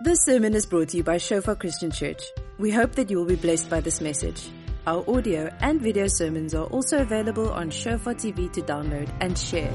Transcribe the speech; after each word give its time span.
This 0.00 0.20
sermon 0.20 0.54
is 0.54 0.64
brought 0.64 0.90
to 0.90 0.98
you 0.98 1.02
by 1.02 1.18
Shofar 1.18 1.56
Christian 1.56 1.90
Church. 1.90 2.22
We 2.56 2.70
hope 2.70 2.92
that 2.92 3.10
you 3.10 3.16
will 3.16 3.24
be 3.24 3.34
blessed 3.34 3.68
by 3.68 3.80
this 3.80 4.00
message. 4.00 4.48
Our 4.86 5.04
audio 5.10 5.52
and 5.58 5.80
video 5.80 6.06
sermons 6.06 6.54
are 6.54 6.66
also 6.66 6.98
available 6.98 7.50
on 7.50 7.68
Shofar 7.70 8.14
TV 8.14 8.48
to 8.52 8.62
download 8.62 9.10
and 9.20 9.36
share. 9.36 9.72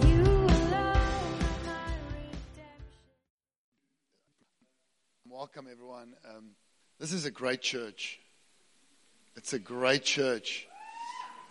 Welcome, 5.28 5.68
everyone. 5.70 6.14
Um, 6.34 6.52
this 7.00 7.12
is 7.12 7.26
a 7.26 7.32
great 7.32 7.62
church. 7.62 8.18
It's 9.36 9.52
a 9.52 9.60
great 9.60 10.06
church. 10.06 10.70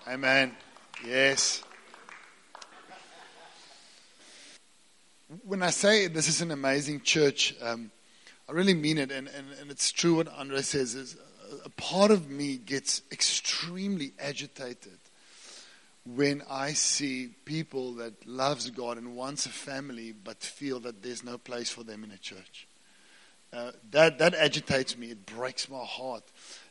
Amen. 0.09 0.57
Yes. 1.07 1.63
When 5.45 5.63
I 5.63 5.69
say 5.69 6.07
this 6.07 6.29
is 6.29 6.41
an 6.41 6.53
amazing 6.53 7.03
church, 7.03 7.55
um, 7.61 7.91
I 8.49 8.53
really 8.53 8.75
mean 8.75 8.99
it. 8.99 9.11
And, 9.11 9.29
and, 9.29 9.47
and 9.61 9.71
it's 9.71 9.93
true 9.93 10.17
what 10.17 10.29
Andre 10.29 10.63
says 10.63 10.95
is 10.95 11.17
a, 11.65 11.69
part 11.71 12.11
of 12.11 12.31
me 12.31 12.57
gets 12.57 13.03
extremely 13.11 14.13
agitated 14.19 14.99
when 16.05 16.43
I 16.51 16.73
see 16.73 17.29
people 17.45 17.93
that 17.95 18.27
loves 18.27 18.69
God 18.71 18.99
and 18.99 19.15
wants 19.15 19.47
a 19.47 19.51
family 19.51 20.13
but 20.13 20.39
feel 20.39 20.81
that 20.81 21.03
there's 21.03 21.23
no 21.23 21.39
place 21.39 21.71
for 21.71 21.85
them 21.85 22.03
in 22.05 22.11
a 22.11 22.19
church. 22.19 22.67
Uh, 23.53 23.71
that 23.91 24.19
that 24.19 24.35
agitates 24.35 24.97
me. 24.97 25.11
It 25.11 25.27
breaks 25.27 25.69
my 25.69 25.85
heart, 25.85 26.23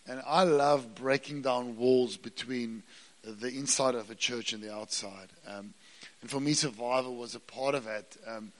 and 0.07 0.19
I 0.25 0.43
love 0.45 0.95
breaking 0.95 1.43
down 1.43 1.77
walls 1.77 2.17
between 2.17 2.81
the 3.23 3.49
inside 3.49 3.93
of 3.93 4.09
a 4.09 4.15
church 4.15 4.51
and 4.51 4.63
the 4.63 4.73
outside. 4.73 5.29
Um, 5.47 5.75
and 6.21 6.29
for 6.29 6.39
me, 6.39 6.53
survival 6.53 7.15
was 7.15 7.35
a 7.35 7.39
part 7.39 7.75
of 7.75 7.85
it. 7.85 8.17
Um, 8.27 8.51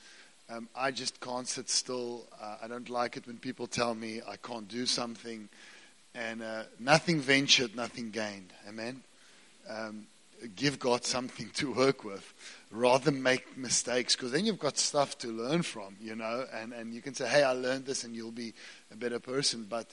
um, 0.51 0.67
I 0.75 0.91
just 0.91 1.19
can't 1.21 1.47
sit 1.47 1.69
still. 1.69 2.25
Uh, 2.41 2.57
I 2.63 2.67
don't 2.67 2.89
like 2.89 3.17
it 3.17 3.27
when 3.27 3.37
people 3.37 3.67
tell 3.67 3.95
me 3.95 4.21
I 4.27 4.35
can't 4.35 4.67
do 4.67 4.85
something, 4.85 5.49
and 6.13 6.41
uh, 6.41 6.63
nothing 6.79 7.19
ventured, 7.19 7.75
nothing 7.75 8.11
gained. 8.11 8.51
Amen. 8.67 9.01
Um, 9.69 10.07
give 10.55 10.79
God 10.79 11.05
something 11.05 11.49
to 11.55 11.73
work 11.73 12.03
with 12.03 12.33
rather 12.71 13.11
make 13.11 13.57
mistakes 13.57 14.15
because 14.15 14.31
then 14.31 14.45
you've 14.45 14.59
got 14.59 14.77
stuff 14.77 15.17
to 15.19 15.27
learn 15.27 15.61
from, 15.61 15.95
you 16.01 16.15
know, 16.15 16.45
and, 16.53 16.73
and 16.73 16.93
you 16.93 17.01
can 17.01 17.13
say, 17.13 17.27
hey, 17.27 17.43
I 17.43 17.51
learned 17.51 17.85
this 17.85 18.03
and 18.03 18.15
you'll 18.15 18.31
be 18.31 18.53
a 18.91 18.95
better 18.95 19.19
person. 19.19 19.67
But 19.69 19.87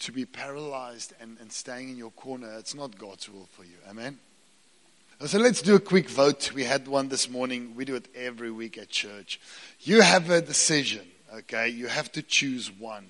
to 0.00 0.12
be 0.12 0.24
paralyzed 0.24 1.12
and, 1.20 1.36
and 1.40 1.52
staying 1.52 1.90
in 1.90 1.96
your 1.96 2.10
corner, 2.10 2.52
it's 2.58 2.74
not 2.74 2.98
God's 2.98 3.28
will 3.28 3.48
for 3.52 3.64
you. 3.64 3.76
Amen. 3.88 4.18
Uh, 5.20 5.26
so 5.26 5.38
let's 5.38 5.62
do 5.62 5.74
a 5.74 5.80
quick 5.80 6.08
vote. 6.08 6.52
We 6.52 6.64
had 6.64 6.88
one 6.88 7.08
this 7.08 7.28
morning. 7.28 7.74
We 7.76 7.84
do 7.84 7.94
it 7.94 8.08
every 8.14 8.50
week 8.50 8.78
at 8.78 8.88
church. 8.88 9.40
You 9.80 10.02
have 10.02 10.30
a 10.30 10.40
decision, 10.40 11.06
okay? 11.32 11.68
You 11.68 11.88
have 11.88 12.10
to 12.12 12.22
choose 12.22 12.70
one. 12.70 13.06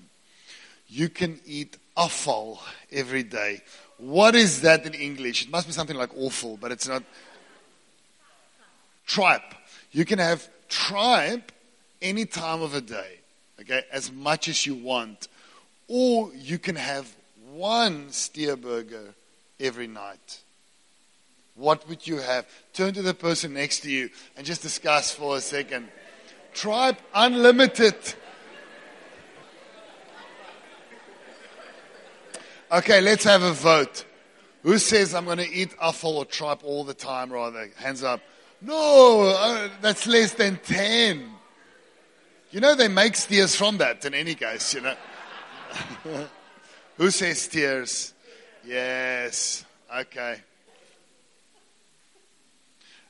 You 0.87 1.09
can 1.09 1.39
eat 1.45 1.77
afval 1.97 2.59
every 2.91 3.23
day 3.23 3.61
what 3.97 4.35
is 4.35 4.61
that 4.61 4.85
in 4.85 4.93
English? 4.93 5.45
It 5.45 5.51
must 5.51 5.67
be 5.67 5.73
something 5.73 5.95
like 5.95 6.11
awful, 6.17 6.57
but 6.57 6.71
it's 6.71 6.87
not. 6.87 7.03
Tripe. 9.05 9.53
You 9.91 10.03
can 10.03 10.19
have 10.19 10.47
tripe 10.67 11.51
any 12.01 12.25
time 12.25 12.61
of 12.61 12.71
the 12.71 12.81
day, 12.81 13.19
okay, 13.61 13.83
as 13.91 14.11
much 14.11 14.47
as 14.47 14.65
you 14.65 14.75
want. 14.75 15.27
Or 15.87 16.31
you 16.33 16.59
can 16.59 16.75
have 16.75 17.15
one 17.53 18.11
Steers 18.11 18.57
burger 18.57 19.13
every 19.59 19.87
night. 19.87 20.41
What 21.55 21.87
would 21.87 22.05
you 22.05 22.17
have? 22.17 22.45
Turn 22.73 22.93
to 22.93 23.01
the 23.01 23.13
person 23.13 23.53
next 23.53 23.79
to 23.81 23.89
you 23.89 24.09
and 24.35 24.45
just 24.45 24.61
discuss 24.61 25.11
for 25.11 25.37
a 25.37 25.41
second. 25.41 25.87
Tripe 26.53 27.01
unlimited. 27.13 27.95
Okay, 32.71 32.99
let's 32.99 33.23
have 33.23 33.43
a 33.43 33.53
vote. 33.53 34.05
Who 34.63 34.77
says 34.79 35.13
I'm 35.13 35.25
going 35.25 35.37
to 35.37 35.49
eat 35.49 35.71
afval 35.77 36.15
or 36.15 36.25
tripe 36.25 36.63
all 36.63 36.83
the 36.83 36.93
time, 36.93 37.31
rather? 37.31 37.69
Hands 37.77 38.03
up. 38.03 38.19
No, 38.61 39.21
uh, 39.37 39.69
that's 39.81 40.07
less 40.07 40.33
than 40.33 40.57
10. 40.57 41.29
You 42.51 42.59
know, 42.59 42.75
they 42.75 42.87
make 42.87 43.15
steers 43.15 43.55
from 43.55 43.77
that 43.77 44.03
in 44.05 44.13
any 44.13 44.33
case, 44.33 44.73
you 44.73 44.81
know. 44.81 44.95
Who 46.97 47.11
says 47.11 47.41
steers? 47.41 48.13
Yes. 48.65 49.65
Okay. 49.95 50.41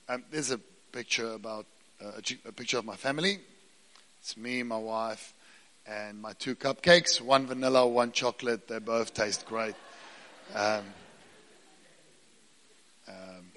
Um, 0.08 0.24
there's 0.30 0.52
a 0.52 0.60
picture 0.92 1.32
about 1.32 1.66
uh, 2.00 2.12
a, 2.18 2.50
a 2.50 2.52
picture 2.52 2.78
of 2.78 2.86
my 2.86 2.96
family. 2.96 3.40
It's 4.20 4.38
me, 4.38 4.62
my 4.62 4.78
wife, 4.78 5.34
and 5.88 6.22
my 6.22 6.34
two 6.34 6.56
cupcakes, 6.56 7.20
one 7.20 7.48
vanilla, 7.48 7.88
one 7.88 8.12
chocolate. 8.12 8.68
They 8.68 8.78
both 8.78 9.16
taste 9.16 9.48
great. 9.48 9.74
Um, 10.54 10.84
um, 13.08 13.52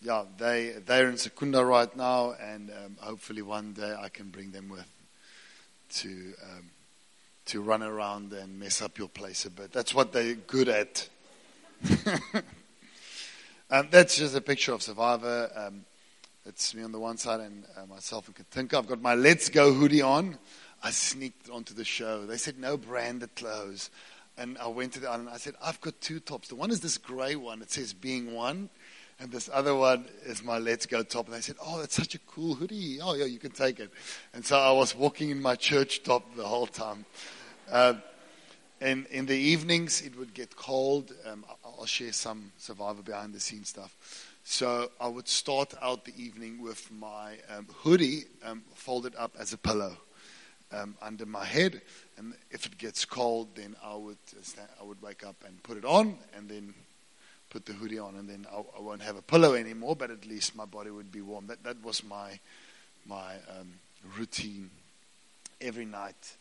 yeah, 0.00 0.24
they 0.38 0.76
they're 0.86 1.10
in 1.10 1.18
Secunda 1.18 1.62
right 1.62 1.94
now, 1.94 2.34
and 2.40 2.70
um, 2.70 2.96
hopefully 2.98 3.42
one 3.42 3.74
day 3.74 3.94
I 3.94 4.08
can 4.08 4.30
bring 4.30 4.52
them 4.52 4.70
with 4.70 4.90
to 5.96 6.32
um, 6.44 6.70
to 7.44 7.60
run 7.60 7.82
around 7.82 8.32
and 8.32 8.58
mess 8.58 8.80
up 8.80 8.96
your 8.96 9.08
place 9.08 9.44
a 9.44 9.50
bit. 9.50 9.70
That's 9.70 9.94
what 9.94 10.12
they're 10.12 10.34
good 10.34 10.70
at. 10.70 11.10
Um, 13.70 13.88
that's 13.90 14.16
just 14.16 14.34
a 14.34 14.40
picture 14.40 14.72
of 14.72 14.82
Survivor. 14.82 15.50
Um, 15.54 15.84
it's 16.46 16.74
me 16.74 16.82
on 16.82 16.90
the 16.90 16.98
one 16.98 17.18
side 17.18 17.40
and 17.40 17.66
uh, 17.76 17.84
myself 17.84 18.26
and 18.26 18.34
Katinka. 18.34 18.78
I've 18.78 18.86
got 18.86 19.02
my 19.02 19.14
Let's 19.14 19.50
Go 19.50 19.74
hoodie 19.74 20.00
on. 20.00 20.38
I 20.82 20.90
sneaked 20.90 21.50
onto 21.50 21.74
the 21.74 21.84
show. 21.84 22.24
They 22.24 22.38
said 22.38 22.58
no 22.58 22.78
branded 22.78 23.34
clothes. 23.34 23.90
And 24.38 24.56
I 24.56 24.68
went 24.68 24.94
to 24.94 25.00
the 25.00 25.10
island. 25.10 25.28
I 25.30 25.36
said, 25.36 25.52
I've 25.62 25.78
got 25.82 26.00
two 26.00 26.18
tops. 26.18 26.48
The 26.48 26.54
one 26.54 26.70
is 26.70 26.80
this 26.80 26.96
gray 26.96 27.36
one. 27.36 27.60
It 27.60 27.70
says 27.70 27.92
being 27.92 28.32
one. 28.32 28.70
And 29.20 29.30
this 29.30 29.50
other 29.52 29.74
one 29.74 30.06
is 30.24 30.42
my 30.42 30.56
Let's 30.56 30.86
Go 30.86 31.02
top. 31.02 31.26
And 31.26 31.34
they 31.34 31.42
said, 31.42 31.56
Oh, 31.62 31.78
that's 31.78 31.94
such 31.94 32.14
a 32.14 32.18
cool 32.20 32.54
hoodie. 32.54 33.00
Oh, 33.02 33.12
yeah, 33.16 33.26
you 33.26 33.38
can 33.38 33.50
take 33.50 33.80
it. 33.80 33.90
And 34.32 34.46
so 34.46 34.58
I 34.58 34.72
was 34.72 34.96
walking 34.96 35.28
in 35.28 35.42
my 35.42 35.56
church 35.56 36.04
top 36.04 36.24
the 36.36 36.46
whole 36.46 36.68
time. 36.68 37.04
Uh, 37.70 37.94
and 38.80 39.04
in 39.06 39.26
the 39.26 39.36
evenings, 39.36 40.00
it 40.00 40.16
would 40.16 40.32
get 40.32 40.56
cold. 40.56 41.12
Um, 41.26 41.44
I'll 41.78 41.86
share 41.86 42.12
some 42.12 42.52
survivor 42.58 43.02
behind 43.02 43.32
the 43.32 43.40
scenes 43.40 43.68
stuff. 43.68 43.94
So 44.42 44.90
I 45.00 45.06
would 45.06 45.28
start 45.28 45.74
out 45.80 46.04
the 46.04 46.14
evening 46.20 46.60
with 46.60 46.90
my 46.90 47.34
um, 47.54 47.68
hoodie 47.82 48.24
um, 48.44 48.62
folded 48.74 49.14
up 49.16 49.36
as 49.38 49.52
a 49.52 49.58
pillow 49.58 49.96
um, 50.72 50.96
under 51.00 51.24
my 51.24 51.44
head, 51.44 51.80
and 52.16 52.34
if 52.50 52.66
it 52.66 52.78
gets 52.78 53.04
cold, 53.04 53.48
then 53.54 53.76
I 53.82 53.94
would 53.94 54.18
uh, 54.32 54.42
stand, 54.42 54.68
I 54.80 54.84
would 54.84 55.00
wake 55.00 55.24
up 55.24 55.36
and 55.46 55.62
put 55.62 55.76
it 55.76 55.84
on, 55.84 56.18
and 56.36 56.48
then 56.48 56.74
put 57.50 57.64
the 57.64 57.72
hoodie 57.72 57.98
on, 57.98 58.16
and 58.16 58.28
then 58.28 58.46
I, 58.52 58.58
I, 58.76 58.80
won't 58.80 59.02
have 59.02 59.16
a 59.16 59.22
pillow 59.22 59.54
anymore, 59.54 59.96
but 59.96 60.10
at 60.10 60.26
least 60.26 60.56
my 60.56 60.66
body 60.66 60.90
would 60.90 61.10
be 61.10 61.22
warm. 61.22 61.46
That 61.46 61.62
that 61.64 61.82
was 61.82 62.02
my 62.04 62.38
my 63.06 63.34
um, 63.58 63.72
routine 64.18 64.70
every 65.60 65.86
night. 65.86 66.36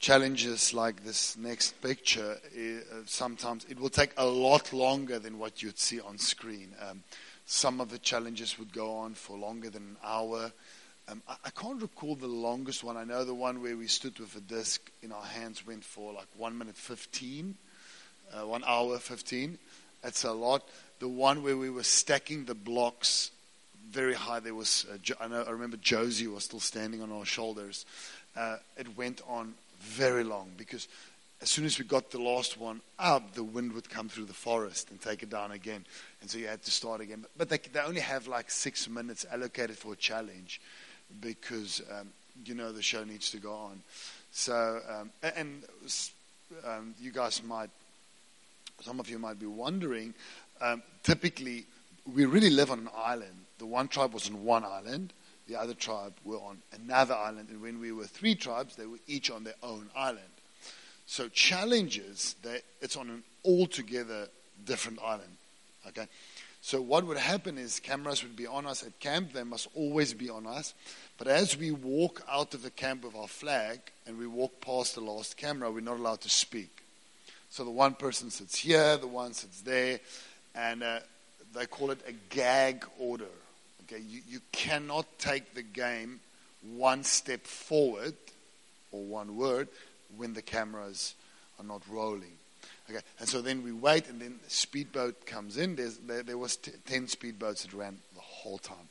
Challenges 0.00 0.72
like 0.72 1.04
this 1.04 1.36
next 1.36 1.78
picture, 1.82 2.38
uh, 2.56 2.94
sometimes 3.04 3.66
it 3.68 3.78
will 3.78 3.90
take 3.90 4.12
a 4.16 4.24
lot 4.24 4.72
longer 4.72 5.18
than 5.18 5.38
what 5.38 5.62
you'd 5.62 5.78
see 5.78 6.00
on 6.00 6.16
screen. 6.16 6.74
Um, 6.80 7.02
some 7.44 7.82
of 7.82 7.90
the 7.90 7.98
challenges 7.98 8.58
would 8.58 8.72
go 8.72 8.94
on 8.94 9.12
for 9.12 9.36
longer 9.36 9.68
than 9.68 9.82
an 9.82 9.96
hour. 10.02 10.52
Um, 11.06 11.20
I, 11.28 11.36
I, 11.44 11.50
can't 11.50 11.82
recall 11.82 12.14
the 12.14 12.26
longest 12.26 12.82
one. 12.82 12.96
I 12.96 13.04
know 13.04 13.26
the 13.26 13.34
one 13.34 13.60
where 13.60 13.76
we 13.76 13.88
stood 13.88 14.18
with 14.18 14.34
a 14.36 14.40
disc 14.40 14.90
in 15.02 15.12
our 15.12 15.22
hands 15.22 15.66
went 15.66 15.84
for 15.84 16.14
like 16.14 16.28
one 16.34 16.56
minute 16.56 16.76
15, 16.76 17.54
uh, 18.32 18.46
one 18.46 18.64
hour 18.66 18.96
15. 18.96 19.58
That's 20.00 20.24
a 20.24 20.32
lot. 20.32 20.66
The 21.00 21.08
one 21.08 21.42
where 21.42 21.58
we 21.58 21.68
were 21.68 21.82
stacking 21.82 22.46
the 22.46 22.54
blocks 22.54 23.32
very 23.90 24.14
high, 24.14 24.40
there 24.40 24.54
was, 24.54 24.86
uh, 24.90 25.14
I, 25.20 25.28
know, 25.28 25.42
I 25.42 25.50
remember 25.50 25.76
Josie 25.76 26.26
was 26.26 26.44
still 26.44 26.60
standing 26.60 27.02
on 27.02 27.12
our 27.12 27.26
shoulders. 27.26 27.84
Uh, 28.34 28.56
it 28.78 28.96
went 28.96 29.20
on 29.28 29.52
very 29.80 30.24
long 30.24 30.50
because 30.56 30.88
as 31.42 31.48
soon 31.48 31.64
as 31.64 31.78
we 31.78 31.84
got 31.84 32.10
the 32.10 32.20
last 32.20 32.58
one 32.58 32.80
up, 32.98 33.34
the 33.34 33.42
wind 33.42 33.72
would 33.72 33.88
come 33.88 34.08
through 34.08 34.26
the 34.26 34.34
forest 34.34 34.90
and 34.90 35.00
take 35.00 35.22
it 35.22 35.30
down 35.30 35.52
again. 35.52 35.84
And 36.20 36.28
so 36.28 36.38
you 36.38 36.46
had 36.46 36.62
to 36.64 36.70
start 36.70 37.00
again. 37.00 37.24
But 37.36 37.48
they, 37.48 37.58
they 37.58 37.80
only 37.80 38.02
have 38.02 38.26
like 38.26 38.50
six 38.50 38.88
minutes 38.88 39.24
allocated 39.32 39.78
for 39.78 39.94
a 39.94 39.96
challenge 39.96 40.60
because, 41.20 41.80
um, 41.98 42.08
you 42.44 42.54
know, 42.54 42.72
the 42.72 42.82
show 42.82 43.04
needs 43.04 43.30
to 43.30 43.38
go 43.38 43.54
on. 43.54 43.80
So, 44.32 44.80
um, 44.88 45.10
and 45.22 45.64
um, 46.64 46.94
you 47.00 47.10
guys 47.10 47.42
might, 47.42 47.70
some 48.82 49.00
of 49.00 49.08
you 49.08 49.18
might 49.18 49.40
be 49.40 49.46
wondering, 49.46 50.12
um, 50.60 50.82
typically 51.02 51.64
we 52.14 52.26
really 52.26 52.50
live 52.50 52.70
on 52.70 52.80
an 52.80 52.90
island. 52.94 53.46
The 53.58 53.66
one 53.66 53.88
tribe 53.88 54.12
was 54.12 54.28
on 54.28 54.44
one 54.44 54.64
island 54.64 55.12
the 55.50 55.60
other 55.60 55.74
tribe 55.74 56.12
were 56.24 56.36
on 56.36 56.58
another 56.72 57.14
island. 57.14 57.48
And 57.50 57.60
when 57.60 57.80
we 57.80 57.90
were 57.90 58.04
three 58.04 58.36
tribes, 58.36 58.76
they 58.76 58.86
were 58.86 59.00
each 59.08 59.30
on 59.30 59.42
their 59.42 59.54
own 59.62 59.90
island. 59.96 60.20
So 61.06 61.28
challenges, 61.28 62.36
that 62.44 62.62
it's 62.80 62.96
on 62.96 63.10
an 63.10 63.24
altogether 63.44 64.28
different 64.64 65.00
island. 65.02 65.36
Okay? 65.88 66.06
So 66.62 66.80
what 66.80 67.04
would 67.04 67.16
happen 67.16 67.58
is 67.58 67.80
cameras 67.80 68.22
would 68.22 68.36
be 68.36 68.46
on 68.46 68.64
us 68.64 68.84
at 68.84 69.00
camp. 69.00 69.32
They 69.32 69.42
must 69.42 69.66
always 69.74 70.14
be 70.14 70.30
on 70.30 70.46
us. 70.46 70.72
But 71.18 71.26
as 71.26 71.56
we 71.56 71.72
walk 71.72 72.22
out 72.30 72.54
of 72.54 72.62
the 72.62 72.70
camp 72.70 73.04
with 73.04 73.16
our 73.16 73.26
flag 73.26 73.80
and 74.06 74.18
we 74.18 74.28
walk 74.28 74.60
past 74.60 74.94
the 74.94 75.00
last 75.00 75.36
camera, 75.36 75.70
we're 75.70 75.80
not 75.80 75.98
allowed 75.98 76.20
to 76.20 76.30
speak. 76.30 76.84
So 77.48 77.64
the 77.64 77.70
one 77.70 77.94
person 77.94 78.30
sits 78.30 78.56
here, 78.56 78.96
the 78.98 79.08
one 79.08 79.32
sits 79.32 79.62
there, 79.62 79.98
and 80.54 80.84
uh, 80.84 81.00
they 81.54 81.66
call 81.66 81.90
it 81.90 81.98
a 82.06 82.12
gag 82.32 82.84
order. 82.98 83.24
Okay, 83.90 84.02
you, 84.08 84.20
you 84.28 84.40
cannot 84.52 85.06
take 85.18 85.54
the 85.54 85.62
game 85.62 86.20
one 86.76 87.02
step 87.02 87.44
forward 87.44 88.14
or 88.92 89.02
one 89.02 89.36
word 89.36 89.68
when 90.16 90.34
the 90.34 90.42
cameras 90.42 91.14
are 91.58 91.64
not 91.64 91.82
rolling. 91.88 92.36
Okay, 92.88 93.00
and 93.18 93.28
so 93.28 93.40
then 93.40 93.62
we 93.62 93.72
wait, 93.72 94.08
and 94.08 94.20
then 94.20 94.38
the 94.44 94.50
speedboat 94.50 95.26
comes 95.26 95.56
in. 95.56 95.76
There's, 95.76 95.96
there, 95.98 96.22
there 96.22 96.38
was 96.38 96.56
t- 96.56 96.72
ten 96.86 97.06
speedboats 97.06 97.62
that 97.62 97.72
ran 97.72 97.98
the 98.14 98.20
whole 98.20 98.58
time. 98.58 98.88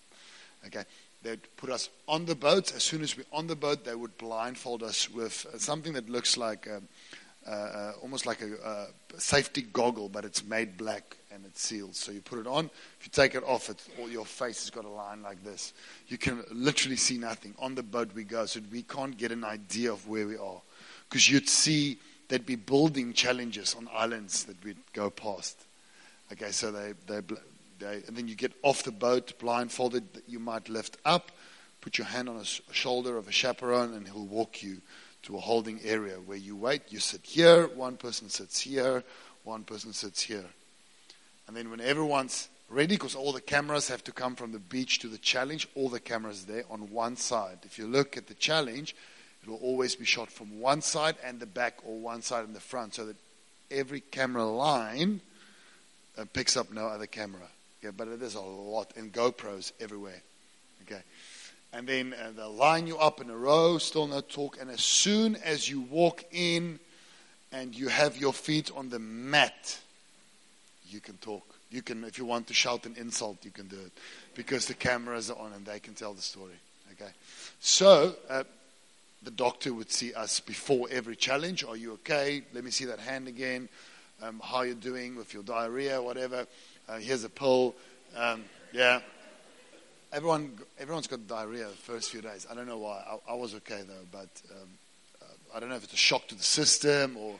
Okay, 0.65 0.83
they'd 1.23 1.41
put 1.57 1.69
us 1.69 1.89
on 2.07 2.25
the 2.25 2.35
boats. 2.35 2.73
As 2.73 2.83
soon 2.83 3.01
as 3.01 3.17
we're 3.17 3.25
on 3.31 3.47
the 3.47 3.55
boat, 3.55 3.85
they 3.85 3.95
would 3.95 4.17
blindfold 4.17 4.83
us 4.83 5.09
with 5.09 5.45
uh, 5.53 5.57
something 5.57 5.93
that 5.93 6.09
looks 6.09 6.37
like 6.37 6.67
a, 6.67 6.81
uh, 7.49 7.51
uh, 7.51 7.91
almost 8.01 8.25
like 8.25 8.41
a, 8.41 8.53
a, 8.65 9.19
safety 9.19 9.61
goggle, 9.61 10.09
but 10.09 10.25
it's 10.25 10.43
made 10.45 10.77
black 10.77 11.17
and 11.31 11.45
it's 11.45 11.61
sealed. 11.61 11.95
So 11.95 12.11
you 12.11 12.21
put 12.21 12.39
it 12.39 12.47
on. 12.47 12.65
If 12.99 13.05
you 13.05 13.11
take 13.11 13.35
it 13.35 13.43
off, 13.43 13.69
it's, 13.69 13.87
all 13.99 14.09
your 14.09 14.25
face 14.25 14.61
has 14.63 14.69
got 14.69 14.85
a 14.85 14.89
line 14.89 15.21
like 15.21 15.43
this. 15.43 15.73
You 16.07 16.17
can 16.17 16.43
literally 16.51 16.95
see 16.95 17.17
nothing. 17.17 17.53
On 17.59 17.75
the 17.75 17.83
boat 17.83 18.09
we 18.13 18.23
go, 18.23 18.45
so 18.45 18.59
we 18.71 18.83
can't 18.83 19.17
get 19.17 19.31
an 19.31 19.43
idea 19.43 19.91
of 19.91 20.07
where 20.07 20.27
we 20.27 20.37
are, 20.37 20.61
because 21.07 21.29
you'd 21.29 21.49
see 21.49 21.97
there'd 22.27 22.45
be 22.45 22.55
building 22.55 23.13
challenges 23.13 23.75
on 23.75 23.89
islands 23.93 24.45
that 24.45 24.63
we'd 24.63 24.77
go 24.93 25.09
past. 25.09 25.59
Okay, 26.31 26.51
so 26.51 26.71
they, 26.71 26.93
they, 27.07 27.21
they, 27.79 28.03
and 28.07 28.15
then 28.15 28.27
you 28.27 28.35
get 28.35 28.53
off 28.61 28.83
the 28.83 28.91
boat 28.91 29.37
blindfolded. 29.39 30.03
You 30.27 30.39
might 30.39 30.69
lift 30.69 30.97
up, 31.05 31.31
put 31.81 31.97
your 31.97 32.07
hand 32.07 32.29
on 32.29 32.37
a 32.37 32.45
shoulder 32.73 33.17
of 33.17 33.27
a 33.27 33.31
chaperone, 33.31 33.93
and 33.93 34.07
he'll 34.07 34.25
walk 34.25 34.61
you 34.61 34.77
to 35.23 35.37
a 35.37 35.39
holding 35.39 35.79
area 35.83 36.15
where 36.15 36.37
you 36.37 36.55
wait. 36.55 36.83
You 36.89 36.99
sit 36.99 37.21
here, 37.23 37.67
one 37.67 37.97
person 37.97 38.29
sits 38.29 38.61
here, 38.61 39.03
one 39.43 39.63
person 39.63 39.91
sits 39.91 40.21
here. 40.21 40.45
And 41.49 41.57
then 41.57 41.71
when 41.71 41.81
everyone's 41.81 42.47
ready, 42.69 42.93
because 42.93 43.15
all 43.15 43.33
the 43.33 43.41
cameras 43.41 43.87
have 43.87 44.03
to 44.03 44.11
come 44.11 44.35
from 44.35 44.51
the 44.51 44.59
beach 44.59 44.99
to 44.99 45.07
the 45.07 45.17
challenge, 45.17 45.67
all 45.73 45.89
the 45.89 45.99
cameras 45.99 46.45
there 46.45 46.61
on 46.69 46.91
one 46.91 47.15
side. 47.15 47.57
If 47.63 47.79
you 47.79 47.87
look 47.87 48.17
at 48.17 48.27
the 48.27 48.35
challenge, 48.35 48.95
it 49.41 49.49
will 49.49 49.57
always 49.57 49.95
be 49.95 50.05
shot 50.05 50.29
from 50.29 50.59
one 50.59 50.83
side 50.83 51.15
and 51.25 51.39
the 51.39 51.47
back 51.47 51.79
or 51.83 51.97
one 51.97 52.21
side 52.21 52.45
and 52.45 52.55
the 52.55 52.59
front 52.59 52.93
so 52.93 53.07
that 53.07 53.15
every 53.71 53.99
camera 53.99 54.45
line 54.45 55.21
uh, 56.19 56.25
picks 56.33 56.55
up 56.55 56.71
no 56.71 56.85
other 56.85 57.07
camera. 57.07 57.49
Okay, 57.83 57.95
but 57.97 58.19
there's 58.19 58.35
a 58.35 58.41
lot, 58.41 58.93
and 58.95 59.11
GoPros 59.11 59.71
everywhere. 59.79 60.21
Okay. 60.83 61.01
And 61.73 61.87
then 61.87 62.13
uh, 62.13 62.29
they'll 62.37 62.53
line 62.53 62.85
you 62.85 62.99
up 62.99 63.21
in 63.21 63.31
a 63.31 63.35
row, 63.35 63.79
still 63.79 64.05
no 64.05 64.21
talk. 64.21 64.59
And 64.61 64.69
as 64.69 64.81
soon 64.81 65.35
as 65.37 65.67
you 65.67 65.81
walk 65.81 66.25
in 66.31 66.79
and 67.51 67.75
you 67.75 67.87
have 67.87 68.17
your 68.17 68.33
feet 68.33 68.69
on 68.75 68.89
the 68.89 68.99
mat, 68.99 69.79
you 70.91 70.99
can 70.99 71.17
talk. 71.17 71.43
You 71.69 71.81
can, 71.81 72.03
if 72.03 72.17
you 72.17 72.25
want 72.25 72.47
to 72.47 72.53
shout 72.53 72.85
an 72.85 72.95
insult, 72.97 73.43
you 73.43 73.51
can 73.51 73.67
do 73.67 73.77
it 73.77 73.91
because 74.35 74.65
the 74.65 74.73
cameras 74.73 75.29
are 75.29 75.37
on 75.37 75.53
and 75.53 75.65
they 75.65 75.79
can 75.79 75.93
tell 75.93 76.13
the 76.13 76.21
story. 76.21 76.55
Okay. 76.93 77.11
So, 77.59 78.15
uh, 78.29 78.43
the 79.21 79.31
doctor 79.31 79.73
would 79.73 79.91
see 79.91 80.13
us 80.13 80.39
before 80.39 80.87
every 80.89 81.15
challenge. 81.15 81.63
Are 81.63 81.75
you 81.75 81.93
okay? 81.93 82.43
Let 82.53 82.63
me 82.63 82.71
see 82.71 82.85
that 82.85 82.99
hand 82.99 83.27
again. 83.27 83.69
Um, 84.21 84.41
how 84.43 84.57
are 84.57 84.65
you 84.65 84.75
doing 84.75 85.15
with 85.15 85.33
your 85.33 85.43
diarrhea, 85.43 86.01
whatever? 86.01 86.45
Uh, 86.87 86.97
here's 86.97 87.23
a 87.23 87.29
pill. 87.29 87.75
Um, 88.15 88.43
yeah. 88.73 89.01
Everyone, 90.11 90.57
everyone's 90.79 91.07
got 91.07 91.27
diarrhea 91.27 91.67
the 91.67 91.73
first 91.73 92.09
few 92.09 92.21
days. 92.21 92.47
I 92.49 92.55
don't 92.55 92.67
know 92.67 92.79
why. 92.79 93.03
I, 93.07 93.33
I 93.33 93.35
was 93.35 93.53
okay 93.55 93.81
though, 93.87 94.07
but 94.11 94.29
um, 94.51 94.67
uh, 95.21 95.25
I 95.55 95.59
don't 95.59 95.69
know 95.69 95.75
if 95.75 95.83
it's 95.83 95.93
a 95.93 95.97
shock 95.97 96.27
to 96.29 96.35
the 96.35 96.43
system 96.43 97.15
or 97.17 97.35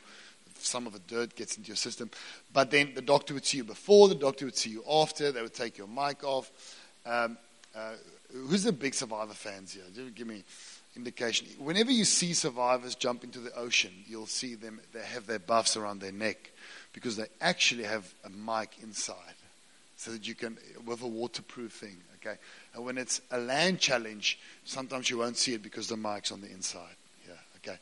some 0.65 0.87
of 0.87 0.93
the 0.93 0.99
dirt 0.99 1.35
gets 1.35 1.57
into 1.57 1.67
your 1.67 1.75
system. 1.75 2.09
But 2.53 2.71
then 2.71 2.93
the 2.95 3.01
doctor 3.01 3.33
would 3.33 3.45
see 3.45 3.57
you 3.57 3.63
before, 3.63 4.07
the 4.07 4.15
doctor 4.15 4.45
would 4.45 4.57
see 4.57 4.69
you 4.69 4.83
after. 4.89 5.31
They 5.31 5.41
would 5.41 5.53
take 5.53 5.77
your 5.77 5.87
mic 5.87 6.23
off. 6.23 6.51
Um, 7.05 7.37
uh, 7.75 7.93
who's 8.31 8.63
the 8.63 8.71
big 8.71 8.93
Survivor 8.93 9.33
fans 9.33 9.73
here? 9.73 9.83
Just 9.93 10.15
Give 10.15 10.27
me 10.27 10.43
indication. 10.95 11.47
Whenever 11.59 11.91
you 11.91 12.05
see 12.05 12.33
survivors 12.33 12.95
jump 12.95 13.23
into 13.23 13.39
the 13.39 13.53
ocean, 13.55 13.91
you'll 14.07 14.25
see 14.25 14.55
them, 14.55 14.79
they 14.93 15.01
have 15.01 15.27
their 15.27 15.39
buffs 15.39 15.77
around 15.77 15.99
their 15.99 16.11
neck 16.11 16.51
because 16.93 17.15
they 17.15 17.27
actually 17.41 17.83
have 17.83 18.11
a 18.25 18.29
mic 18.29 18.71
inside 18.81 19.15
so 19.95 20.11
that 20.11 20.27
you 20.27 20.35
can, 20.35 20.57
with 20.85 21.01
a 21.01 21.07
waterproof 21.07 21.73
thing, 21.73 21.97
okay? 22.15 22.37
And 22.73 22.85
when 22.85 22.97
it's 22.97 23.21
a 23.31 23.37
land 23.37 23.79
challenge, 23.79 24.39
sometimes 24.63 25.09
you 25.09 25.17
won't 25.17 25.37
see 25.37 25.53
it 25.53 25.63
because 25.63 25.87
the 25.87 25.97
mic's 25.97 26.31
on 26.31 26.41
the 26.41 26.49
inside. 26.49 26.95
Yeah, 27.27 27.33
okay? 27.57 27.79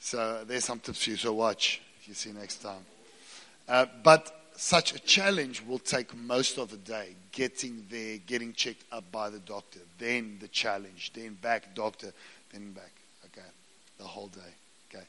So 0.00 0.44
there's 0.46 0.64
some 0.64 0.80
tips 0.80 1.04
for 1.04 1.10
you, 1.10 1.16
so 1.16 1.32
watch 1.32 1.80
you 2.06 2.14
see 2.14 2.32
next 2.32 2.58
time. 2.62 2.84
Uh, 3.68 3.86
but 4.02 4.50
such 4.56 4.94
a 4.94 4.98
challenge 4.98 5.62
will 5.66 5.78
take 5.78 6.14
most 6.16 6.58
of 6.58 6.70
the 6.70 6.76
day 6.76 7.16
getting 7.32 7.86
there, 7.90 8.18
getting 8.18 8.52
checked 8.52 8.84
up 8.92 9.10
by 9.10 9.30
the 9.30 9.38
doctor, 9.40 9.80
then 9.98 10.36
the 10.40 10.48
challenge, 10.48 11.12
then 11.14 11.34
back, 11.34 11.74
doctor, 11.74 12.12
then 12.52 12.72
back. 12.72 12.92
Okay, 13.26 13.46
the 13.98 14.04
whole 14.04 14.28
day. 14.28 14.40
Okay. 14.94 15.04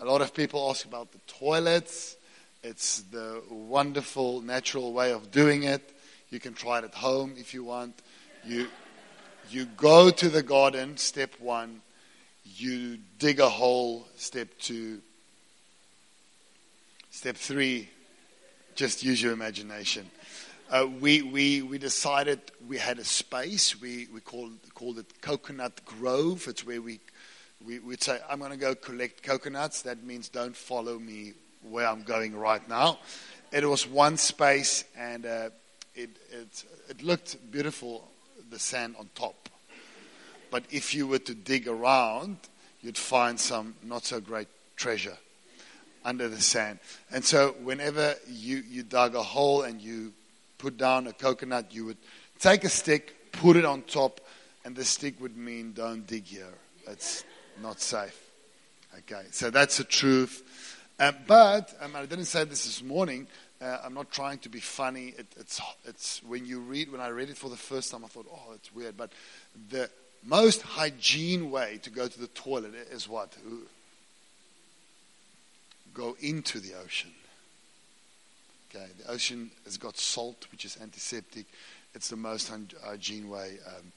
A 0.00 0.04
lot 0.04 0.20
of 0.20 0.34
people 0.34 0.68
ask 0.68 0.84
about 0.84 1.12
the 1.12 1.18
toilets. 1.26 2.16
It's 2.62 3.02
the 3.02 3.42
wonderful, 3.50 4.40
natural 4.40 4.92
way 4.92 5.12
of 5.12 5.30
doing 5.30 5.62
it. 5.62 5.82
You 6.30 6.40
can 6.40 6.54
try 6.54 6.78
it 6.78 6.84
at 6.84 6.94
home 6.94 7.34
if 7.36 7.54
you 7.54 7.64
want. 7.64 7.94
You, 8.44 8.68
you 9.50 9.66
go 9.76 10.10
to 10.10 10.28
the 10.28 10.42
garden, 10.42 10.96
step 10.96 11.30
one. 11.38 11.82
You 12.56 12.98
dig 13.18 13.40
a 13.40 13.48
hole, 13.48 14.06
step 14.16 14.48
two. 14.58 15.00
Step 17.14 17.36
three, 17.36 17.90
just 18.74 19.04
use 19.04 19.22
your 19.22 19.34
imagination. 19.34 20.10
Uh, 20.70 20.86
we, 20.98 21.20
we, 21.20 21.60
we 21.60 21.76
decided 21.76 22.40
we 22.66 22.78
had 22.78 22.98
a 22.98 23.04
space. 23.04 23.78
We, 23.78 24.08
we 24.14 24.20
called, 24.20 24.52
called 24.74 24.98
it 24.98 25.20
Coconut 25.20 25.84
Grove. 25.84 26.46
It's 26.48 26.64
where 26.64 26.80
we, 26.80 27.00
we, 27.64 27.80
we'd 27.80 28.02
say, 28.02 28.18
I'm 28.30 28.38
going 28.38 28.50
to 28.50 28.56
go 28.56 28.74
collect 28.74 29.22
coconuts. 29.22 29.82
That 29.82 30.02
means 30.02 30.30
don't 30.30 30.56
follow 30.56 30.98
me 30.98 31.34
where 31.68 31.86
I'm 31.86 32.02
going 32.02 32.34
right 32.34 32.66
now. 32.66 32.98
It 33.52 33.68
was 33.68 33.86
one 33.86 34.16
space 34.16 34.84
and 34.96 35.26
uh, 35.26 35.50
it, 35.94 36.16
it, 36.30 36.64
it 36.88 37.02
looked 37.02 37.36
beautiful, 37.52 38.08
the 38.50 38.58
sand 38.58 38.96
on 38.98 39.10
top. 39.14 39.50
But 40.50 40.64
if 40.70 40.94
you 40.94 41.06
were 41.06 41.18
to 41.18 41.34
dig 41.34 41.68
around, 41.68 42.38
you'd 42.80 42.96
find 42.96 43.38
some 43.38 43.74
not 43.82 44.06
so 44.06 44.18
great 44.18 44.48
treasure 44.76 45.18
under 46.04 46.28
the 46.28 46.40
sand. 46.40 46.78
And 47.10 47.24
so 47.24 47.54
whenever 47.62 48.14
you, 48.28 48.62
you 48.68 48.82
dug 48.82 49.14
a 49.14 49.22
hole 49.22 49.62
and 49.62 49.80
you 49.80 50.12
put 50.58 50.76
down 50.76 51.06
a 51.06 51.12
coconut, 51.12 51.74
you 51.74 51.84
would 51.86 51.98
take 52.38 52.64
a 52.64 52.68
stick, 52.68 53.32
put 53.32 53.56
it 53.56 53.64
on 53.64 53.82
top, 53.82 54.20
and 54.64 54.76
the 54.76 54.84
stick 54.84 55.20
would 55.20 55.36
mean 55.36 55.72
don't 55.72 56.06
dig 56.06 56.24
here. 56.24 56.54
That's 56.86 57.24
not 57.60 57.80
safe. 57.80 58.18
Okay, 58.98 59.22
so 59.30 59.50
that's 59.50 59.78
the 59.78 59.84
truth. 59.84 60.42
Uh, 60.98 61.12
but 61.26 61.74
um, 61.80 61.96
I 61.96 62.04
didn't 62.06 62.26
say 62.26 62.44
this 62.44 62.64
this 62.64 62.82
morning. 62.82 63.26
Uh, 63.60 63.78
I'm 63.84 63.94
not 63.94 64.10
trying 64.10 64.38
to 64.40 64.48
be 64.48 64.60
funny. 64.60 65.14
It, 65.16 65.26
it's, 65.38 65.60
it's 65.84 66.22
when 66.24 66.44
you 66.44 66.60
read. 66.60 66.92
When 66.92 67.00
I 67.00 67.08
read 67.08 67.30
it 67.30 67.36
for 67.36 67.48
the 67.48 67.56
first 67.56 67.90
time, 67.90 68.04
I 68.04 68.08
thought, 68.08 68.26
"Oh, 68.30 68.52
it's 68.54 68.74
weird." 68.74 68.96
But 68.96 69.12
the 69.70 69.88
most 70.24 70.62
hygiene 70.62 71.50
way 71.50 71.80
to 71.82 71.90
go 71.90 72.06
to 72.06 72.20
the 72.20 72.26
toilet 72.28 72.74
is 72.90 73.08
what? 73.08 73.34
Go 75.94 76.16
into 76.20 76.60
the 76.60 76.74
ocean. 76.82 77.10
Okay, 78.74 78.86
the 78.98 79.10
ocean 79.10 79.50
has 79.64 79.76
got 79.76 79.98
salt, 79.98 80.46
which 80.50 80.64
is 80.64 80.78
antiseptic. 80.80 81.46
It's 81.94 82.08
the 82.08 82.16
most 82.16 82.50
hygiene 82.84 83.28
way. 83.28 83.58
Um, 83.66 83.92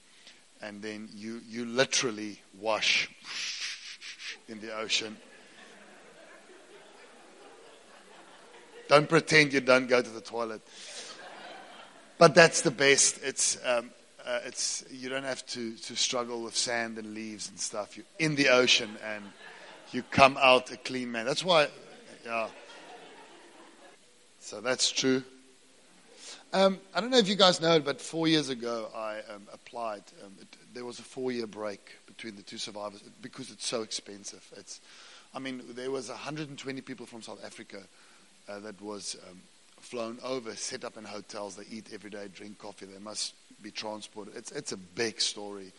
and 0.61 0.81
then 0.81 1.09
you, 1.13 1.41
you 1.47 1.65
literally 1.65 2.39
wash 2.59 3.09
in 4.47 4.59
the 4.59 4.75
ocean. 4.75 5.15
Don't 8.87 9.09
pretend 9.09 9.53
you 9.53 9.61
don't 9.61 9.87
go 9.87 10.01
to 10.01 10.09
the 10.09 10.21
toilet. 10.21 10.61
But 12.17 12.35
that's 12.35 12.61
the 12.61 12.71
best. 12.71 13.19
It's, 13.23 13.57
um, 13.65 13.91
uh, 14.25 14.39
it's, 14.45 14.83
you 14.91 15.09
don't 15.09 15.23
have 15.23 15.45
to, 15.47 15.75
to 15.75 15.95
struggle 15.95 16.43
with 16.43 16.55
sand 16.55 16.97
and 16.97 17.13
leaves 17.13 17.49
and 17.49 17.59
stuff. 17.59 17.97
You're 17.97 18.05
in 18.19 18.35
the 18.35 18.49
ocean 18.49 18.97
and 19.03 19.23
you 19.91 20.03
come 20.03 20.37
out 20.41 20.71
a 20.71 20.77
clean 20.77 21.11
man. 21.11 21.25
That's 21.25 21.43
why, 21.43 21.67
yeah. 22.25 22.47
So 24.39 24.61
that's 24.61 24.91
true. 24.91 25.23
Um, 26.53 26.79
I 26.93 27.01
don't 27.01 27.11
know 27.11 27.17
if 27.17 27.27
you 27.27 27.35
guys 27.35 27.59
know 27.61 27.75
it, 27.75 27.85
but 27.85 27.99
four 27.99 28.27
years 28.27 28.49
ago 28.49 28.89
I 28.95 29.17
um, 29.33 29.43
applied. 29.53 30.03
Um, 30.23 30.31
it, 30.41 30.47
there 30.73 30.85
was 30.85 30.99
a 30.99 31.03
four-year 31.03 31.47
break 31.47 31.97
between 32.07 32.35
the 32.35 32.41
two 32.41 32.57
survivors 32.57 33.01
because 33.21 33.51
it's 33.51 33.67
so 33.67 33.81
expensive. 33.81 34.45
It's, 34.57 34.81
I 35.33 35.39
mean, 35.39 35.61
there 35.71 35.91
was 35.91 36.09
120 36.09 36.81
people 36.81 37.05
from 37.05 37.21
South 37.21 37.43
Africa 37.45 37.79
uh, 38.47 38.59
that 38.59 38.81
was 38.81 39.17
um, 39.29 39.41
flown 39.79 40.17
over, 40.23 40.55
set 40.55 40.83
up 40.85 40.97
in 40.97 41.03
hotels. 41.03 41.55
They 41.55 41.65
eat 41.69 41.89
every 41.93 42.09
day, 42.09 42.27
drink 42.33 42.57
coffee. 42.57 42.85
They 42.85 42.99
must 42.99 43.33
be 43.61 43.71
transported. 43.71 44.35
It's, 44.35 44.51
it's 44.51 44.71
a 44.71 44.77
big 44.77 45.19
story. 45.19 45.71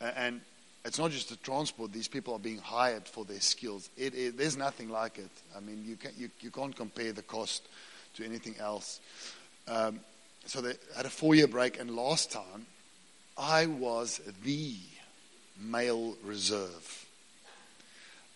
And 0.00 0.40
it's 0.86 0.98
not 0.98 1.10
just 1.10 1.28
the 1.28 1.36
transport. 1.36 1.92
These 1.92 2.08
people 2.08 2.34
are 2.34 2.38
being 2.38 2.58
hired 2.58 3.08
for 3.08 3.24
their 3.24 3.40
skills. 3.40 3.90
It, 3.96 4.14
it, 4.14 4.38
there's 4.38 4.56
nothing 4.56 4.88
like 4.88 5.18
it. 5.18 5.30
I 5.56 5.60
mean, 5.60 5.84
you, 5.84 5.96
can, 5.96 6.12
you, 6.16 6.30
you 6.40 6.50
can't 6.50 6.74
compare 6.74 7.12
the 7.12 7.22
cost 7.22 7.66
to 8.14 8.24
anything 8.24 8.54
else. 8.60 9.00
Um, 9.66 10.00
so 10.46 10.60
they 10.60 10.74
had 10.96 11.04
a 11.04 11.10
four-year 11.10 11.48
break. 11.48 11.80
And 11.80 11.90
last 11.90 12.30
time, 12.30 12.66
I 13.36 13.66
was 13.66 14.20
the 14.44 14.76
male 15.60 16.16
reserve. 16.24 17.06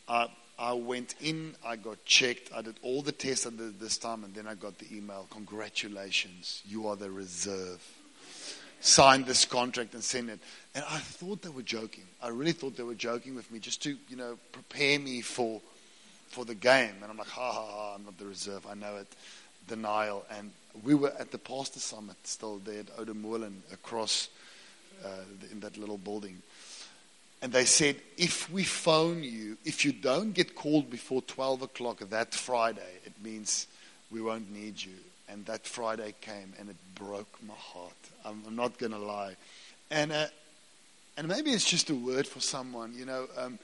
Uh, 0.08 0.26
I 0.58 0.72
went 0.74 1.14
in, 1.22 1.54
I 1.64 1.76
got 1.76 2.04
checked, 2.04 2.50
I 2.54 2.60
did 2.62 2.76
all 2.82 3.00
the 3.00 3.12
tests 3.12 3.46
I 3.46 3.50
did 3.50 3.80
this 3.80 3.96
time, 3.96 4.24
and 4.24 4.34
then 4.34 4.46
I 4.46 4.54
got 4.54 4.76
the 4.78 4.94
email 4.94 5.26
Congratulations, 5.30 6.62
you 6.68 6.88
are 6.88 6.96
the 6.96 7.10
reserve. 7.10 7.80
Signed 8.80 9.26
this 9.26 9.44
contract 9.44 9.94
and 9.94 10.02
sent 10.02 10.30
it. 10.30 10.40
And 10.74 10.84
I 10.88 10.98
thought 10.98 11.42
they 11.42 11.48
were 11.50 11.62
joking. 11.62 12.04
I 12.22 12.28
really 12.28 12.52
thought 12.52 12.76
they 12.76 12.82
were 12.82 12.94
joking 12.94 13.34
with 13.34 13.50
me 13.52 13.58
just 13.58 13.82
to, 13.82 13.96
you 14.08 14.16
know, 14.16 14.38
prepare 14.52 14.98
me 14.98 15.20
for 15.20 15.60
for 16.28 16.44
the 16.44 16.54
game. 16.54 16.94
And 17.02 17.10
I'm 17.10 17.18
like, 17.18 17.28
ha 17.28 17.52
ha 17.52 17.66
ha, 17.66 17.94
I'm 17.96 18.04
not 18.04 18.16
the 18.16 18.26
reserve. 18.26 18.64
I 18.70 18.74
know 18.74 18.96
it. 18.96 19.08
Denial. 19.68 20.24
And 20.30 20.52
we 20.82 20.94
were 20.94 21.12
at 21.18 21.32
the 21.32 21.38
pastor 21.38 21.80
summit 21.80 22.16
still 22.24 22.58
there 22.58 22.80
at 22.80 22.96
Oudtshoorn 22.96 23.52
across 23.72 24.28
uh, 25.04 25.08
in 25.50 25.60
that 25.60 25.76
little 25.76 25.98
building. 25.98 26.40
And 27.42 27.52
they 27.52 27.64
said, 27.64 27.96
if 28.16 28.50
we 28.50 28.64
phone 28.64 29.22
you, 29.22 29.56
if 29.64 29.84
you 29.84 29.92
don't 29.92 30.32
get 30.32 30.54
called 30.54 30.90
before 30.90 31.22
12 31.22 31.62
o'clock 31.62 31.98
that 31.98 32.34
Friday, 32.34 32.98
it 33.04 33.14
means 33.22 33.66
we 34.10 34.20
won't 34.20 34.52
need 34.52 34.82
you. 34.82 34.92
And 35.30 35.46
that 35.46 35.66
Friday 35.66 36.14
came 36.20 36.52
and 36.58 36.68
it 36.68 36.76
broke 36.94 37.38
my 37.46 37.54
heart. 37.54 37.92
I'm, 38.24 38.42
I'm 38.46 38.56
not 38.56 38.78
going 38.78 38.92
to 38.92 38.98
lie. 38.98 39.36
And, 39.90 40.12
uh, 40.12 40.26
and 41.16 41.28
maybe 41.28 41.50
it's 41.50 41.68
just 41.68 41.90
a 41.90 41.94
word 41.94 42.26
for 42.26 42.40
someone, 42.40 42.94
you 42.94 43.04
know. 43.04 43.26
Um, 43.36 43.58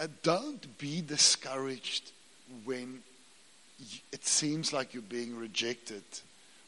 uh, 0.00 0.06
don't 0.22 0.78
be 0.78 1.00
discouraged 1.00 2.12
when 2.64 3.00
it 4.12 4.24
seems 4.24 4.72
like 4.72 4.94
you're 4.94 5.02
being 5.02 5.36
rejected 5.36 6.02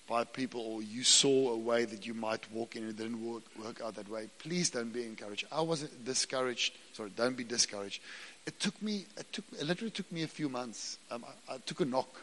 by 0.08 0.24
people 0.24 0.60
or 0.60 0.82
you 0.82 1.04
saw 1.04 1.50
a 1.50 1.56
way 1.56 1.84
that 1.84 2.04
you 2.04 2.12
might 2.12 2.50
walk 2.52 2.74
in 2.74 2.82
and 2.82 2.90
it 2.90 2.96
didn't 2.96 3.24
work, 3.24 3.44
work 3.62 3.80
out 3.80 3.94
that 3.94 4.08
way, 4.08 4.28
please 4.40 4.68
don't 4.68 4.92
be 4.92 5.04
encouraged. 5.04 5.46
I 5.52 5.60
wasn't 5.60 6.04
discouraged. 6.04 6.76
Sorry, 6.92 7.10
don't 7.16 7.36
be 7.36 7.44
discouraged. 7.44 8.02
It 8.44 8.58
took 8.58 8.80
me, 8.82 9.06
it, 9.16 9.32
took, 9.32 9.44
it 9.52 9.64
literally 9.64 9.92
took 9.92 10.10
me 10.10 10.24
a 10.24 10.28
few 10.28 10.48
months. 10.48 10.98
Um, 11.12 11.24
I, 11.48 11.54
I, 11.54 11.58
took 11.58 11.80
a 11.80 11.84
knock 11.84 12.20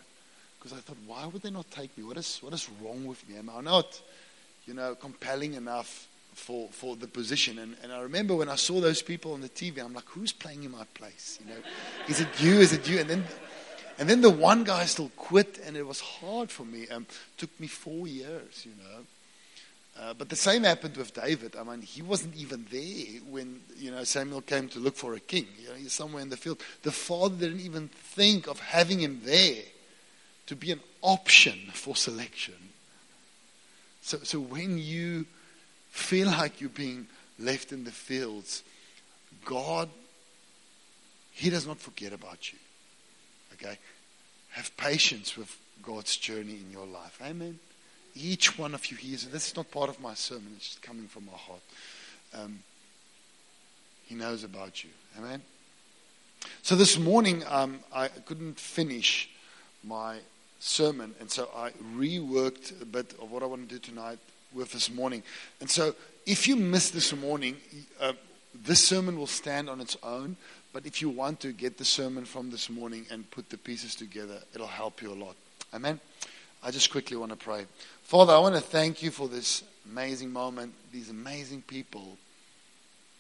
because 0.68 0.80
I 0.80 0.82
thought, 0.82 0.98
why 1.06 1.26
would 1.28 1.42
they 1.42 1.50
not 1.50 1.70
take 1.72 1.98
me? 1.98 2.04
What 2.04 2.18
is, 2.18 2.40
what 2.42 2.54
is 2.54 2.68
wrong 2.82 3.06
with 3.06 3.28
me? 3.30 3.38
Am 3.38 3.50
I 3.50 3.62
not, 3.62 4.02
you 4.66 4.74
know, 4.74 4.96
compelling 4.96 5.54
enough 5.54 6.08
for, 6.34 6.68
for 6.72 6.96
the 6.96 7.08
position? 7.08 7.60
And, 7.60 7.78
and 7.84 7.94
I 7.94 8.02
remember 8.02 8.36
when 8.36 8.50
I 8.50 8.56
saw 8.56 8.82
those 8.82 9.02
people 9.02 9.34
on 9.34 9.42
the 9.42 9.50
TV, 9.50 9.84
I'm 9.84 9.94
like, 9.94 10.08
who's 10.08 10.34
playing 10.34 10.64
in 10.64 10.72
my 10.72 10.84
place? 10.94 11.40
You 11.42 11.54
know, 11.54 11.60
is 12.10 12.20
it 12.20 12.28
you? 12.40 12.56
Is 12.56 12.74
it 12.74 12.88
you? 12.90 13.00
And 13.00 13.10
then 13.10 13.24
and 14.00 14.08
then 14.08 14.22
the 14.22 14.30
one 14.30 14.64
guy 14.64 14.86
still 14.86 15.10
quit, 15.18 15.60
and 15.66 15.76
it 15.76 15.88
was 15.88 16.00
hard 16.00 16.52
for 16.52 16.64
me. 16.64 16.88
Um, 16.90 17.08
took 17.36 17.60
me 17.60 17.66
four 17.66 18.08
years, 18.08 18.64
you 18.64 18.74
know. 18.78 19.04
Uh, 20.00 20.14
but 20.14 20.30
the 20.30 20.36
same 20.36 20.66
happened 20.66 20.96
with 20.98 21.16
David. 21.16 21.56
I 21.56 21.64
mean, 21.64 21.82
he 21.82 22.04
wasn't 22.04 22.36
even 22.36 22.68
there 22.70 23.22
when 23.28 23.60
you 23.76 23.90
know 23.90 24.04
Samuel 24.04 24.42
came 24.42 24.68
to 24.70 24.80
look 24.80 24.96
for 24.96 25.16
a 25.16 25.20
king. 25.20 25.48
You 25.60 25.70
know, 25.70 25.74
he's 25.74 25.94
somewhere 25.94 26.22
in 26.22 26.30
the 26.30 26.38
field. 26.38 26.62
The 26.84 26.92
father 26.92 27.38
didn't 27.38 27.62
even 27.62 27.88
think 27.88 28.46
of 28.46 28.60
having 28.60 29.00
him 29.00 29.22
there 29.24 29.64
to 30.48 30.56
be 30.56 30.72
an 30.72 30.80
option 31.02 31.60
for 31.74 31.96
selection. 31.96 32.56
So, 34.02 34.20
so 34.24 34.40
when 34.40 34.78
you 34.78 35.26
feel 35.92 36.28
like 36.28 36.62
you're 36.62 36.70
being 36.70 37.08
left 37.38 37.72
in 37.72 37.84
the 37.84 37.92
fields, 37.92 38.64
God, 39.46 39.90
He 41.32 41.50
does 41.50 41.68
not 41.68 41.80
forget 41.80 42.14
about 42.14 42.52
you. 42.52 42.58
Okay? 43.54 43.78
Have 44.52 44.76
patience 44.78 45.38
with 45.38 45.56
God's 45.84 46.16
journey 46.18 46.58
in 46.66 46.72
your 46.72 46.86
life. 46.86 47.20
Amen. 47.24 47.60
Each 48.16 48.58
one 48.58 48.74
of 48.74 48.86
you 48.88 48.98
it. 48.98 49.32
This 49.32 49.50
is 49.50 49.56
not 49.56 49.70
part 49.70 49.90
of 49.90 50.00
my 50.00 50.14
sermon, 50.14 50.54
it's 50.56 50.70
just 50.70 50.82
coming 50.82 51.08
from 51.08 51.26
my 51.26 51.38
heart. 51.38 51.62
Um, 52.34 52.60
he 54.06 54.16
knows 54.16 54.44
about 54.44 54.84
you. 54.84 54.90
Amen. 55.18 55.42
So 56.62 56.76
this 56.76 56.98
morning, 56.98 57.44
um, 57.48 57.80
I 57.94 58.08
couldn't 58.08 58.60
finish 58.60 59.30
my 59.84 60.18
sermon, 60.60 61.14
and 61.20 61.30
so 61.30 61.50
I 61.56 61.72
reworked 61.96 62.82
a 62.82 62.86
bit 62.86 63.14
of 63.22 63.32
what 63.32 63.44
I 63.44 63.46
want 63.46 63.68
to 63.68 63.76
do 63.76 63.80
tonight 63.80 64.20
with 64.54 64.72
this 64.72 64.92
morning. 64.92 65.24
And 65.60 65.70
so, 65.70 65.96
if 66.26 66.48
you 66.48 66.56
miss 66.56 66.90
this 66.90 67.16
morning, 67.16 67.58
uh, 68.00 68.14
this 68.54 68.86
sermon 68.86 69.18
will 69.18 69.28
stand 69.28 69.70
on 69.70 69.82
its 69.82 69.98
own. 70.04 70.36
But 70.74 70.86
if 70.86 71.02
you 71.02 71.10
want 71.10 71.40
to 71.40 71.54
get 71.54 71.78
the 71.78 71.86
sermon 71.86 72.26
from 72.26 72.52
this 72.52 72.70
morning 72.70 73.06
and 73.10 73.30
put 73.32 73.50
the 73.50 73.58
pieces 73.58 73.96
together, 73.96 74.40
it'll 74.54 74.68
help 74.68 75.02
you 75.02 75.12
a 75.12 75.16
lot. 75.16 75.36
Amen. 75.74 76.00
I 76.64 76.72
just 76.72 76.92
quickly 76.92 77.18
want 77.18 77.32
to 77.32 77.38
pray. 77.38 77.66
Father, 78.04 78.34
I 78.34 78.40
want 78.40 78.56
to 78.56 78.62
thank 78.62 79.02
you 79.02 79.12
for 79.12 79.28
this 79.28 79.64
amazing 79.90 80.32
moment, 80.32 80.74
these 80.92 81.10
amazing 81.10 81.62
people 81.64 82.18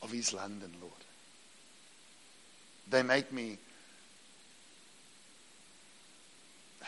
of 0.01 0.13
East 0.13 0.33
London, 0.33 0.71
Lord. 0.81 0.93
They 2.89 3.03
make 3.03 3.31
me 3.31 3.57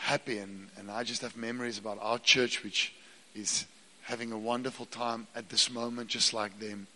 happy, 0.00 0.38
and, 0.38 0.68
and 0.78 0.90
I 0.90 1.04
just 1.04 1.22
have 1.22 1.36
memories 1.36 1.78
about 1.78 1.98
our 2.00 2.18
church, 2.18 2.64
which 2.64 2.92
is 3.34 3.66
having 4.02 4.32
a 4.32 4.38
wonderful 4.38 4.86
time 4.86 5.26
at 5.36 5.48
this 5.48 5.70
moment, 5.70 6.08
just 6.08 6.32
like 6.34 6.58
them. 6.58 6.86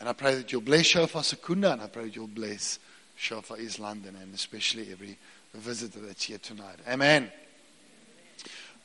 And 0.00 0.08
I 0.08 0.12
pray 0.12 0.34
that 0.34 0.50
you'll 0.50 0.60
bless 0.60 0.86
Shofar 0.86 1.22
Secunda, 1.22 1.72
and 1.72 1.82
I 1.82 1.88
pray 1.88 2.04
that 2.04 2.16
you'll 2.16 2.26
bless 2.26 2.78
Shofar 3.16 3.58
East 3.58 3.80
London, 3.80 4.16
and 4.20 4.34
especially 4.34 4.90
every 4.90 5.18
visitor 5.54 6.00
that's 6.00 6.24
here 6.24 6.38
tonight. 6.38 6.76
Amen. 6.88 7.30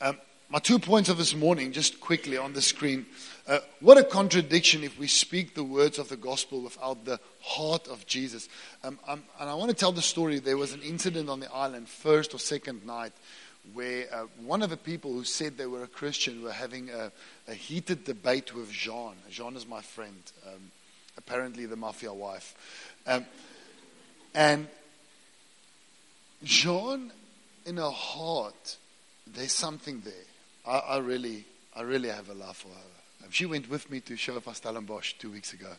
Um, 0.02 0.18
my 0.50 0.60
two 0.60 0.80
points 0.80 1.10
of 1.10 1.18
this 1.18 1.36
morning, 1.36 1.72
just 1.72 2.00
quickly 2.00 2.36
on 2.38 2.54
the 2.54 2.62
screen. 2.62 3.06
Uh, 3.48 3.60
what 3.82 3.98
a 3.98 4.04
contradiction 4.04 4.84
if 4.84 4.98
we 4.98 5.08
speak 5.08 5.54
the 5.54 5.64
words 5.64 6.00
of 6.00 6.10
the 6.10 6.18
gospel 6.18 6.62
without 6.62 7.06
the 7.06 7.20
heart 7.42 7.88
of 7.88 8.06
Jesus. 8.08 8.50
Um, 8.84 9.00
um, 9.08 9.24
and 9.40 9.50
I 9.50 9.54
want 9.54 9.70
to 9.70 9.76
tell 9.76 9.92
the 9.92 10.02
story. 10.02 10.40
There 10.40 10.58
was 10.58 10.74
an 10.74 10.82
incident 10.82 11.30
on 11.30 11.40
the 11.40 11.54
island, 11.54 11.88
first 11.88 12.34
or 12.34 12.40
second 12.40 12.86
night, 12.86 13.14
where 13.74 14.06
uh, 14.14 14.26
one 14.44 14.62
of 14.62 14.70
the 14.70 14.78
people 14.78 15.14
who 15.14 15.24
said 15.24 15.58
they 15.58 15.66
were 15.66 15.84
a 15.84 15.88
Christian 15.88 16.44
were 16.44 16.52
having 16.52 16.90
a, 16.90 17.12
a 17.48 17.54
heated 17.54 18.04
debate 18.04 18.56
with 18.56 18.72
Jean. 18.72 19.14
Jean 19.30 19.56
is 19.56 19.68
my 19.68 19.82
friend, 19.82 20.22
um, 20.48 20.72
apparently 21.18 21.66
the 21.66 21.76
mafia 21.76 22.14
wife. 22.14 22.98
Um, 23.06 23.26
and 24.34 24.68
Jean, 26.44 27.12
in 27.66 27.78
her 27.78 27.92
heart, 27.92 28.78
there's 29.28 29.52
something 29.52 30.02
there. 30.02 30.14
I, 30.66 30.96
I, 30.96 30.98
really, 30.98 31.46
I 31.76 31.82
really 31.82 32.10
have 32.10 32.30
a 32.30 32.34
love 32.34 32.58
for 32.58 32.70
her. 32.70 33.26
Um, 33.26 33.32
she 33.32 33.46
went 33.46 33.70
with 33.70 33.92
me 33.92 34.00
to 34.02 34.16
Shofar 34.16 34.56
Stellenbosch 34.56 35.14
two 35.20 35.32
weeks 35.32 35.54
ago. 35.54 35.72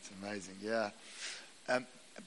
It's 0.00 0.10
amazing, 0.22 0.56
yeah. 0.62 0.90
Um, 1.68 1.86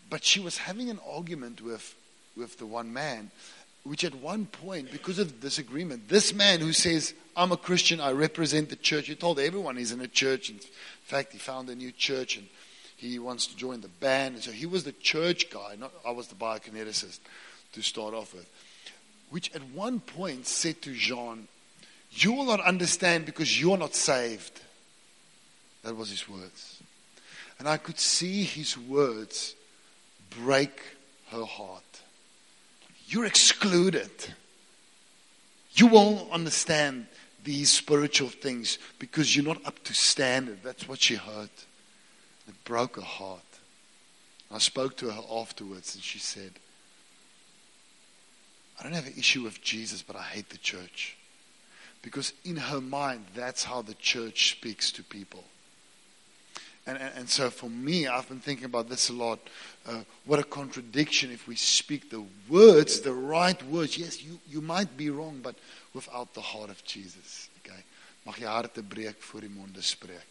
but 0.09 0.23
she 0.23 0.39
was 0.39 0.57
having 0.57 0.89
an 0.89 0.99
argument 1.07 1.61
with, 1.61 1.95
with 2.35 2.57
the 2.57 2.65
one 2.65 2.91
man, 2.91 3.31
which 3.87 4.03
at 4.03 4.15
one 4.15 4.45
point, 4.45 4.91
because 4.91 5.19
of 5.19 5.39
disagreement, 5.39 6.09
this 6.09 6.33
man 6.33 6.59
who 6.59 6.73
says, 6.73 7.13
I'm 7.35 7.51
a 7.51 7.57
Christian, 7.57 7.99
I 8.01 8.11
represent 8.11 8.69
the 8.69 8.75
church, 8.75 9.07
he 9.07 9.15
told 9.15 9.39
everyone 9.39 9.77
he's 9.77 9.91
in 9.91 10.01
a 10.01 10.07
church. 10.07 10.49
In 10.49 10.59
fact, 11.03 11.31
he 11.31 11.37
found 11.37 11.69
a 11.69 11.75
new 11.75 11.91
church 11.91 12.37
and 12.37 12.47
he 12.97 13.19
wants 13.19 13.47
to 13.47 13.55
join 13.55 13.81
the 13.81 13.87
band. 13.87 14.35
And 14.35 14.43
so 14.43 14.51
he 14.51 14.65
was 14.65 14.83
the 14.83 14.91
church 14.91 15.49
guy, 15.49 15.75
not 15.77 15.91
I 16.05 16.11
was 16.11 16.27
the 16.27 16.35
biokineticist 16.35 17.19
to 17.73 17.81
start 17.81 18.13
off 18.13 18.33
with. 18.33 18.49
Which 19.29 19.53
at 19.55 19.63
one 19.69 19.99
point 19.99 20.47
said 20.47 20.81
to 20.81 20.93
Jean, 20.93 21.47
You 22.11 22.33
will 22.33 22.45
not 22.45 22.61
understand 22.61 23.25
because 23.25 23.59
you're 23.59 23.77
not 23.77 23.93
saved. 23.93 24.59
That 25.83 25.95
was 25.95 26.09
his 26.09 26.27
words. 26.27 26.81
And 27.59 27.67
I 27.67 27.77
could 27.77 27.99
see 27.99 28.43
his 28.43 28.77
words 28.77 29.55
break 30.29 30.81
her 31.31 31.45
heart. 31.45 31.83
You're 33.07 33.25
excluded. 33.25 34.11
You 35.73 35.87
won't 35.87 36.31
understand 36.31 37.07
these 37.43 37.69
spiritual 37.69 38.27
things 38.27 38.77
because 38.99 39.35
you're 39.35 39.45
not 39.45 39.65
up 39.65 39.81
to 39.85 39.93
standard. 39.93 40.59
That's 40.63 40.87
what 40.87 41.01
she 41.01 41.15
heard. 41.15 41.49
It 42.47 42.63
broke 42.65 42.97
her 42.97 43.01
heart. 43.01 43.41
I 44.51 44.57
spoke 44.59 44.97
to 44.97 45.09
her 45.09 45.21
afterwards 45.31 45.95
and 45.95 46.03
she 46.03 46.19
said, 46.19 46.51
I 48.79 48.83
don't 48.83 48.93
have 48.93 49.07
an 49.07 49.13
issue 49.17 49.43
with 49.43 49.61
Jesus, 49.61 50.01
but 50.01 50.15
I 50.15 50.23
hate 50.23 50.49
the 50.49 50.57
church. 50.57 51.15
Because 52.01 52.33
in 52.45 52.57
her 52.57 52.81
mind, 52.81 53.25
that's 53.35 53.63
how 53.63 53.81
the 53.81 53.95
church 53.95 54.51
speaks 54.51 54.91
to 54.93 55.03
people. 55.03 55.43
And, 56.87 56.97
and, 56.97 57.11
and 57.17 57.29
so 57.29 57.49
for 57.49 57.69
me, 57.69 58.07
I've 58.07 58.27
been 58.29 58.39
thinking 58.39 58.65
about 58.65 58.89
this 58.89 59.09
a 59.09 59.13
lot. 59.13 59.39
Uh, 59.85 60.03
what 60.25 60.39
a 60.39 60.43
contradiction 60.43 61.31
if 61.31 61.47
we 61.47 61.55
speak 61.55 62.09
the 62.09 62.23
words, 62.49 63.01
the 63.01 63.13
right 63.13 63.61
words. 63.63 63.97
Yes, 63.97 64.23
you, 64.23 64.39
you 64.49 64.61
might 64.61 64.95
be 64.95 65.09
wrong, 65.09 65.41
but 65.43 65.55
without 65.93 66.33
the 66.33 66.41
heart 66.41 66.69
of 66.69 66.83
Jesus. 66.85 67.49
Okay? 67.59 67.83
Mag 68.25 68.37
je 68.37 68.45
harte 68.45 68.81
breek 68.81 69.15
voor 69.19 69.41
die 69.41 69.49
monde 69.49 69.81
spreek. 69.81 70.27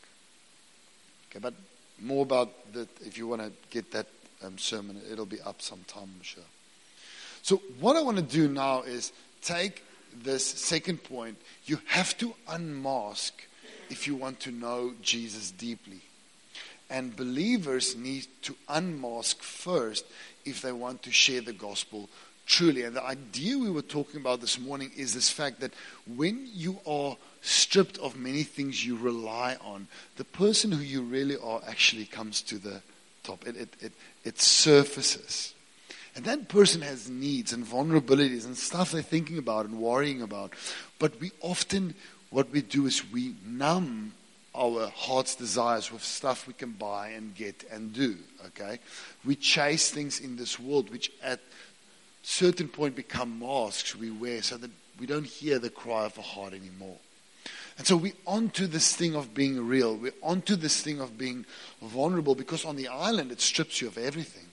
Okay, 1.29 1.41
but 1.41 1.55
more 1.99 2.23
about 2.23 2.49
that 2.73 2.89
if 3.01 3.17
you 3.17 3.27
want 3.27 3.43
to 3.43 3.53
get 3.71 3.91
that 3.91 4.07
um, 4.43 4.59
sermon, 4.59 5.01
it'll 5.11 5.27
be 5.27 5.41
up 5.41 5.61
sometime, 5.63 6.09
I'm 6.17 6.23
sure. 6.23 6.45
So 7.43 7.61
what 7.81 7.97
I 7.97 8.03
want 8.03 8.17
to 8.17 8.23
do 8.23 8.49
now 8.49 8.83
is 8.83 9.13
take 9.43 9.83
this 10.25 10.45
second 10.45 11.05
point. 11.05 11.37
You 11.67 11.81
have 11.87 12.17
to 12.19 12.35
unmask 12.49 13.47
if 13.89 14.07
you 14.07 14.15
want 14.15 14.41
to 14.41 14.51
know 14.51 14.95
Jesus 15.03 15.51
deeply. 15.51 16.01
And 16.89 17.17
believers 17.17 17.97
need 17.97 18.27
to 18.43 18.55
unmask 18.69 19.43
first 19.43 20.05
if 20.45 20.63
they 20.63 20.73
want 20.73 21.03
to 21.03 21.11
share 21.11 21.41
the 21.41 21.53
gospel 21.53 22.09
truly. 22.47 22.83
And 22.83 22.95
the 22.95 23.03
idea 23.03 23.59
we 23.59 23.71
were 23.71 23.83
talking 23.83 24.21
about 24.21 24.41
this 24.41 24.59
morning 24.59 24.93
is 24.97 25.13
this 25.13 25.31
fact 25.31 25.61
that 25.61 25.73
when 26.07 26.49
you 26.53 26.79
are 26.87 27.17
stripped 27.43 27.99
of 27.99 28.17
many 28.17 28.45
things 28.45 28.87
you 28.87 28.97
rely 28.97 29.57
on, 29.65 29.89
the 30.17 30.25
person 30.25 30.71
who 30.71 30.83
you 30.83 31.03
really 31.03 31.37
are 31.37 31.61
actually 31.67 32.07
comes 32.07 32.41
to 32.43 32.59
the 32.59 32.81
top. 33.25 33.47
It, 33.47 33.57
it, 33.57 33.69
it, 33.81 33.93
it 34.25 34.41
surfaces. 34.41 35.55
And 36.15 36.25
that 36.25 36.49
person 36.49 36.81
has 36.81 37.11
needs 37.11 37.53
and 37.53 37.67
vulnerabilities 37.67 38.47
and 38.47 38.57
stuff 38.57 38.93
they're 38.93 39.03
thinking 39.03 39.39
about 39.39 39.67
and 39.67 39.79
worrying 39.79 40.23
about. 40.23 40.55
But 40.99 41.21
we 41.21 41.33
often, 41.41 41.95
what 42.31 42.51
we 42.51 42.63
do 42.63 42.87
is 42.87 43.13
we 43.13 43.35
numb 43.45 44.15
our 44.57 44.89
heart's 44.89 45.35
desires 45.35 45.93
with 45.93 46.03
stuff 46.03 46.47
we 46.47 46.55
can 46.55 46.73
buy 46.73 47.09
and 47.09 47.35
get 47.35 47.65
and 47.71 47.93
do. 47.93 48.17
Okay? 48.47 48.79
We 49.25 49.37
chase 49.37 49.91
things 49.91 50.21
in 50.21 50.37
this 50.37 50.59
world 50.59 50.91
which 50.91 51.13
at 51.23 51.41
certain 52.23 52.69
point 52.69 52.97
become 52.97 53.39
masks 53.39 53.95
we 53.95 54.11
wear 54.11 54.43
so 54.43 54.57
that 54.57 54.71
we 54.99 55.07
don't 55.07 55.27
hear 55.27 55.59
the 55.59 55.71
cry 55.71 56.05
of 56.05 56.17
a 56.19 56.23
heart 56.23 56.55
anymore. 56.55 56.97
And 57.79 57.87
so 57.87 57.97
we're 57.97 58.15
onto 58.27 58.67
this 58.67 58.97
thing 58.97 59.15
of 59.15 59.35
being 59.35 59.67
real. 59.67 59.97
We're 59.97 60.13
onto 60.23 60.57
this 60.57 60.81
thing 60.81 61.01
of 61.01 61.19
being 61.19 61.45
vulnerable 61.83 62.35
because 62.35 62.65
on 62.65 62.77
the 62.77 62.89
island 62.89 63.31
it 63.31 63.41
strips 63.41 63.81
you 63.81 63.89
of 63.89 63.99
everything. 63.99 64.47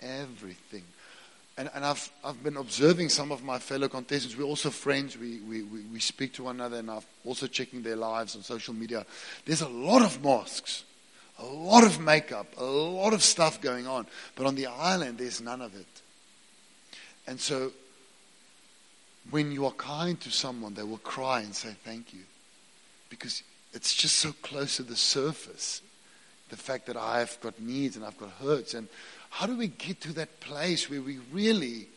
Everything. 0.00 0.84
And, 1.58 1.70
and 1.74 1.84
I've, 1.84 2.10
I've 2.24 2.42
been 2.42 2.56
observing 2.56 3.10
some 3.10 3.30
of 3.30 3.44
my 3.44 3.58
fellow 3.58 3.88
contestants. 3.88 4.36
We're 4.36 4.44
also 4.44 4.70
friends. 4.70 5.18
We, 5.18 5.40
we, 5.40 5.62
we, 5.62 5.80
we 5.82 6.00
speak 6.00 6.32
to 6.34 6.44
one 6.44 6.56
another, 6.56 6.78
and 6.78 6.90
I'm 6.90 7.02
also 7.24 7.46
checking 7.46 7.82
their 7.82 7.96
lives 7.96 8.34
on 8.36 8.42
social 8.42 8.72
media. 8.72 9.04
There's 9.44 9.60
a 9.60 9.68
lot 9.68 10.02
of 10.02 10.24
masks, 10.24 10.84
a 11.38 11.44
lot 11.44 11.84
of 11.84 12.00
makeup, 12.00 12.46
a 12.56 12.64
lot 12.64 13.12
of 13.12 13.22
stuff 13.22 13.60
going 13.60 13.86
on. 13.86 14.06
But 14.34 14.46
on 14.46 14.54
the 14.54 14.66
island, 14.66 15.18
there's 15.18 15.42
none 15.42 15.60
of 15.60 15.74
it. 15.74 15.86
And 17.26 17.38
so, 17.38 17.72
when 19.30 19.52
you 19.52 19.66
are 19.66 19.72
kind 19.72 20.18
to 20.22 20.30
someone, 20.30 20.74
they 20.74 20.82
will 20.82 20.98
cry 20.98 21.40
and 21.40 21.54
say 21.54 21.74
thank 21.84 22.14
you. 22.14 22.20
Because 23.10 23.42
it's 23.74 23.94
just 23.94 24.16
so 24.16 24.32
close 24.40 24.76
to 24.76 24.82
the 24.82 24.96
surface. 24.96 25.82
The 26.48 26.56
fact 26.56 26.86
that 26.86 26.96
I've 26.96 27.38
got 27.40 27.60
needs 27.60 27.96
and 27.96 28.04
I've 28.04 28.18
got 28.18 28.30
hurts. 28.40 28.74
And 28.74 28.88
how 29.32 29.46
do 29.46 29.56
we 29.56 29.68
get 29.68 30.02
to 30.02 30.12
that 30.12 30.40
place 30.40 30.90
where 30.90 31.00
we 31.00 31.18
really 31.32 31.88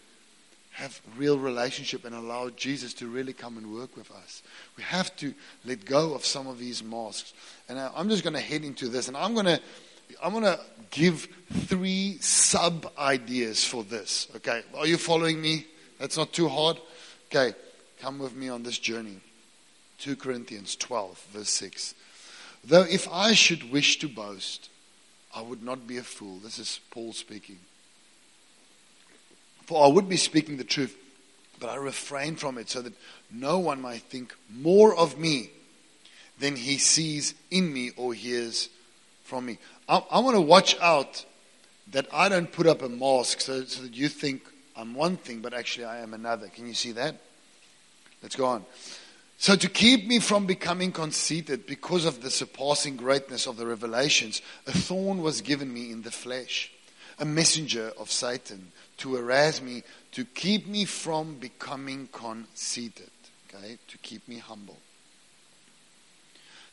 have 0.71 1.01
real 1.17 1.37
relationship 1.37 2.05
and 2.05 2.15
allow 2.15 2.49
Jesus 2.49 2.93
to 2.93 3.07
really 3.07 3.33
come 3.33 3.57
and 3.57 3.73
work 3.73 3.97
with 3.97 4.09
us? 4.09 4.41
We 4.77 4.83
have 4.83 5.13
to 5.17 5.33
let 5.65 5.83
go 5.83 6.13
of 6.13 6.23
some 6.23 6.47
of 6.47 6.59
these 6.59 6.81
masks. 6.81 7.33
And 7.67 7.77
I'm 7.77 8.07
just 8.07 8.23
going 8.23 8.35
to 8.35 8.39
head 8.39 8.63
into 8.63 8.87
this. 8.87 9.09
And 9.09 9.17
I'm 9.17 9.33
going 9.33 9.47
to 9.47 9.59
I'm 10.23 10.31
going 10.31 10.45
to 10.45 10.59
give 10.91 11.27
three 11.51 12.19
sub 12.21 12.89
ideas 12.97 13.65
for 13.65 13.83
this. 13.83 14.27
Okay, 14.37 14.61
are 14.77 14.87
you 14.87 14.97
following 14.97 15.41
me? 15.41 15.65
That's 15.99 16.15
not 16.15 16.31
too 16.31 16.47
hard. 16.47 16.79
Okay, 17.27 17.53
come 17.99 18.19
with 18.19 18.33
me 18.33 18.47
on 18.47 18.63
this 18.63 18.79
journey. 18.79 19.19
2 19.99 20.15
Corinthians 20.15 20.77
12, 20.77 21.27
verse 21.33 21.49
6. 21.49 21.95
Though 22.63 22.83
if 22.83 23.11
I 23.11 23.33
should 23.33 23.71
wish 23.71 23.99
to 23.99 24.07
boast, 24.07 24.69
I 25.35 25.41
would 25.41 25.61
not 25.61 25.85
be 25.85 25.97
a 25.97 26.03
fool. 26.03 26.37
This 26.37 26.59
is 26.59 26.79
Paul 26.91 27.11
speaking. 27.11 27.59
For 29.65 29.83
I 29.83 29.89
would 29.89 30.07
be 30.07 30.17
speaking 30.17 30.57
the 30.57 30.63
truth, 30.63 30.95
but 31.59 31.69
I 31.69 31.75
refrain 31.75 32.35
from 32.35 32.57
it 32.57 32.69
so 32.69 32.81
that 32.81 32.93
no 33.31 33.59
one 33.59 33.81
might 33.81 34.03
think 34.03 34.33
more 34.49 34.95
of 34.95 35.17
me 35.17 35.49
than 36.39 36.55
he 36.55 36.77
sees 36.77 37.33
in 37.51 37.73
me 37.73 37.91
or 37.97 38.13
hears 38.13 38.69
from 39.23 39.45
me. 39.45 39.57
I, 39.89 40.01
I 40.09 40.19
want 40.19 40.35
to 40.35 40.41
watch 40.41 40.79
out 40.79 41.25
that 41.91 42.07
I 42.13 42.29
don't 42.29 42.51
put 42.51 42.67
up 42.67 42.81
a 42.81 42.89
mask 42.89 43.41
so, 43.41 43.63
so 43.65 43.83
that 43.83 43.93
you 43.93 44.07
think 44.07 44.43
I'm 44.75 44.93
one 44.93 45.17
thing, 45.17 45.39
but 45.39 45.53
actually 45.53 45.85
I 45.85 45.99
am 45.99 46.13
another. 46.13 46.47
Can 46.47 46.67
you 46.67 46.73
see 46.73 46.91
that? 46.93 47.15
Let's 48.21 48.35
go 48.35 48.45
on. 48.45 48.65
So, 49.37 49.55
to 49.55 49.69
keep 49.69 50.07
me 50.07 50.19
from 50.19 50.45
becoming 50.45 50.91
conceited 50.91 51.65
because 51.65 52.05
of 52.05 52.21
the 52.21 52.29
surpassing 52.29 52.95
greatness 52.95 53.47
of 53.47 53.57
the 53.57 53.67
revelations, 53.67 54.41
a 54.65 54.71
thorn 54.71 55.21
was 55.21 55.41
given 55.41 55.73
me 55.73 55.91
in 55.91 56.03
the 56.03 56.11
flesh, 56.11 56.71
a 57.19 57.25
messenger 57.25 57.91
of 57.99 58.09
Satan 58.09 58.71
to 58.97 59.15
harass 59.15 59.61
me, 59.61 59.83
to 60.13 60.23
keep 60.23 60.67
me 60.67 60.85
from 60.85 61.35
becoming 61.35 62.07
conceited, 62.11 63.11
okay, 63.53 63.77
to 63.87 63.97
keep 63.97 64.27
me 64.27 64.37
humble. 64.37 64.77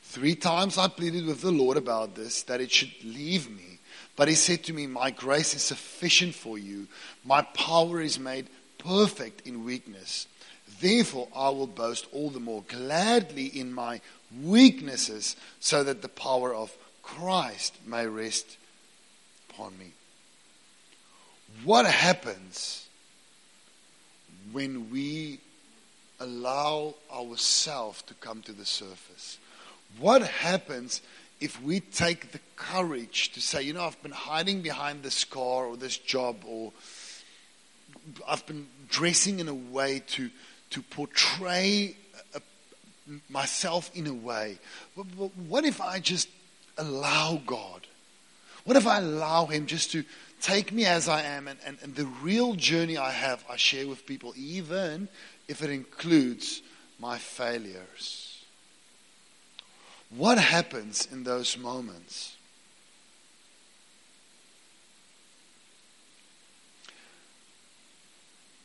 Three 0.03 0.35
times 0.35 0.79
I 0.79 0.89
pleaded 0.89 1.27
with 1.27 1.41
the 1.41 1.51
Lord 1.51 1.77
about 1.77 2.15
this, 2.15 2.43
that 2.45 2.61
it 2.61 2.71
should 2.71 2.93
leave 3.03 3.51
me. 3.51 3.79
But 4.15 4.29
he 4.29 4.35
said 4.35 4.63
to 4.65 4.73
me, 4.73 4.87
My 4.87 5.11
grace 5.11 5.55
is 5.55 5.63
sufficient 5.63 6.35
for 6.35 6.59
you. 6.59 6.87
My 7.25 7.43
power 7.43 8.01
is 8.01 8.19
made 8.19 8.49
perfect 8.79 9.47
in 9.47 9.65
weakness. 9.65 10.27
Therefore, 10.83 11.29
I 11.35 11.49
will 11.49 11.69
boast 11.69 12.07
all 12.13 12.29
the 12.29 12.41
more 12.41 12.65
gladly 12.67 13.47
in 13.47 13.73
my 13.73 14.01
weaknesses, 14.43 15.37
so 15.61 15.85
that 15.85 16.03
the 16.03 16.09
power 16.09 16.53
of 16.53 16.77
Christ 17.03 17.77
may 17.87 18.07
rest 18.07 18.57
upon 19.49 19.79
me. 19.79 19.93
What 21.65 21.87
happens 21.87 22.89
when 24.51 24.91
we 24.91 25.39
allow 26.19 26.95
ourselves 27.13 28.03
to 28.03 28.15
come 28.15 28.43
to 28.43 28.53
the 28.53 28.67
surface? 28.67 29.39
What 30.01 30.23
happens 30.23 31.01
if 31.41 31.63
we 31.63 31.79
take 31.79 32.33
the 32.33 32.41
courage 32.57 33.31
to 33.33 33.41
say, 33.41 33.63
you 33.63 33.73
know, 33.73 33.85
I've 33.85 34.03
been 34.03 34.11
hiding 34.11 34.63
behind 34.63 35.05
this 35.05 35.25
car 35.25 35.67
or 35.67 35.77
this 35.77 35.97
job, 35.97 36.37
or 36.45 36.73
I've 38.27 38.47
been 38.47 38.67
dressing 38.89 39.39
in 39.39 39.49
a 39.49 39.55
way 39.55 40.03
to, 40.09 40.31
to 40.73 40.83
portray 40.83 41.97
a, 42.35 42.41
myself 43.29 43.91
in 43.95 44.07
a 44.07 44.13
way. 44.13 44.59
But 44.97 45.05
what 45.49 45.65
if 45.65 45.81
I 45.81 46.01
just 46.01 46.29
allow 46.77 47.41
God? 47.47 47.87
What 48.65 48.77
if 48.77 48.87
I 48.87 48.99
allow 48.99 49.47
Him 49.47 49.67
just 49.67 49.93
to 49.93 50.05
take 50.41 50.73
me 50.73 50.85
as 50.85 51.09
I 51.09 51.23
am 51.23 51.49
and, 51.49 51.59
and, 51.65 51.79
and 51.83 51.95
the 51.95 52.07
real 52.07 52.55
journey 52.55 52.97
I 52.97 53.11
have, 53.11 53.45
I 53.49 53.57
share 53.57 53.87
with 53.87 54.07
people, 54.07 54.35
even 54.37 55.09
if 55.49 55.63
it 55.63 55.71
includes 55.71 56.63
my 56.99 57.19
failures? 57.19 58.45
What 60.11 60.39
happens 60.39 61.09
in 61.11 61.25
those 61.25 61.57
moments? 61.57 62.37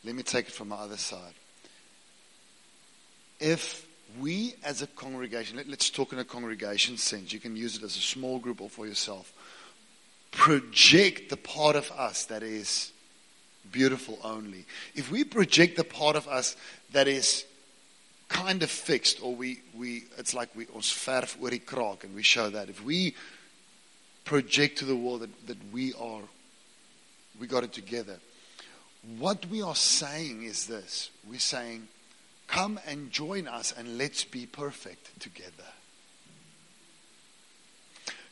Let 0.04 0.16
me 0.16 0.24
take 0.24 0.48
it 0.48 0.54
from 0.54 0.70
the 0.70 0.76
other 0.76 0.98
side. 0.98 1.34
If 3.40 3.88
we 4.20 4.56
as 4.64 4.82
a 4.82 4.88
congregation, 4.88 5.58
let, 5.58 5.68
us 5.70 5.90
talk 5.90 6.14
in 6.14 6.20
a 6.20 6.26
congregation 6.26 6.98
sense, 6.98 7.34
you 7.34 7.40
can 7.40 7.56
use 7.56 7.78
it 7.78 7.84
as 7.84 7.96
a 7.96 8.02
small 8.02 8.40
group 8.40 8.62
or 8.62 8.70
for 8.70 8.88
yourself, 8.88 9.32
project 10.32 11.30
the 11.30 11.38
part 11.38 11.76
of 11.76 11.92
us 11.92 12.26
that 12.26 12.44
is 12.44 12.92
beautiful 13.72 14.20
only. 14.24 14.66
If 14.96 15.12
we 15.12 15.24
project 15.24 15.78
the 15.78 15.84
part 15.84 16.16
of 16.16 16.28
us 16.28 16.56
that 16.92 17.08
is 17.08 17.46
kind 18.30 18.64
of 18.64 18.70
fixed, 18.70 19.22
or 19.22 19.36
we, 19.36 19.62
we 19.76 20.04
it's 20.18 20.34
like 20.34 20.50
we 20.56 20.68
ons 20.76 20.92
verf 20.92 21.38
oor 21.42 21.52
die 21.52 21.98
and 22.04 22.16
we 22.16 22.24
show 22.24 22.50
that. 22.50 22.70
If 22.70 22.84
we 22.84 23.16
project 24.26 24.80
to 24.80 24.86
the 24.86 24.96
world 24.96 25.22
that, 25.22 25.48
that 25.48 25.58
we 25.72 25.94
are, 25.94 26.22
we 27.40 27.48
got 27.48 27.64
it 27.64 27.74
together. 27.74 28.18
What 29.18 29.46
we 29.46 29.62
are 29.62 29.76
saying 29.76 30.44
is 30.44 30.68
this. 30.68 31.12
We're 31.30 31.40
saying, 31.40 31.88
come 32.48 32.80
and 32.88 33.12
join 33.12 33.48
us 33.48 33.74
and 33.78 33.98
let's 33.98 34.24
be 34.24 34.46
perfect 34.46 35.20
together. 35.20 35.52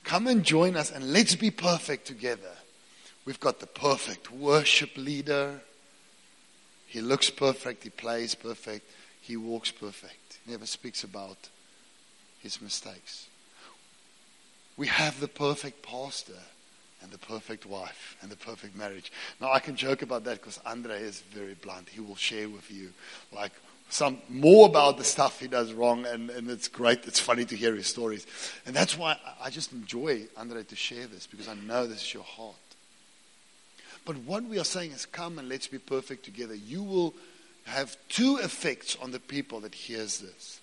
Come 0.03 0.27
and 0.27 0.43
join 0.43 0.75
us 0.75 0.91
and 0.91 1.11
let's 1.11 1.35
be 1.35 1.51
perfect 1.51 2.05
together. 2.05 2.51
We've 3.25 3.39
got 3.39 3.59
the 3.59 3.67
perfect 3.67 4.31
worship 4.31 4.95
leader. 4.95 5.61
He 6.87 7.01
looks 7.01 7.29
perfect. 7.29 7.83
He 7.83 7.89
plays 7.89 8.35
perfect. 8.35 8.89
He 9.19 9.35
walks 9.35 9.71
perfect. 9.71 10.39
He 10.45 10.51
never 10.51 10.67
speaks 10.67 11.03
about 11.03 11.49
his 12.39 12.61
mistakes. 12.61 13.27
we 14.77 14.87
have 14.87 15.19
the 15.19 15.27
perfect 15.27 15.81
pastor 15.81 16.33
and 17.01 17.11
the 17.11 17.17
perfect 17.17 17.65
wife 17.65 18.15
and 18.21 18.29
the 18.29 18.35
perfect 18.35 18.75
marriage. 18.75 19.11
Now, 19.41 19.51
I 19.51 19.59
can 19.59 19.75
joke 19.75 20.03
about 20.03 20.23
that 20.25 20.39
because 20.39 20.59
Andre 20.65 21.01
is 21.01 21.21
very 21.21 21.55
blunt. 21.55 21.89
He 21.89 22.01
will 22.01 22.15
share 22.15 22.47
with 22.47 22.69
you, 22.71 22.93
like, 23.31 23.51
some 23.89 24.17
more 24.29 24.67
about 24.67 24.97
the 24.97 25.03
stuff 25.03 25.39
he 25.39 25.47
does 25.47 25.71
wrong, 25.71 26.05
and, 26.05 26.29
and 26.29 26.49
it's 26.49 26.67
great. 26.67 27.05
It's 27.05 27.19
funny 27.19 27.45
to 27.45 27.55
hear 27.55 27.75
his 27.75 27.87
stories. 27.87 28.25
And 28.65 28.75
that's 28.75 28.97
why 28.97 29.17
I 29.41 29.49
just 29.49 29.71
enjoy, 29.71 30.23
Andre, 30.37 30.63
to 30.63 30.75
share 30.75 31.07
this 31.07 31.27
because 31.27 31.47
I 31.47 31.53
know 31.53 31.87
this 31.87 32.01
is 32.01 32.13
your 32.13 32.23
heart. 32.23 32.55
But 34.03 34.17
what 34.17 34.43
we 34.43 34.59
are 34.59 34.65
saying 34.65 34.91
is, 34.91 35.05
come 35.05 35.39
and 35.39 35.49
let's 35.49 35.67
be 35.67 35.79
perfect 35.79 36.25
together. 36.25 36.55
You 36.55 36.83
will 36.83 37.13
have 37.65 37.95
two 38.09 38.37
effects 38.37 38.97
on 39.01 39.11
the 39.11 39.19
people 39.19 39.61
that 39.61 39.73
hears 39.73 40.19
this. 40.19 40.59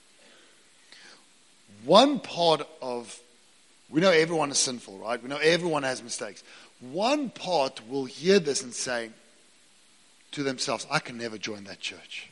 One 1.84 2.20
part 2.20 2.66
of 2.80 3.18
we 3.90 4.00
know 4.00 4.10
everyone 4.10 4.50
is 4.50 4.58
sinful, 4.58 4.98
right? 4.98 5.22
We 5.22 5.28
know 5.28 5.36
everyone 5.36 5.82
has 5.82 6.02
mistakes. 6.02 6.42
One 6.80 7.28
part 7.28 7.86
will 7.88 8.06
hear 8.06 8.38
this 8.38 8.62
and 8.62 8.72
say 8.72 9.10
to 10.30 10.42
themselves, 10.42 10.86
I 10.90 10.98
can 10.98 11.18
never 11.18 11.36
join 11.36 11.64
that 11.64 11.80
church 11.80 12.31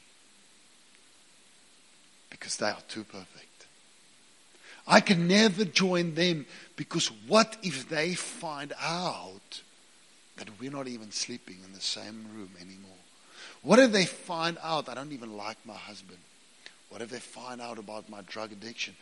because 2.30 2.56
they 2.56 2.66
are 2.66 2.78
too 2.88 3.04
perfect. 3.04 3.66
I 4.86 5.00
can 5.00 5.28
never 5.28 5.64
join 5.64 6.14
them 6.14 6.46
because 6.76 7.10
what 7.26 7.56
if 7.62 7.88
they 7.88 8.14
find 8.14 8.72
out 8.80 9.62
that 10.36 10.48
we're 10.58 10.70
not 10.70 10.88
even 10.88 11.12
sleeping 11.12 11.58
in 11.64 11.72
the 11.72 11.80
same 11.80 12.26
room 12.34 12.50
anymore? 12.60 12.90
What 13.62 13.78
if 13.78 13.92
they 13.92 14.06
find 14.06 14.56
out 14.62 14.88
I 14.88 14.94
don't 14.94 15.12
even 15.12 15.36
like 15.36 15.58
my 15.64 15.74
husband? 15.74 16.18
What 16.88 17.02
if 17.02 17.10
they 17.10 17.18
find 17.18 17.60
out 17.60 17.78
about 17.78 18.08
my 18.08 18.22
drug 18.22 18.52
addiction? 18.52 18.96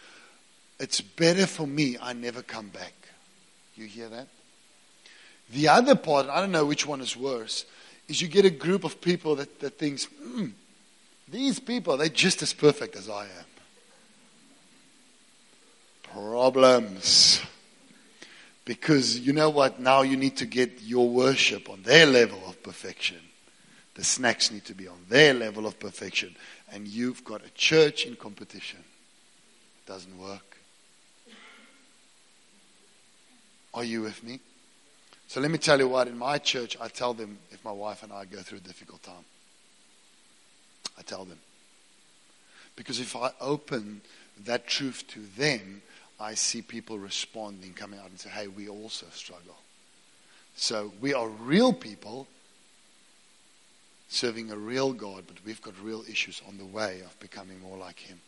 It's 0.80 1.00
better 1.00 1.46
for 1.46 1.66
me 1.66 1.96
I 2.00 2.12
never 2.12 2.42
come 2.42 2.68
back. 2.68 2.94
You 3.76 3.86
hear 3.86 4.08
that? 4.08 4.26
The 5.50 5.68
other 5.68 5.94
part, 5.94 6.28
I 6.28 6.40
don't 6.40 6.52
know 6.52 6.66
which 6.66 6.86
one 6.86 7.00
is 7.00 7.16
worse, 7.16 7.64
is 8.08 8.20
you 8.20 8.28
get 8.28 8.44
a 8.44 8.50
group 8.50 8.84
of 8.84 9.00
people 9.00 9.36
that, 9.36 9.60
that 9.60 9.78
thinks, 9.78 10.04
hmm, 10.04 10.48
these 11.30 11.60
people, 11.60 11.96
they're 11.96 12.08
just 12.08 12.42
as 12.42 12.52
perfect 12.52 12.96
as 12.96 13.08
I 13.08 13.24
am. 13.24 13.44
Problems. 16.02 17.42
Because 18.64 19.18
you 19.18 19.32
know 19.32 19.50
what? 19.50 19.80
Now 19.80 20.02
you 20.02 20.16
need 20.16 20.36
to 20.38 20.46
get 20.46 20.82
your 20.82 21.08
worship 21.08 21.70
on 21.70 21.82
their 21.82 22.06
level 22.06 22.40
of 22.46 22.62
perfection. 22.62 23.18
The 23.94 24.04
snacks 24.04 24.50
need 24.50 24.64
to 24.66 24.74
be 24.74 24.86
on 24.86 24.98
their 25.08 25.34
level 25.34 25.66
of 25.66 25.78
perfection. 25.80 26.36
And 26.70 26.86
you've 26.86 27.24
got 27.24 27.44
a 27.44 27.50
church 27.50 28.04
in 28.06 28.16
competition. 28.16 28.80
It 28.80 29.90
doesn't 29.90 30.18
work. 30.18 30.56
Are 33.74 33.84
you 33.84 34.02
with 34.02 34.22
me? 34.22 34.40
So 35.28 35.40
let 35.40 35.50
me 35.50 35.58
tell 35.58 35.78
you 35.78 35.88
what, 35.88 36.08
in 36.08 36.16
my 36.16 36.38
church, 36.38 36.76
I 36.80 36.88
tell 36.88 37.12
them 37.12 37.38
if 37.50 37.64
my 37.64 37.72
wife 37.72 38.02
and 38.02 38.12
I 38.12 38.24
go 38.24 38.38
through 38.38 38.58
a 38.58 38.62
difficult 38.62 39.02
time. 39.02 39.24
I 40.98 41.02
tell 41.02 41.24
them. 41.24 41.38
Because 42.76 43.00
if 43.00 43.16
I 43.16 43.30
open 43.40 44.00
that 44.44 44.66
truth 44.66 45.04
to 45.08 45.20
them, 45.36 45.82
I 46.20 46.34
see 46.34 46.62
people 46.62 46.98
responding, 46.98 47.72
coming 47.74 48.00
out 48.00 48.10
and 48.10 48.18
say, 48.18 48.30
hey, 48.30 48.48
we 48.48 48.68
also 48.68 49.06
struggle. 49.12 49.56
So 50.56 50.92
we 51.00 51.14
are 51.14 51.28
real 51.28 51.72
people 51.72 52.26
serving 54.08 54.50
a 54.50 54.56
real 54.56 54.92
God, 54.92 55.24
but 55.26 55.36
we've 55.44 55.62
got 55.62 55.74
real 55.82 56.02
issues 56.08 56.42
on 56.48 56.58
the 56.58 56.64
way 56.64 57.00
of 57.04 57.18
becoming 57.20 57.60
more 57.60 57.76
like 57.76 58.00
Him. 58.00 58.20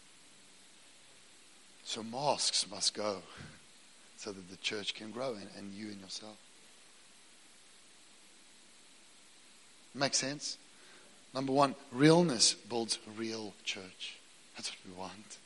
So 1.85 2.03
masks 2.03 2.71
must 2.71 2.95
go 2.95 3.23
so 4.17 4.31
that 4.31 4.51
the 4.51 4.57
church 4.59 4.95
can 4.95 5.11
grow 5.11 5.33
and, 5.35 5.49
and 5.57 5.73
you 5.73 5.89
and 5.89 6.01
yourself. 6.01 6.37
Make 9.95 10.15
sense? 10.15 10.59
Number 11.35 11.53
one, 11.53 11.75
realness 11.93 12.55
builds 12.55 12.99
a 13.07 13.11
real 13.19 13.55
church. 13.65 14.19
That's 14.57 14.71
what 14.71 14.79
we 14.87 15.01
want. 15.01 15.39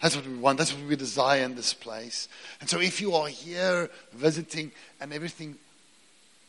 That's 0.00 0.16
what 0.16 0.26
we 0.26 0.34
want. 0.34 0.58
That's 0.58 0.72
what 0.72 0.86
we 0.86 0.96
desire 0.96 1.42
in 1.42 1.54
this 1.54 1.74
place. 1.74 2.28
And 2.60 2.70
so 2.70 2.80
if 2.80 3.00
you 3.00 3.14
are 3.14 3.28
here 3.28 3.90
visiting 4.12 4.72
and 5.00 5.12
everything 5.12 5.56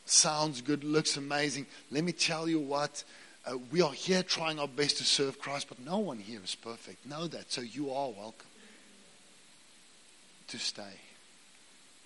sounds 0.06 0.62
good, 0.62 0.84
looks 0.84 1.17
amazing, 1.17 1.65
let 1.91 2.04
me 2.04 2.12
tell 2.12 2.47
you 2.47 2.60
what. 2.60 3.04
Uh, 3.45 3.58
we 3.71 3.82
are 3.82 3.91
here 3.91 4.21
trying 4.21 4.60
our 4.60 4.67
best 4.67 4.97
to 4.97 5.04
serve 5.04 5.39
Christ, 5.39 5.67
but 5.69 5.80
no 5.80 5.97
one 5.97 6.19
here 6.19 6.41
is 6.43 6.56
perfect. 6.56 7.06
Know 7.06 7.28
that. 7.28 7.52
So 7.52 7.62
you 7.62 7.91
are 7.91 8.10
welcome 8.10 8.47
to 10.47 10.60
stay. 10.60 10.99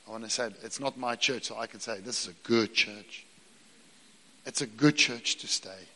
I 0.08 0.12
want 0.12 0.24
to 0.24 0.30
say 0.30 0.50
it's 0.63 0.80
not 0.80 0.98
my 0.98 1.15
church, 1.15 1.46
so 1.46 1.58
I 1.58 1.67
can 1.67 1.80
say 1.80 2.00
this 2.00 2.24
is 2.24 2.28
a 2.30 2.48
good 2.48 2.74
church. 2.74 3.26
It's 4.46 4.62
a 4.62 4.67
good 4.67 4.96
church 4.96 5.38
to 5.38 5.48
stay. 5.48 5.88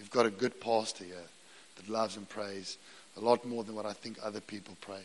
You've 0.00 0.10
got 0.10 0.24
a 0.24 0.30
good 0.30 0.58
pastor 0.60 1.04
here 1.04 1.28
that 1.76 1.88
loves 1.88 2.16
and 2.16 2.26
prays 2.26 2.78
a 3.18 3.20
lot 3.20 3.44
more 3.44 3.62
than 3.62 3.74
what 3.74 3.84
I 3.84 3.92
think 3.92 4.18
other 4.22 4.40
people 4.40 4.74
pray. 4.80 5.02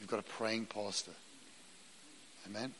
You've 0.00 0.08
got 0.08 0.18
a 0.18 0.24
praying 0.24 0.64
pastor. 0.66 1.12
Amen. 2.48 2.72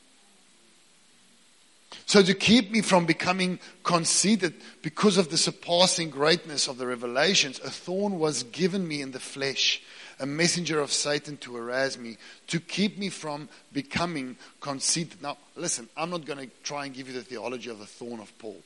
So, 2.07 2.23
to 2.23 2.35
keep 2.35 2.70
me 2.70 2.81
from 2.81 3.05
becoming 3.05 3.59
conceited 3.83 4.55
because 4.81 5.18
of 5.18 5.29
the 5.29 5.37
surpassing 5.37 6.09
greatness 6.09 6.66
of 6.66 6.79
the 6.79 6.87
revelations, 6.87 7.59
a 7.59 7.68
thorn 7.68 8.18
was 8.18 8.44
given 8.44 8.87
me 8.88 9.03
in 9.03 9.11
the 9.11 9.20
flesh 9.20 9.83
a 10.20 10.27
messenger 10.27 10.81
of 10.81 10.92
Satan 10.92 11.38
to 11.38 11.57
harass 11.57 11.99
me, 11.99 12.18
to 12.49 12.61
keep 12.61 12.99
me 12.99 13.09
from 13.09 13.49
becoming 13.73 14.37
conceited. 14.61 15.23
Now, 15.23 15.38
listen, 15.57 15.88
I'm 15.96 16.11
not 16.11 16.27
going 16.27 16.38
to 16.38 16.55
try 16.62 16.85
and 16.85 16.94
give 16.94 17.09
you 17.09 17.14
the 17.14 17.23
theology 17.23 17.70
of 17.70 17.79
the 17.79 17.87
thorn 17.87 18.20
of 18.20 18.37
Paul, 18.38 18.59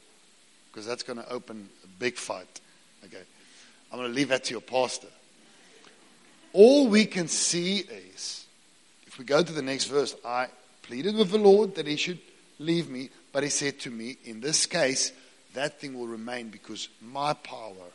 because 0.71 0.87
that's 0.87 1.05
going 1.05 1.19
to 1.19 1.33
open 1.33 1.69
a 1.85 1.87
big 1.87 2.17
fight. 2.17 2.61
Okay. 3.05 3.23
I'm 3.93 3.99
going 3.99 4.11
to 4.11 4.17
leave 4.17 4.29
that 4.29 4.45
to 4.45 4.51
your 4.53 4.61
pastor. 4.61 5.09
All 6.53 6.89
we 6.89 7.05
can 7.05 7.29
see 7.29 7.79
is, 7.79 8.45
if 9.07 9.19
we 9.19 9.25
go 9.25 9.43
to 9.43 9.53
the 9.53 9.63
next 9.63 9.85
verse, 9.85 10.15
I 10.25 10.49
pleaded 10.83 11.17
with 11.17 11.31
the 11.31 11.39
Lord 11.39 11.75
that 11.77 11.87
he 11.87 11.97
should 11.97 12.19
leave 12.59 12.89
me, 12.89 13.11
but 13.33 13.43
he 13.43 13.49
said 13.49 13.81
to 13.81 13.91
me, 13.91 14.17
in 14.25 14.41
this 14.41 14.67
case, 14.67 15.13
that 15.55 15.81
thing 15.81 15.99
will 15.99 16.07
remain 16.07 16.49
because 16.49 16.89
my 17.01 17.35
power, 17.35 17.91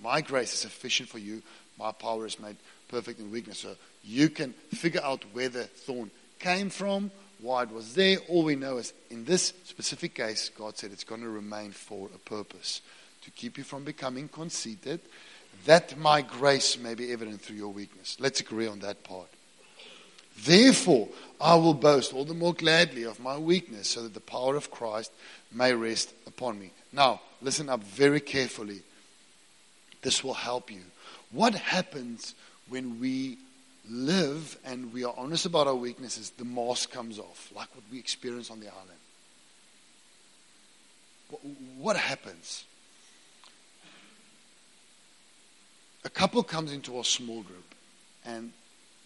my 0.00 0.20
grace 0.20 0.52
is 0.52 0.60
sufficient 0.60 1.08
for 1.08 1.18
you, 1.18 1.42
my 1.78 1.92
power 1.92 2.26
is 2.26 2.38
made 2.38 2.56
perfect 2.88 3.20
in 3.20 3.30
weakness. 3.30 3.58
So 3.58 3.74
you 4.04 4.28
can 4.28 4.52
figure 4.72 5.02
out 5.02 5.24
where 5.32 5.48
the 5.48 5.64
thorn 5.64 6.10
came 6.38 6.70
from, 6.70 7.10
why 7.40 7.64
it 7.64 7.70
was 7.70 7.94
there. 7.94 8.18
All 8.28 8.44
we 8.44 8.56
know 8.56 8.76
is 8.76 8.92
in 9.10 9.24
this 9.24 9.52
specific 9.64 10.14
case, 10.14 10.50
God 10.50 10.76
said 10.76 10.92
it's 10.92 11.04
going 11.04 11.22
to 11.22 11.28
remain 11.28 11.72
for 11.72 12.08
a 12.14 12.18
purpose 12.18 12.80
to 13.22 13.30
keep 13.30 13.58
you 13.58 13.64
from 13.64 13.84
becoming 13.84 14.28
conceited, 14.28 15.00
that 15.66 15.98
my 15.98 16.22
grace 16.22 16.78
may 16.78 16.94
be 16.94 17.12
evident 17.12 17.40
through 17.40 17.56
your 17.56 17.68
weakness. 17.68 18.16
Let's 18.20 18.40
agree 18.40 18.66
on 18.66 18.80
that 18.80 19.04
part. 19.04 19.28
Therefore, 20.44 21.08
I 21.40 21.54
will 21.56 21.74
boast 21.74 22.14
all 22.14 22.24
the 22.24 22.34
more 22.34 22.54
gladly 22.54 23.02
of 23.02 23.20
my 23.20 23.36
weakness, 23.36 23.88
so 23.88 24.02
that 24.02 24.14
the 24.14 24.20
power 24.20 24.56
of 24.56 24.70
Christ 24.70 25.12
may 25.52 25.74
rest 25.74 26.14
upon 26.26 26.58
me. 26.58 26.70
Now, 26.92 27.20
listen 27.42 27.68
up 27.68 27.82
very 27.82 28.20
carefully. 28.20 28.80
This 30.02 30.24
will 30.24 30.34
help 30.34 30.70
you 30.70 30.80
what 31.30 31.54
happens 31.54 32.34
when 32.68 33.00
we 33.00 33.38
live 33.88 34.56
and 34.64 34.92
we 34.92 35.04
are 35.04 35.14
honest 35.16 35.46
about 35.46 35.66
our 35.66 35.74
weaknesses? 35.74 36.30
The 36.30 36.44
mask 36.44 36.90
comes 36.90 37.18
off, 37.18 37.50
like 37.54 37.68
what 37.74 37.84
we 37.90 37.98
experience 37.98 38.50
on 38.50 38.60
the 38.60 38.66
island. 38.68 38.98
What 41.78 41.96
happens? 41.96 42.64
A 46.04 46.10
couple 46.10 46.42
comes 46.42 46.72
into 46.72 46.98
a 46.98 47.04
small 47.04 47.42
group 47.42 47.74
and 48.24 48.52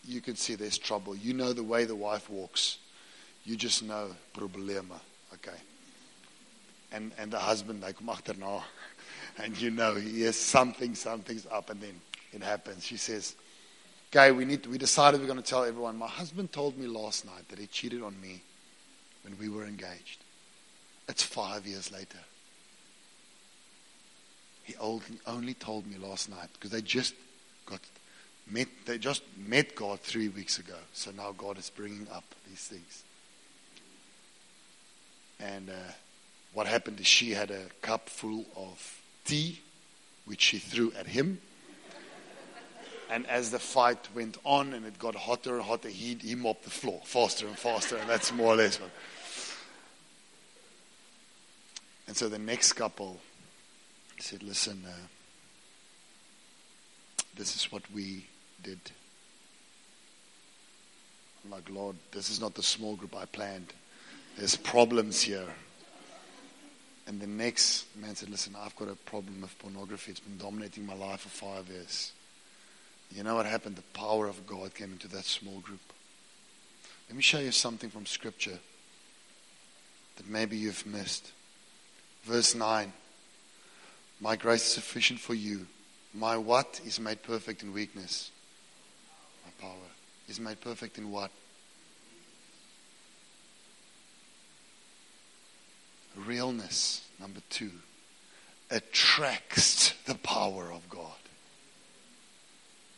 you 0.06 0.20
can 0.20 0.36
see 0.36 0.54
there's 0.54 0.78
trouble. 0.78 1.16
You 1.16 1.34
know 1.34 1.52
the 1.52 1.62
way 1.62 1.84
the 1.84 1.94
wife 1.94 2.30
walks. 2.30 2.78
You 3.44 3.56
just 3.56 3.82
know 3.82 4.10
problema. 4.34 5.00
Okay. 5.34 5.56
And 6.92 7.12
and 7.18 7.30
the 7.30 7.38
husband 7.38 7.82
like 7.82 7.96
agterna. 7.98 8.62
And 9.36 9.60
you 9.60 9.72
know 9.72 9.94
has 9.96 10.36
something, 10.38 10.94
something's 10.94 11.44
up 11.46 11.68
and 11.68 11.80
then 11.80 12.00
it 12.32 12.40
happens. 12.40 12.84
She 12.84 12.96
says, 12.96 13.34
"Guy, 14.12 14.30
we 14.30 14.44
need. 14.44 14.64
We 14.66 14.78
decided 14.78 15.20
we're 15.20 15.26
going 15.26 15.42
to 15.42 15.44
tell 15.44 15.64
everyone. 15.64 15.96
My 15.96 16.06
husband 16.06 16.52
told 16.52 16.78
me 16.78 16.86
last 16.86 17.24
night 17.24 17.48
that 17.48 17.58
he 17.58 17.66
cheated 17.66 18.00
on 18.00 18.20
me 18.20 18.42
when 19.22 19.36
we 19.38 19.48
were 19.48 19.64
engaged. 19.64 20.22
It's 21.08 21.24
five 21.24 21.66
years 21.66 21.90
later. 21.90 22.18
He 24.64 24.74
only 25.26 25.54
told 25.54 25.86
me 25.86 25.96
last 25.98 26.30
night 26.30 26.48
because 26.54 26.70
they 26.70 26.82
just 26.82 27.14
got 27.66 27.80
met. 28.50 28.68
They 28.86 28.98
just 28.98 29.22
met 29.36 29.74
God 29.74 30.00
three 30.00 30.28
weeks 30.28 30.58
ago. 30.58 30.76
So 30.92 31.10
now 31.10 31.32
God 31.36 31.58
is 31.58 31.70
bringing 31.70 32.08
up 32.12 32.24
these 32.48 32.60
things. 32.60 33.04
And 35.38 35.68
uh, 35.68 35.92
what 36.52 36.66
happened 36.66 37.00
is 37.00 37.06
she 37.06 37.32
had 37.32 37.50
a 37.50 37.66
cup 37.82 38.08
full 38.08 38.46
of 38.56 39.00
tea, 39.24 39.60
which 40.24 40.40
she 40.40 40.58
threw 40.58 40.92
at 40.92 41.06
him 41.06 41.40
And 43.10 43.26
as 43.26 43.50
the 43.50 43.58
fight 43.58 44.08
went 44.14 44.38
on 44.44 44.72
and 44.72 44.86
it 44.86 44.98
got 44.98 45.14
hotter 45.14 45.54
and 45.54 45.64
hotter, 45.64 45.88
he, 45.88 46.14
he 46.14 46.34
mopped 46.34 46.64
the 46.64 46.70
floor 46.70 47.00
faster 47.04 47.46
and 47.46 47.56
faster, 47.58 47.96
and 47.96 48.08
that's 48.08 48.32
more 48.32 48.54
or 48.54 48.56
less 48.56 48.80
what. 48.80 48.90
And 52.06 52.14
so 52.14 52.28
the 52.28 52.38
next 52.38 52.74
couple 52.74 53.18
said, 54.22 54.42
Listen, 54.42 54.82
uh, 54.86 54.92
this 57.36 57.56
is 57.56 57.72
what 57.72 57.82
we 57.92 58.26
did. 58.62 58.78
I'm 61.44 61.50
like, 61.50 61.68
Lord, 61.70 61.96
this 62.12 62.30
is 62.30 62.40
not 62.40 62.54
the 62.54 62.62
small 62.62 62.96
group 62.96 63.16
I 63.16 63.26
planned. 63.26 63.72
There's 64.36 64.56
problems 64.56 65.22
here. 65.22 65.48
And 67.06 67.20
the 67.20 67.26
next 67.26 67.84
man 67.96 68.14
said, 68.14 68.30
Listen, 68.30 68.54
I've 68.58 68.76
got 68.76 68.88
a 68.88 68.96
problem 68.96 69.42
with 69.42 69.58
pornography. 69.58 70.12
It's 70.12 70.20
been 70.20 70.38
dominating 70.38 70.86
my 70.86 70.94
life 70.94 71.20
for 71.20 71.28
five 71.28 71.68
years. 71.68 72.12
You 73.10 73.22
know 73.22 73.34
what 73.34 73.46
happened? 73.46 73.76
The 73.76 73.82
power 73.98 74.26
of 74.26 74.46
God 74.46 74.74
came 74.74 74.92
into 74.92 75.08
that 75.08 75.24
small 75.24 75.60
group. 75.60 75.80
Let 77.08 77.16
me 77.16 77.22
show 77.22 77.38
you 77.38 77.52
something 77.52 77.90
from 77.90 78.06
Scripture 78.06 78.58
that 80.16 80.28
maybe 80.28 80.56
you've 80.56 80.86
missed. 80.86 81.32
Verse 82.24 82.54
9 82.54 82.92
My 84.20 84.36
grace 84.36 84.62
is 84.62 84.72
sufficient 84.72 85.20
for 85.20 85.34
you. 85.34 85.66
My 86.12 86.36
what 86.36 86.80
is 86.86 87.00
made 87.00 87.22
perfect 87.22 87.62
in 87.62 87.72
weakness? 87.72 88.30
My 89.44 89.50
power 89.66 89.88
is 90.28 90.38
made 90.38 90.60
perfect 90.60 90.98
in 90.98 91.10
what? 91.10 91.30
Realness, 96.16 97.04
number 97.20 97.40
two, 97.50 97.72
attracts 98.70 99.92
the 100.06 100.14
power 100.14 100.70
of 100.72 100.88
God. 100.88 101.10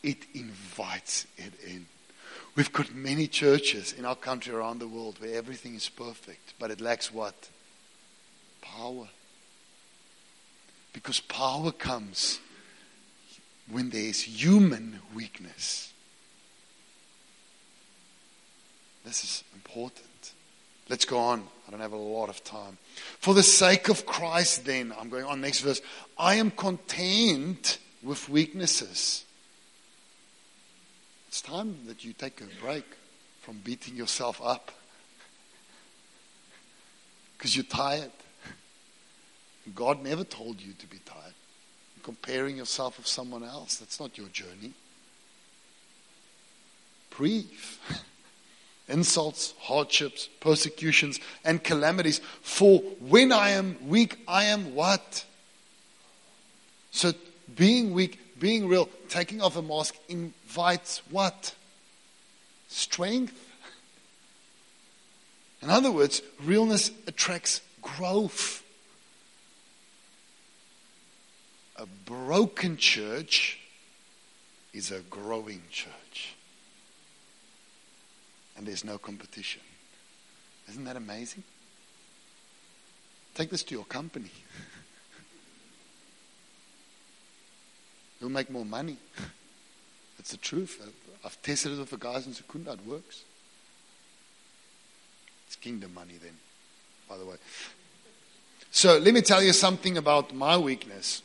It 0.03 0.19
invites 0.35 1.25
it 1.37 1.53
in. 1.65 1.87
We've 2.55 2.71
got 2.71 2.93
many 2.93 3.27
churches 3.27 3.93
in 3.93 4.05
our 4.05 4.15
country 4.15 4.53
around 4.53 4.79
the 4.79 4.87
world 4.87 5.17
where 5.19 5.35
everything 5.35 5.75
is 5.75 5.89
perfect, 5.89 6.53
but 6.59 6.71
it 6.71 6.79
lacks 6.79 7.11
what? 7.11 7.49
Power. 8.61 9.07
Because 10.97 11.19
power 11.19 11.71
comes 11.71 12.39
when 13.69 13.91
there 13.91 14.01
is 14.01 14.21
human 14.21 14.99
weakness. 15.13 15.93
This 19.05 19.23
is 19.23 19.43
important. 19.53 20.33
Let's 20.89 21.05
go 21.05 21.19
on. 21.19 21.43
I 21.67 21.71
don't 21.71 21.81
have 21.81 21.91
a 21.91 21.97
lot 21.97 22.29
of 22.29 22.43
time. 22.43 22.79
For 23.19 23.35
the 23.35 23.43
sake 23.43 23.89
of 23.89 24.07
Christ, 24.07 24.65
then, 24.65 24.91
I'm 24.99 25.09
going 25.09 25.23
on 25.23 25.39
next 25.39 25.59
verse. 25.59 25.81
I 26.17 26.33
am 26.33 26.49
content 26.49 27.77
with 28.01 28.27
weaknesses. 28.27 29.23
It's 31.27 31.43
time 31.43 31.77
that 31.85 32.03
you 32.03 32.13
take 32.13 32.41
a 32.41 32.45
break 32.59 32.85
from 33.41 33.59
beating 33.63 33.95
yourself 33.95 34.41
up 34.43 34.71
because 37.37 37.55
you're 37.55 37.65
tired. 37.65 38.09
God 39.75 40.03
never 40.03 40.23
told 40.23 40.61
you 40.61 40.73
to 40.73 40.87
be 40.87 40.99
tired. 41.05 41.33
Comparing 42.03 42.57
yourself 42.57 42.97
with 42.97 43.07
someone 43.07 43.43
else, 43.43 43.75
that's 43.75 43.99
not 43.99 44.17
your 44.17 44.27
journey. 44.27 44.73
Breathe. 47.09 47.45
Insults, 48.87 49.53
hardships, 49.59 50.29
persecutions, 50.39 51.19
and 51.43 51.61
calamities. 51.61 52.21
For 52.41 52.79
when 53.01 53.33
I 53.33 53.49
am 53.49 53.75
weak, 53.87 54.17
I 54.27 54.45
am 54.45 54.73
what? 54.73 55.25
So 56.91 57.11
being 57.53 57.93
weak, 57.93 58.39
being 58.39 58.67
real, 58.67 58.87
taking 59.09 59.41
off 59.41 59.57
a 59.57 59.61
mask 59.61 59.95
invites 60.07 61.01
what? 61.09 61.53
Strength. 62.69 63.43
In 65.61 65.69
other 65.69 65.91
words, 65.91 66.21
realness 66.43 66.91
attracts 67.07 67.61
growth. 67.81 68.63
A 71.77 71.85
broken 71.85 72.77
church 72.77 73.59
is 74.73 74.91
a 74.91 74.99
growing 75.01 75.61
church. 75.71 76.35
And 78.57 78.65
there's 78.65 78.83
no 78.83 78.97
competition. 78.97 79.61
Isn't 80.69 80.85
that 80.85 80.95
amazing? 80.95 81.43
Take 83.35 83.51
this 83.51 83.61
to 83.63 83.75
your 83.75 83.85
company. 83.85 84.31
You'll 88.19 88.31
make 88.31 88.49
more 88.49 88.65
money. 88.65 88.97
That's 90.17 90.31
the 90.31 90.37
truth. 90.37 90.81
I've 91.23 91.39
tested 91.41 91.73
it 91.73 91.79
with 91.79 91.91
the 91.91 91.97
guys 91.97 92.25
in 92.25 92.33
Secunda. 92.33 92.71
It 92.71 92.85
works. 92.85 93.23
It's 95.45 95.55
kingdom 95.55 95.93
money, 95.93 96.15
then, 96.21 96.33
by 97.07 97.17
the 97.17 97.25
way. 97.25 97.35
So 98.71 98.97
let 98.97 99.13
me 99.13 99.21
tell 99.21 99.41
you 99.41 99.53
something 99.53 99.97
about 99.97 100.33
my 100.33 100.57
weakness. 100.57 101.21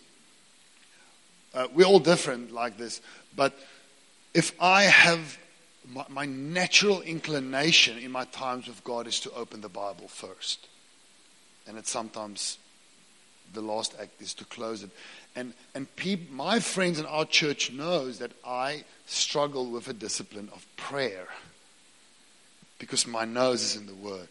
Uh, 1.55 1.69
we're 1.75 1.87
all 1.87 1.99
different 1.99 2.51
like 2.53 2.79
this, 2.79 3.01
but 3.37 3.53
if 4.35 4.55
I 4.61 4.85
have 4.85 5.39
my, 5.87 6.05
my 6.09 6.25
natural 6.25 7.03
inclination 7.03 7.99
in 7.99 8.11
my 8.11 8.25
times 8.27 8.69
with 8.69 8.83
God 8.85 9.07
is 9.07 9.21
to 9.21 9.33
open 9.33 9.61
the 9.61 9.69
Bible 9.69 10.09
first, 10.09 10.69
and 11.67 11.77
it's 11.77 11.91
sometimes 11.91 12.59
the 13.53 13.61
last 13.61 13.95
act 14.01 14.23
is 14.23 14.33
to 14.35 14.45
close 14.47 14.83
it. 14.83 14.91
And 15.37 15.53
and 15.75 15.95
peop, 15.97 16.31
my 16.31 16.61
friends 16.61 16.99
in 16.99 17.07
our 17.07 17.25
church 17.25 17.71
knows 17.71 18.19
that 18.19 18.33
I 18.47 18.85
struggle 19.07 19.71
with 19.71 19.89
a 19.89 19.93
discipline 19.93 20.49
of 20.55 20.67
prayer 20.77 21.29
because 22.79 23.07
my 23.07 23.25
nose 23.25 23.63
is 23.63 23.77
in 23.77 23.87
the 23.87 23.95
Word. 23.95 24.29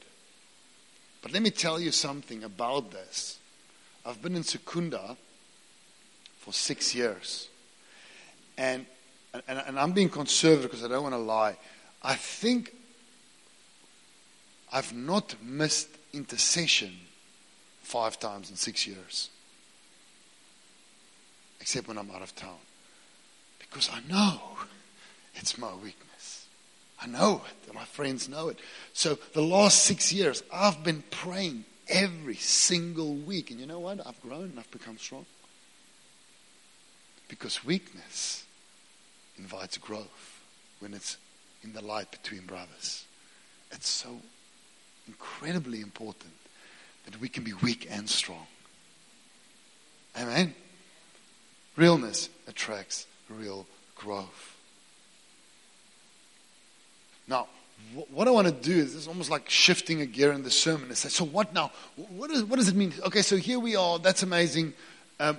But 1.21 1.33
let 1.33 1.43
me 1.43 1.51
tell 1.51 1.79
you 1.79 1.91
something 1.91 2.43
about 2.43 2.91
this. 2.91 3.39
I've 4.05 4.21
been 4.21 4.35
in 4.35 4.43
Secunda 4.43 5.17
for 6.41 6.51
six 6.51 6.93
years. 6.93 7.47
And, 8.57 8.85
and, 9.47 9.63
and 9.67 9.79
I'm 9.79 9.93
being 9.93 10.09
conservative 10.09 10.69
because 10.69 10.83
I 10.83 10.87
don't 10.87 11.03
want 11.03 11.13
to 11.13 11.19
lie. 11.19 11.55
I 12.01 12.15
think 12.15 12.75
I've 14.73 14.93
not 14.93 15.35
missed 15.43 15.89
intercession 16.13 16.91
five 17.83 18.19
times 18.19 18.49
in 18.49 18.55
six 18.55 18.87
years, 18.87 19.29
except 21.59 21.87
when 21.87 21.97
I'm 21.97 22.09
out 22.11 22.23
of 22.23 22.35
town. 22.35 22.59
Because 23.59 23.89
I 23.93 23.99
know 24.11 24.41
it's 25.35 25.57
my 25.59 25.73
weakness. 25.75 26.47
I 26.99 27.07
know 27.07 27.43
it. 27.67 27.73
My 27.73 27.85
friends 27.85 28.27
know 28.27 28.49
it. 28.49 28.59
So 28.93 29.17
the 29.33 29.41
last 29.41 29.83
six 29.83 30.11
years, 30.11 30.43
I've 30.51 30.83
been 30.83 31.03
praying 31.11 31.65
every 31.87 32.35
single 32.35 33.13
week. 33.13 33.51
And 33.51 33.59
you 33.59 33.67
know 33.67 33.79
what? 33.79 34.05
I've 34.05 34.19
grown 34.21 34.43
and 34.43 34.59
I've 34.59 34.71
become 34.71 34.97
strong. 34.97 35.25
Because 37.31 37.63
weakness 37.63 38.43
invites 39.39 39.77
growth 39.77 40.43
when 40.79 40.93
it's 40.93 41.15
in 41.63 41.71
the 41.71 41.81
light 41.81 42.11
between 42.11 42.41
brothers. 42.41 43.05
It's 43.71 43.87
so 43.87 44.19
incredibly 45.07 45.79
important 45.79 46.33
that 47.05 47.21
we 47.21 47.29
can 47.29 47.45
be 47.45 47.53
weak 47.53 47.87
and 47.89 48.09
strong. 48.09 48.47
Amen. 50.19 50.53
Realness 51.77 52.27
attracts 52.49 53.07
real 53.29 53.65
growth. 53.95 54.57
Now, 57.29 57.47
what 58.11 58.27
I 58.27 58.31
want 58.31 58.47
to 58.47 58.53
do 58.53 58.77
is 58.77 58.93
it's 58.93 59.07
almost 59.07 59.31
like 59.31 59.49
shifting 59.49 60.01
a 60.01 60.05
gear 60.05 60.33
in 60.33 60.43
the 60.43 60.51
sermon 60.51 60.89
and 60.89 60.97
say, 60.97 61.07
so 61.07 61.23
what 61.23 61.53
now? 61.53 61.71
What, 61.95 62.29
is, 62.29 62.43
what 62.43 62.57
does 62.57 62.67
it 62.67 62.75
mean? 62.75 62.91
Okay, 63.05 63.21
so 63.21 63.37
here 63.37 63.57
we 63.57 63.77
are. 63.77 63.99
That's 63.99 64.21
amazing. 64.21 64.73
Um, 65.17 65.37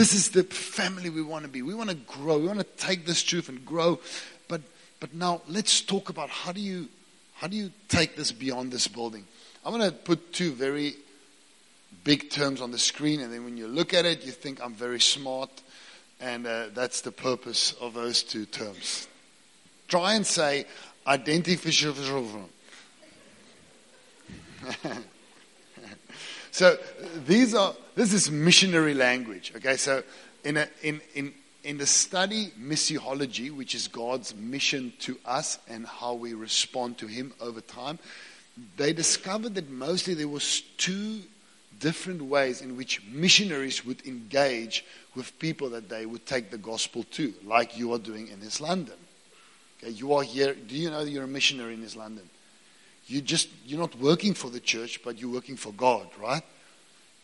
this 0.00 0.14
is 0.14 0.30
the 0.30 0.44
family 0.44 1.10
we 1.10 1.20
want 1.20 1.44
to 1.44 1.50
be. 1.50 1.60
We 1.60 1.74
want 1.74 1.90
to 1.90 1.96
grow. 1.96 2.38
We 2.38 2.46
want 2.46 2.60
to 2.60 2.64
take 2.64 3.04
this 3.04 3.22
truth 3.22 3.50
and 3.50 3.66
grow. 3.66 4.00
But 4.48 4.62
but 4.98 5.12
now 5.12 5.42
let's 5.46 5.82
talk 5.82 6.08
about 6.08 6.30
how 6.30 6.52
do 6.52 6.60
you 6.62 6.88
how 7.34 7.48
do 7.48 7.56
you 7.58 7.70
take 7.90 8.16
this 8.16 8.32
beyond 8.32 8.72
this 8.72 8.88
building? 8.88 9.26
I'm 9.62 9.76
going 9.76 9.90
to 9.90 9.94
put 9.94 10.32
two 10.32 10.52
very 10.52 10.94
big 12.02 12.30
terms 12.30 12.62
on 12.62 12.70
the 12.70 12.78
screen, 12.78 13.20
and 13.20 13.30
then 13.30 13.44
when 13.44 13.58
you 13.58 13.68
look 13.68 13.92
at 13.92 14.06
it, 14.06 14.24
you 14.24 14.32
think 14.32 14.64
I'm 14.64 14.72
very 14.72 15.00
smart, 15.00 15.50
and 16.18 16.46
uh, 16.46 16.68
that's 16.72 17.02
the 17.02 17.12
purpose 17.12 17.74
of 17.78 17.92
those 17.92 18.22
two 18.22 18.46
terms. 18.46 19.06
Try 19.86 20.14
and 20.14 20.26
say 20.26 20.64
identification. 21.06 22.48
So 26.50 26.76
these 27.26 27.54
are 27.54 27.74
this 28.00 28.14
is 28.14 28.30
missionary 28.30 28.94
language. 28.94 29.52
Okay, 29.56 29.76
so 29.76 30.02
in 30.42 30.56
a, 30.56 30.66
in 30.82 31.02
in 31.14 31.34
in 31.64 31.76
the 31.76 31.84
study 31.84 32.50
missiology, 32.58 33.54
which 33.54 33.74
is 33.74 33.88
God's 33.88 34.34
mission 34.34 34.94
to 35.00 35.18
us 35.26 35.58
and 35.68 35.86
how 35.86 36.14
we 36.14 36.32
respond 36.32 36.96
to 36.98 37.06
Him 37.06 37.34
over 37.42 37.60
time, 37.60 37.98
they 38.78 38.94
discovered 38.94 39.54
that 39.56 39.68
mostly 39.68 40.14
there 40.14 40.28
was 40.28 40.62
two 40.78 41.20
different 41.78 42.22
ways 42.22 42.62
in 42.62 42.74
which 42.74 43.02
missionaries 43.04 43.84
would 43.84 44.06
engage 44.06 44.82
with 45.14 45.38
people 45.38 45.68
that 45.68 45.90
they 45.90 46.06
would 46.06 46.24
take 46.24 46.50
the 46.50 46.58
gospel 46.58 47.04
to, 47.10 47.34
like 47.44 47.76
you 47.76 47.92
are 47.92 47.98
doing 47.98 48.28
in 48.28 48.42
East 48.42 48.62
London. 48.62 48.96
Okay, 49.82 49.92
you 49.92 50.14
are 50.14 50.22
here. 50.22 50.54
Do 50.54 50.74
you 50.74 50.88
know 50.88 51.04
that 51.04 51.10
you're 51.10 51.24
a 51.24 51.28
missionary 51.28 51.74
in 51.74 51.84
East 51.84 51.96
London? 51.96 52.26
You 53.08 53.20
just 53.20 53.50
you're 53.66 53.78
not 53.78 53.94
working 53.96 54.32
for 54.32 54.48
the 54.48 54.60
church, 54.60 55.02
but 55.04 55.18
you're 55.18 55.32
working 55.32 55.56
for 55.56 55.72
God, 55.72 56.08
right? 56.18 56.42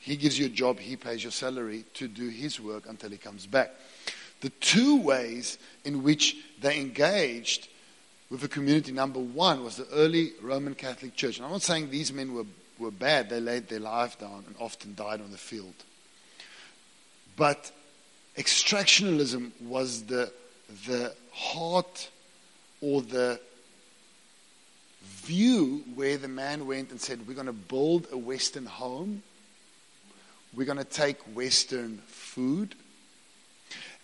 He 0.07 0.14
gives 0.14 0.38
you 0.38 0.47
a 0.47 0.49
job, 0.49 0.79
he 0.79 0.95
pays 0.95 1.25
your 1.25 1.33
salary 1.33 1.85
to 1.95 2.07
do 2.07 2.29
his 2.29 2.61
work 2.61 2.85
until 2.88 3.11
he 3.11 3.16
comes 3.16 3.45
back. 3.45 3.73
The 4.40 4.51
two 4.51 5.01
ways 5.03 5.59
in 5.85 6.05
which 6.05 6.37
they 6.61 6.81
engaged 6.81 7.66
with 8.31 8.40
the 8.40 8.47
community, 8.47 8.92
number 8.92 9.19
one, 9.19 9.64
was 9.64 9.79
the 9.79 9.88
early 9.92 10.31
Roman 10.40 10.77
Catholic 10.77 11.16
Church. 11.16 11.38
And 11.38 11.45
I'm 11.45 11.51
not 11.51 11.62
saying 11.62 11.90
these 11.90 12.12
men 12.12 12.35
were, 12.35 12.45
were 12.79 12.92
bad, 12.92 13.31
they 13.31 13.40
laid 13.40 13.66
their 13.66 13.81
life 13.81 14.16
down 14.16 14.45
and 14.47 14.55
often 14.61 14.95
died 14.95 15.21
on 15.21 15.33
the 15.33 15.38
field. 15.38 15.75
But 17.37 17.73
extractionalism 18.38 19.51
was 19.61 20.05
the, 20.05 20.33
the 20.87 21.16
heart 21.33 22.11
or 22.81 23.03
the 23.03 23.40
view 25.03 25.83
where 25.97 26.16
the 26.16 26.29
man 26.29 26.69
went 26.69 26.92
and 26.92 27.01
said, 27.01 27.27
We're 27.27 27.35
going 27.35 27.47
to 27.47 27.53
build 27.53 28.07
a 28.12 28.16
Western 28.16 28.66
home, 28.66 29.25
we're 30.57 30.64
going 30.64 30.79
to 30.79 30.85
take 30.85 31.19
Western 31.35 31.99
food, 32.07 32.75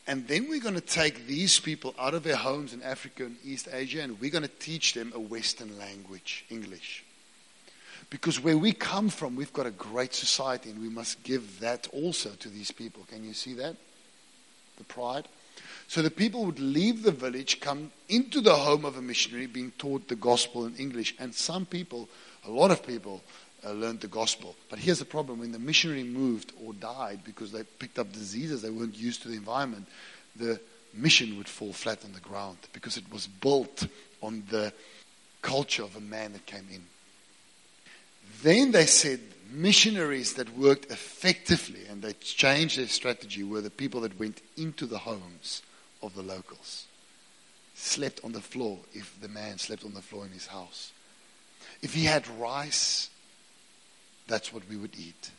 and 0.07 0.29
then 0.29 0.49
we're 0.49 0.61
going 0.61 0.75
to 0.75 0.81
take 0.81 1.27
these 1.27 1.59
people 1.59 1.95
out 1.99 2.13
of 2.13 2.23
their 2.23 2.37
homes 2.37 2.75
in 2.75 2.83
Africa 2.83 3.25
and 3.25 3.37
East 3.45 3.69
Asia, 3.73 4.03
and 4.03 4.21
we're 4.21 4.31
going 4.31 4.43
to 4.43 4.51
teach 4.59 4.95
them 4.95 5.13
a 5.15 5.21
Western 5.21 5.79
language, 5.79 6.45
English. 6.51 7.05
Because 8.11 8.39
where 8.39 8.59
we 8.59 8.73
come 8.73 9.09
from, 9.09 9.37
we've 9.37 9.53
got 9.55 9.65
a 9.65 9.71
great 9.71 10.13
society, 10.13 10.71
and 10.71 10.81
we 10.81 10.91
must 10.91 11.23
give 11.23 11.61
that 11.61 11.89
also 11.93 12.31
to 12.41 12.49
these 12.51 12.71
people. 12.71 13.05
Can 13.09 13.25
you 13.25 13.33
see 13.33 13.55
that? 13.55 13.77
The 14.77 14.85
pride. 14.85 15.29
So 15.89 16.03
the 16.03 16.11
people 16.11 16.45
would 16.45 16.61
leave 16.61 17.03
the 17.03 17.13
village, 17.13 17.61
come 17.61 17.91
into 18.09 18.41
the 18.41 18.55
home 18.55 18.85
of 18.85 18.99
a 18.99 19.03
missionary, 19.03 19.47
being 19.47 19.73
taught 19.79 20.09
the 20.09 20.17
gospel 20.17 20.67
in 20.67 20.77
English. 20.77 21.15
And 21.19 21.35
some 21.35 21.65
people, 21.65 22.09
a 22.47 22.51
lot 22.51 22.71
of 22.71 22.87
people, 22.87 23.23
uh, 23.65 23.73
learned 23.73 24.01
the 24.01 24.09
gospel. 24.09 24.57
But 24.71 24.79
here's 24.79 24.99
the 24.99 25.05
problem 25.05 25.39
when 25.39 25.53
the 25.53 25.59
missionary 25.59 26.05
moved 26.05 26.53
or 26.65 26.73
died 26.73 27.21
because 27.25 27.53
they 27.53 27.63
picked 27.63 27.99
up 27.99 28.13
diseases, 28.13 28.63
they 28.63 28.71
weren't 28.71 28.97
used 28.97 29.23
to 29.23 29.29
the 29.29 29.37
environment, 29.37 29.87
the 30.37 30.61
mission 30.95 31.37
would 31.39 31.49
fall 31.49 31.73
flat 31.73 32.05
on 32.05 32.13
the 32.13 32.21
ground 32.21 32.59
because 32.73 32.97
it 32.97 33.11
was 33.13 33.27
built 33.27 33.87
on 34.21 34.43
the 34.51 34.73
culture 35.41 35.83
of 35.83 35.97
a 35.97 36.01
man 36.01 36.33
that 36.33 36.47
came 36.47 36.67
in. 36.73 36.83
Then 38.43 38.73
they 38.73 38.87
said 38.87 39.21
missionaries 39.51 40.35
that 40.35 40.57
worked 40.57 40.91
effectively 40.91 41.87
and 41.89 42.03
they 42.03 42.15
changed 42.15 42.79
their 42.79 42.87
strategy 42.87 43.43
were 43.43 43.61
the 43.61 43.71
people 43.71 44.01
that 44.01 44.19
went 44.19 44.41
into 44.57 44.87
the 44.87 44.99
homes 44.99 45.63
of 46.03 46.15
the 46.15 46.23
locals. 46.23 46.87
Slept 47.75 48.21
on 48.25 48.33
the 48.33 48.41
floor 48.41 48.79
if 48.93 49.21
the 49.21 49.29
man 49.29 49.59
slept 49.59 49.85
on 49.85 49.95
the 49.95 50.03
floor 50.03 50.25
in 50.25 50.33
his 50.33 50.47
house. 50.47 50.93
If 51.83 51.95
he 51.95 52.05
had 52.05 52.27
rice, 52.39 53.11
that's 54.33 54.53
what 54.53 54.69
we 54.69 54.77
would 54.77 54.97
eat. 54.99 55.31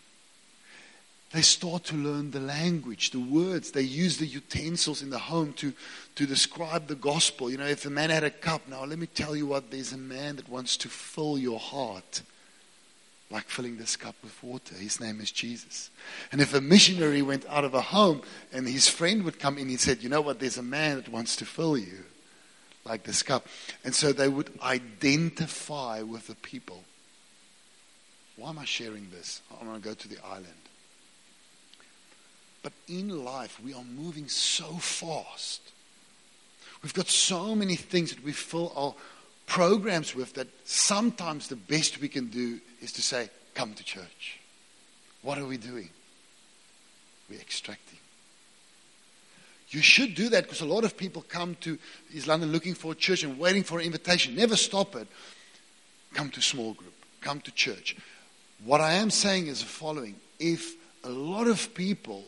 They 1.32 1.42
start 1.42 1.86
to 1.86 1.96
learn 1.96 2.30
the 2.30 2.40
language, 2.40 3.10
the 3.10 3.20
words. 3.20 3.72
They 3.72 3.82
use 3.82 4.18
the 4.18 4.28
utensils 4.28 5.02
in 5.02 5.10
the 5.10 5.18
home 5.18 5.54
to, 5.54 5.74
to 6.16 6.28
describe 6.28 6.86
the 6.86 6.96
gospel. 6.96 7.50
You 7.50 7.58
know, 7.58 7.66
if 7.66 7.86
a 7.88 7.90
man 7.90 8.12
had 8.12 8.24
a 8.24 8.30
cup, 8.30 8.68
now 8.68 8.86
let 8.86 9.00
me 9.00 9.08
tell 9.08 9.36
you 9.36 9.48
what, 9.48 9.72
there's 9.72 9.94
a 9.94 9.98
man 9.98 10.36
that 10.36 10.48
wants 10.48 10.78
to 10.78 10.90
fill 10.90 11.40
your 11.40 11.60
heart 11.60 12.22
like 13.32 13.46
filling 13.46 13.78
this 13.78 13.96
cup 13.96 14.14
with 14.22 14.44
water. 14.44 14.76
His 14.76 15.00
name 15.00 15.20
is 15.20 15.32
Jesus. 15.32 15.90
And 16.32 16.40
if 16.40 16.54
a 16.54 16.62
missionary 16.62 17.24
went 17.24 17.48
out 17.50 17.66
of 17.66 17.74
a 17.74 17.82
home 17.82 18.22
and 18.52 18.68
his 18.68 18.88
friend 18.88 19.24
would 19.24 19.40
come 19.40 19.58
in, 19.58 19.70
he 19.70 19.78
said, 19.78 20.04
You 20.04 20.10
know 20.10 20.22
what? 20.22 20.40
There's 20.40 20.60
a 20.60 20.64
man 20.64 20.98
that 20.98 21.10
wants 21.10 21.36
to 21.38 21.46
fill 21.46 21.76
you 21.76 22.06
like 22.86 23.04
this 23.04 23.24
cup. 23.24 23.48
And 23.84 23.96
so 23.96 24.14
they 24.14 24.30
would 24.30 24.52
identify 24.62 26.04
with 26.04 26.28
the 26.28 26.36
people. 26.36 26.84
Why 28.36 28.50
am 28.50 28.60
I 28.60 28.66
sharing 28.66 29.10
this? 29.12 29.42
I'm 29.60 29.68
going 29.68 29.82
to 29.82 29.88
go 29.88 29.94
to 29.94 30.08
the 30.08 30.18
island. 30.26 30.48
But 32.64 32.74
in 32.88 33.24
life, 33.24 33.60
we 33.64 33.74
are 33.74 33.84
moving 33.84 34.28
so 34.30 34.66
fast. 34.74 35.62
We've 36.82 36.94
got 36.94 37.08
so 37.08 37.56
many 37.56 37.76
things 37.76 38.14
that 38.14 38.24
we 38.24 38.32
fill 38.32 38.72
our 38.76 38.96
programs 39.46 40.16
with 40.16 40.34
that 40.34 40.48
sometimes 40.64 41.48
the 41.48 41.56
best 41.56 42.02
we 42.02 42.08
can 42.08 42.28
do 42.28 42.60
is 42.82 42.92
to 42.94 43.02
say, 43.02 43.30
Come 43.54 43.74
to 43.76 43.84
church. 43.84 44.40
What 45.22 45.38
are 45.38 45.46
we 45.46 45.58
doing? 45.58 45.90
We're 47.30 47.40
extracting. 47.40 48.00
You 49.70 49.82
should 49.82 50.16
do 50.16 50.30
that 50.30 50.44
because 50.44 50.62
a 50.62 50.66
lot 50.66 50.84
of 50.84 50.98
people 50.98 51.24
come 51.28 51.56
to 51.62 51.78
East 52.14 52.28
London 52.28 52.52
looking 52.52 52.74
for 52.74 52.92
a 52.92 52.96
church 52.96 53.24
and 53.24 53.40
waiting 53.40 53.64
for 53.64 53.80
an 53.80 53.86
invitation. 53.86 54.36
Never 54.36 54.56
stop 54.56 54.96
it. 54.96 55.08
Come 56.14 56.30
to 56.32 56.42
small 56.42 56.74
group. 56.74 56.94
Come 57.22 57.42
to 57.42 57.52
church. 57.52 57.96
What 58.66 58.82
I 58.82 58.94
am 58.94 59.10
saying 59.10 59.48
is 59.48 59.60
the 59.60 59.66
following. 59.66 60.16
If 60.40 60.76
a 61.04 61.10
lot 61.10 61.48
of 61.48 61.74
people 61.74 62.24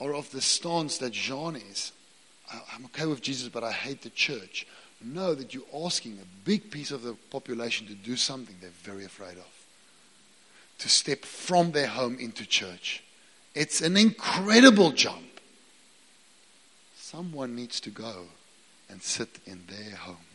are 0.00 0.14
of 0.14 0.30
the 0.30 0.40
stance 0.40 0.98
that 0.98 1.12
Jean 1.12 1.56
is, 1.56 1.92
I'm 2.72 2.86
okay 2.86 3.06
with 3.06 3.22
Jesus, 3.22 3.48
but 3.48 3.64
I 3.64 3.72
hate 3.72 4.02
the 4.02 4.10
church, 4.10 4.66
know 5.02 5.34
that 5.34 5.52
you're 5.52 5.62
asking 5.84 6.18
a 6.18 6.44
big 6.44 6.70
piece 6.70 6.90
of 6.90 7.02
the 7.02 7.14
population 7.30 7.86
to 7.88 7.94
do 7.94 8.16
something 8.16 8.56
they're 8.60 8.70
very 8.82 9.04
afraid 9.04 9.36
of. 9.36 9.66
To 10.78 10.88
step 10.88 11.24
from 11.24 11.72
their 11.72 11.86
home 11.86 12.18
into 12.18 12.46
church. 12.46 13.02
It's 13.54 13.80
an 13.80 13.96
incredible 13.96 14.92
jump. 14.92 15.40
Someone 16.96 17.54
needs 17.54 17.80
to 17.80 17.90
go 17.90 18.26
and 18.90 19.02
sit 19.02 19.38
in 19.46 19.62
their 19.68 19.96
home. 19.96 20.25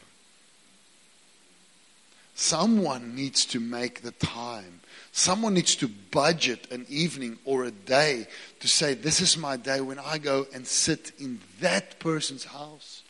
Someone 2.36 3.16
needs 3.16 3.46
to 3.48 3.60
make 3.60 4.02
the 4.02 4.12
time. 4.12 4.80
Someone 5.12 5.54
needs 5.54 5.76
to 5.78 5.88
budget 5.88 6.72
an 6.72 6.86
evening 6.90 7.38
or 7.44 7.66
a 7.66 7.72
day 7.72 8.28
to 8.60 8.68
say, 8.68 8.94
This 8.94 9.20
is 9.20 9.38
my 9.38 9.58
day 9.58 9.82
when 9.82 10.00
I 10.00 10.18
go 10.18 10.48
and 10.54 10.66
sit 10.66 11.12
in 11.20 11.42
that 11.60 12.00
person's 12.00 12.46
house 12.46 13.04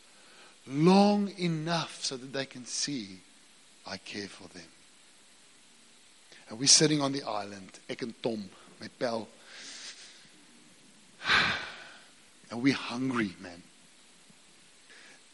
long 0.66 1.32
enough 1.38 2.02
so 2.02 2.16
that 2.16 2.32
they 2.32 2.46
can 2.46 2.64
see 2.64 3.20
I 3.86 3.96
care 3.96 4.28
for 4.28 4.48
them. 4.48 4.68
And 6.48 6.58
we're 6.58 6.66
sitting 6.66 7.00
on 7.00 7.12
the 7.12 7.22
island, 7.22 7.78
ek 7.88 8.02
en 8.02 8.14
Tom, 8.22 8.50
my 8.80 8.88
pal. 8.98 9.28
And 12.50 12.62
we're 12.62 12.74
hungry, 12.74 13.34
man. 13.40 13.62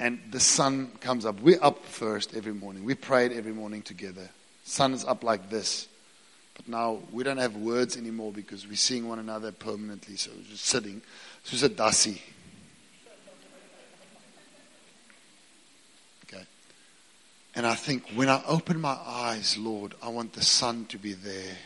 And 0.00 0.20
the 0.30 0.40
sun 0.40 0.92
comes 1.00 1.26
up. 1.26 1.40
We're 1.40 1.62
up 1.62 1.84
first 1.84 2.36
every 2.36 2.54
morning. 2.54 2.84
We 2.84 2.94
prayed 2.94 3.32
every 3.32 3.52
morning 3.52 3.82
together. 3.82 4.28
Sun 4.64 4.94
is 4.94 5.04
up 5.04 5.24
like 5.24 5.50
this. 5.50 5.88
But 6.54 6.68
now 6.68 7.00
we 7.12 7.24
don't 7.24 7.38
have 7.38 7.56
words 7.56 7.96
anymore 7.96 8.32
because 8.32 8.66
we're 8.66 8.76
seeing 8.76 9.08
one 9.08 9.18
another 9.18 9.50
permanently. 9.50 10.16
So 10.16 10.30
we're 10.36 10.50
just 10.50 10.66
sitting. 10.66 11.02
Soos 11.44 11.64
'n 11.64 12.18
Okay. 16.24 16.44
And 17.54 17.66
I 17.66 17.74
think 17.74 18.10
when 18.14 18.28
I 18.28 18.42
open 18.46 18.80
my 18.80 18.98
eyes, 19.04 19.56
Lord, 19.56 19.94
I 20.02 20.08
want 20.08 20.32
the 20.34 20.44
sun 20.44 20.86
to 20.86 20.98
be 20.98 21.12
there. 21.12 21.56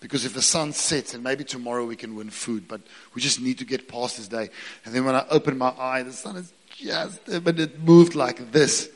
Because 0.00 0.26
if 0.26 0.34
the 0.34 0.42
sun 0.42 0.74
sets, 0.74 1.14
and 1.14 1.24
maybe 1.24 1.44
tomorrow 1.44 1.86
we 1.86 1.96
can 1.96 2.14
win 2.14 2.28
food, 2.28 2.68
but 2.68 2.82
we 3.14 3.22
just 3.22 3.40
need 3.40 3.58
to 3.58 3.64
get 3.64 3.88
past 3.88 4.18
this 4.18 4.28
day. 4.28 4.50
And 4.84 4.94
then 4.94 5.06
when 5.06 5.14
I 5.14 5.26
open 5.30 5.56
my 5.56 5.72
eye, 5.78 6.02
the 6.02 6.12
sun 6.12 6.36
is 6.36 6.52
just, 6.76 7.44
but 7.44 7.58
it 7.58 7.80
moved 7.80 8.14
like 8.14 8.52
this. 8.52 8.90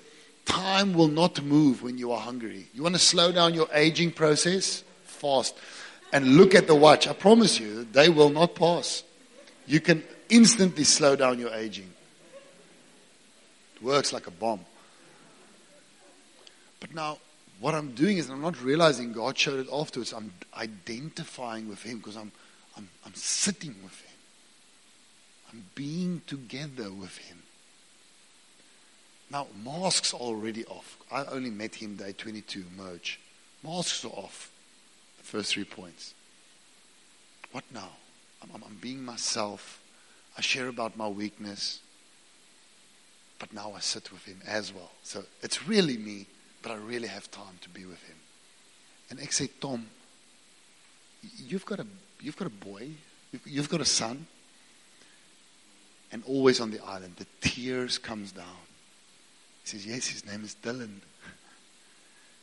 Time 0.44 0.94
will 0.94 1.08
not 1.08 1.42
move 1.42 1.82
when 1.82 1.98
you 1.98 2.12
are 2.12 2.20
hungry. 2.20 2.68
You 2.72 2.82
want 2.82 2.94
to 2.94 3.00
slow 3.00 3.32
down 3.32 3.54
your 3.54 3.68
aging 3.72 4.12
process? 4.12 4.82
Fast. 5.04 5.54
And 6.12 6.36
look 6.36 6.54
at 6.54 6.66
the 6.66 6.74
watch. 6.74 7.06
I 7.06 7.12
promise 7.12 7.60
you, 7.60 7.84
they 7.84 8.08
will 8.08 8.30
not 8.30 8.54
pass. 8.54 9.02
You 9.66 9.80
can 9.80 10.02
instantly 10.30 10.84
slow 10.84 11.16
down 11.16 11.38
your 11.38 11.52
aging. 11.52 11.90
It 13.76 13.82
works 13.82 14.12
like 14.12 14.26
a 14.26 14.30
bomb. 14.30 14.60
But 16.80 16.94
now, 16.94 17.18
what 17.60 17.74
I'm 17.74 17.92
doing 17.92 18.18
is 18.18 18.30
I'm 18.30 18.40
not 18.40 18.62
realizing 18.62 19.12
God 19.12 19.36
showed 19.36 19.60
it 19.60 19.68
afterwards. 19.72 20.12
I'm 20.12 20.32
identifying 20.56 21.68
with 21.68 21.82
Him 21.82 21.98
because 21.98 22.16
I'm, 22.16 22.32
I'm, 22.76 22.88
I'm 23.04 23.14
sitting 23.14 23.74
with 23.82 24.00
Him. 24.00 24.16
I'm 25.52 25.64
being 25.74 26.22
together 26.26 26.90
with 26.90 27.16
Him. 27.18 27.37
Now, 29.30 29.46
masks 29.64 30.14
are 30.14 30.20
already 30.20 30.64
off. 30.66 30.96
I 31.10 31.24
only 31.24 31.50
met 31.50 31.74
him 31.74 31.96
day 31.96 32.12
22, 32.12 32.64
merge. 32.76 33.20
Masks 33.62 34.04
are 34.04 34.08
off. 34.08 34.50
The 35.18 35.24
first 35.24 35.52
three 35.52 35.64
points. 35.64 36.14
What 37.52 37.64
now? 37.72 37.90
I'm, 38.42 38.50
I'm, 38.54 38.62
I'm 38.64 38.78
being 38.80 39.04
myself. 39.04 39.82
I 40.36 40.40
share 40.40 40.68
about 40.68 40.96
my 40.96 41.08
weakness. 41.08 41.80
But 43.38 43.52
now 43.52 43.72
I 43.76 43.80
sit 43.80 44.10
with 44.10 44.24
him 44.24 44.40
as 44.46 44.72
well. 44.72 44.90
So 45.02 45.24
it's 45.42 45.66
really 45.68 45.96
me 45.96 46.26
but 46.62 46.72
I 46.72 46.76
really 46.76 47.08
have 47.08 47.30
time 47.30 47.58
to 47.62 47.68
be 47.68 47.84
with 47.84 48.02
him. 48.02 48.16
And 49.10 49.18
sê 49.20 49.48
Tom, 49.60 49.86
You've 51.36 51.66
got 51.66 51.80
a, 51.80 51.86
you've 52.20 52.36
got 52.36 52.46
a 52.46 52.50
boy, 52.50 52.90
you've, 53.32 53.46
you've 53.46 53.68
got 53.68 53.80
a 53.80 53.84
son, 53.84 54.26
and 56.12 56.22
always 56.26 56.60
on 56.60 56.70
the 56.70 56.78
island, 56.84 57.14
the 57.16 57.26
tears 57.40 57.98
comes 57.98 58.30
down. 58.30 58.67
Says, 59.68 59.86
Yes, 59.86 60.06
his 60.06 60.24
name 60.24 60.44
is 60.44 60.56
Dylan. 60.62 61.02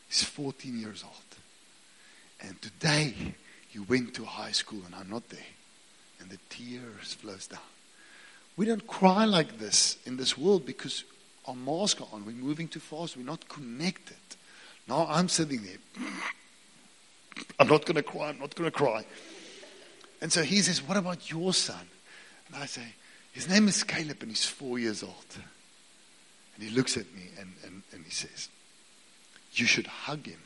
He's 0.07 0.23
14 0.23 0.79
years 0.79 1.03
old. 1.03 1.13
And 2.39 2.61
today 2.61 3.15
he 3.67 3.79
went 3.79 4.13
to 4.13 4.25
high 4.25 4.51
school 4.51 4.83
and 4.85 4.93
I'm 4.93 5.09
not 5.09 5.27
there. 5.29 5.39
And 6.19 6.29
the 6.29 6.37
tears 6.49 7.15
flows 7.15 7.47
down. 7.47 7.59
We 8.57 8.67
don't 8.67 8.85
cry 8.85 9.25
like 9.25 9.57
this 9.57 9.97
in 10.05 10.17
this 10.17 10.37
world 10.37 10.67
because 10.67 11.03
our 11.47 11.55
masks 11.55 11.99
are 11.99 12.07
on. 12.13 12.27
We're 12.27 12.33
moving 12.33 12.67
too 12.67 12.79
fast. 12.79 13.17
We're 13.17 13.23
not 13.23 13.49
connected. 13.49 14.17
Now 14.87 15.07
I'm 15.09 15.27
sitting 15.27 15.63
there. 15.63 16.05
I'm 17.59 17.67
not 17.67 17.87
going 17.87 17.95
to 17.95 18.03
cry. 18.03 18.29
I'm 18.29 18.39
not 18.39 18.53
going 18.53 18.69
to 18.69 18.77
cry. 18.77 19.03
And 20.21 20.31
so 20.31 20.43
he 20.43 20.61
says, 20.61 20.83
What 20.83 20.95
about 20.95 21.31
your 21.31 21.55
son? 21.55 21.87
And 22.45 22.61
I 22.61 22.67
say, 22.67 22.85
His 23.31 23.49
name 23.49 23.67
is 23.67 23.83
Caleb 23.83 24.17
and 24.21 24.29
he's 24.29 24.45
four 24.45 24.77
years 24.77 25.01
old. 25.01 25.25
And 26.55 26.63
he 26.63 26.75
looks 26.75 26.97
at 26.97 27.05
me 27.13 27.29
and, 27.39 27.53
and, 27.63 27.83
and 27.91 28.03
he 28.03 28.11
says, 28.11 28.49
You 29.53 29.65
should 29.65 29.87
hug 29.87 30.25
him 30.25 30.39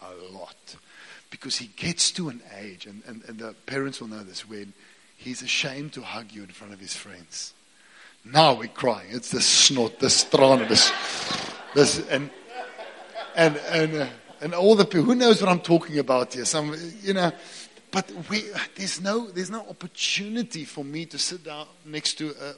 a 0.00 0.32
lot. 0.32 0.76
Because 1.30 1.56
he 1.56 1.66
gets 1.76 2.10
to 2.12 2.30
an 2.30 2.40
age, 2.58 2.86
and, 2.86 3.02
and, 3.06 3.22
and 3.28 3.38
the 3.38 3.54
parents 3.66 4.00
will 4.00 4.08
know 4.08 4.24
this, 4.24 4.48
when 4.48 4.72
he's 5.16 5.42
ashamed 5.42 5.92
to 5.92 6.00
hug 6.00 6.32
you 6.32 6.42
in 6.42 6.48
front 6.48 6.72
of 6.72 6.80
his 6.80 6.96
friends. 6.96 7.52
Now 8.24 8.54
we're 8.54 8.68
crying. 8.68 9.08
It's 9.10 9.30
the 9.30 9.42
snot, 9.42 9.98
the 9.98 10.08
strand, 10.08 10.68
this, 10.70 10.90
this, 11.74 12.06
and, 12.08 12.30
and, 13.36 13.56
and, 13.68 13.94
uh, 13.94 14.06
and 14.40 14.54
all 14.54 14.74
the 14.74 14.84
people, 14.84 15.02
who 15.02 15.14
knows 15.14 15.42
what 15.42 15.50
I'm 15.50 15.60
talking 15.60 15.98
about 15.98 16.32
here? 16.32 16.44
Some, 16.44 16.74
you 17.02 17.12
know, 17.12 17.32
but 17.90 18.10
we, 18.30 18.44
there's 18.74 19.00
no, 19.00 19.26
there's 19.26 19.50
no 19.50 19.60
opportunity 19.68 20.64
for 20.64 20.84
me 20.84 21.06
to 21.06 21.18
sit 21.18 21.44
down 21.44 21.66
next 21.84 22.14
to 22.14 22.30
a, 22.30 22.54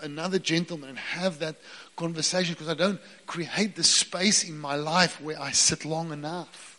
another 0.00 0.38
gentleman 0.38 0.90
and 0.90 0.98
have 0.98 1.38
that 1.38 1.56
conversation 1.96 2.54
because 2.54 2.68
I 2.68 2.74
don't 2.74 3.00
create 3.26 3.76
the 3.76 3.84
space 3.84 4.44
in 4.44 4.58
my 4.58 4.74
life 4.74 5.20
where 5.20 5.40
I 5.40 5.52
sit 5.52 5.84
long 5.84 6.12
enough 6.12 6.78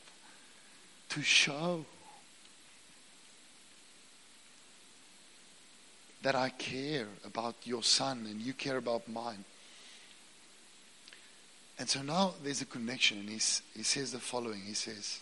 to 1.09 1.21
show 1.21 1.85
that 6.21 6.35
I 6.35 6.49
care 6.49 7.07
about 7.25 7.55
your 7.63 7.83
son 7.83 8.27
and 8.29 8.41
you 8.41 8.53
care 8.53 8.77
about 8.77 9.07
mine. 9.07 9.43
And 11.79 11.89
so 11.89 12.03
now 12.03 12.35
there's 12.43 12.61
a 12.61 12.65
connection, 12.65 13.19
and 13.19 13.29
he 13.29 13.39
says 13.39 14.11
the 14.11 14.19
following 14.19 14.61
He 14.67 14.75
says, 14.75 15.19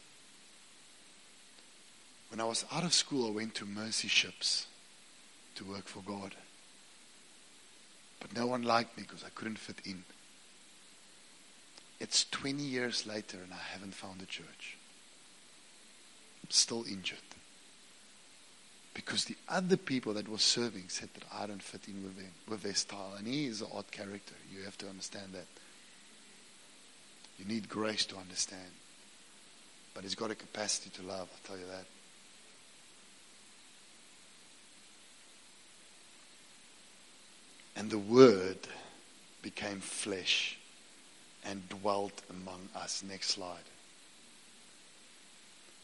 When 2.30 2.42
I 2.42 2.44
was 2.44 2.66
out 2.72 2.84
of 2.84 2.94
school, 2.94 3.28
I 3.28 3.32
went 3.32 3.56
to 3.56 3.66
mercy 3.66 4.10
ships 4.10 4.68
to 5.56 5.64
work 5.64 5.88
for 5.88 6.02
God. 6.02 6.36
But 8.20 8.36
no 8.36 8.48
one 8.48 8.64
liked 8.64 8.98
me 8.98 9.04
because 9.08 9.24
I 9.24 9.30
couldn't 9.30 9.60
fit 9.60 9.80
in. 9.86 10.04
It's 12.00 12.26
20 12.32 12.64
years 12.64 13.06
later, 13.06 13.38
and 13.44 13.54
I 13.54 13.74
haven't 13.74 13.94
found 13.94 14.22
a 14.22 14.26
church. 14.26 14.78
I'm 16.44 16.52
still 16.52 16.86
injured. 16.90 17.20
Because 18.94 19.26
the 19.26 19.38
other 19.48 19.78
people 19.78 20.14
that 20.14 20.28
were 20.28 20.38
serving 20.38 20.86
said 20.88 21.10
that 21.14 21.24
I 21.34 21.46
don't 21.46 21.62
fit 21.62 21.88
in 21.88 22.04
with 22.04 22.18
them, 22.18 22.32
with 22.48 22.64
their 22.64 22.76
style. 22.76 23.14
And 23.18 23.28
he 23.28 23.46
is 23.46 23.62
an 23.62 23.68
odd 23.74 23.92
character. 23.92 24.34
You 24.52 24.64
have 24.64 24.78
to 24.80 24.88
understand 24.88 25.34
that. 25.34 25.46
You 27.38 27.46
need 27.46 27.70
grace 27.70 28.06
to 28.08 28.18
understand. 28.18 28.72
But 29.94 30.04
he's 30.04 30.16
got 30.16 30.32
a 30.32 30.36
capacity 30.36 30.90
to 30.92 31.04
love, 31.04 31.30
I'll 31.32 31.48
tell 31.48 31.58
you 31.58 31.66
that. 31.68 31.86
And 37.76 37.90
the 37.90 38.00
Word 38.00 38.58
became 39.42 39.80
flesh 39.80 40.58
and 41.46 41.68
dwelt 41.70 42.22
among 42.30 42.70
us. 42.76 43.04
Next 43.08 43.30
slide. 43.30 43.58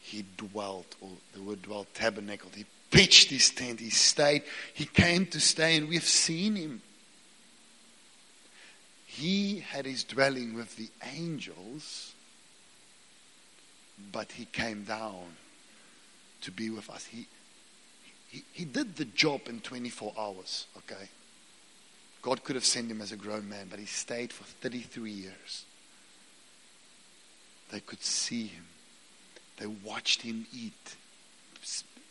He 0.00 0.24
dwelt, 0.36 0.94
or 1.00 1.10
the 1.34 1.42
word 1.42 1.62
dwelt, 1.62 1.92
tabernacled. 1.94 2.54
He 2.54 2.64
pitched 2.90 3.30
his 3.30 3.50
tent. 3.50 3.80
He 3.80 3.90
stayed. 3.90 4.44
He 4.72 4.84
came 4.84 5.26
to 5.26 5.40
stay, 5.40 5.76
and 5.76 5.88
we've 5.88 6.04
seen 6.04 6.54
him. 6.54 6.82
He 9.06 9.60
had 9.60 9.84
his 9.84 10.04
dwelling 10.04 10.54
with 10.54 10.76
the 10.76 10.90
angels, 11.16 12.12
but 14.12 14.30
he 14.32 14.44
came 14.44 14.84
down 14.84 15.24
to 16.42 16.52
be 16.52 16.70
with 16.70 16.88
us. 16.88 17.06
He, 17.06 17.26
he, 18.28 18.44
he 18.52 18.64
did 18.64 18.96
the 18.96 19.06
job 19.06 19.48
in 19.48 19.60
24 19.60 20.12
hours, 20.16 20.66
okay? 20.76 21.08
God 22.26 22.42
could 22.42 22.56
have 22.56 22.64
sent 22.64 22.90
him 22.90 23.00
as 23.00 23.12
a 23.12 23.16
grown 23.16 23.48
man, 23.48 23.68
but 23.70 23.78
he 23.78 23.86
stayed 23.86 24.32
for 24.32 24.42
33 24.42 25.12
years. 25.12 25.64
They 27.70 27.78
could 27.78 28.02
see 28.02 28.48
him, 28.48 28.64
they 29.58 29.66
watched 29.66 30.22
him 30.22 30.44
eat 30.52 30.96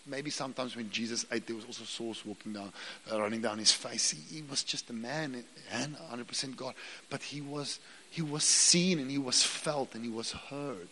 maybe 0.07 0.29
sometimes 0.29 0.75
when 0.75 0.89
Jesus 0.91 1.25
ate, 1.31 1.47
there 1.47 1.55
was 1.55 1.65
also 1.65 1.83
sauce 1.83 2.23
walking 2.25 2.53
down, 2.53 2.71
uh, 3.11 3.19
running 3.19 3.41
down 3.41 3.57
his 3.57 3.71
face. 3.71 4.11
He, 4.11 4.35
he, 4.35 4.43
was 4.43 4.63
just 4.63 4.89
a 4.91 4.93
man 4.93 5.43
and 5.71 5.97
100% 5.97 6.55
God. 6.55 6.75
But 7.09 7.23
he 7.23 7.41
was, 7.41 7.79
he 8.11 8.21
was 8.21 8.43
seen 8.43 8.99
and 8.99 9.09
he 9.09 9.17
was 9.17 9.41
felt 9.43 9.95
and 9.95 10.03
he 10.03 10.11
was 10.11 10.31
heard. 10.31 10.89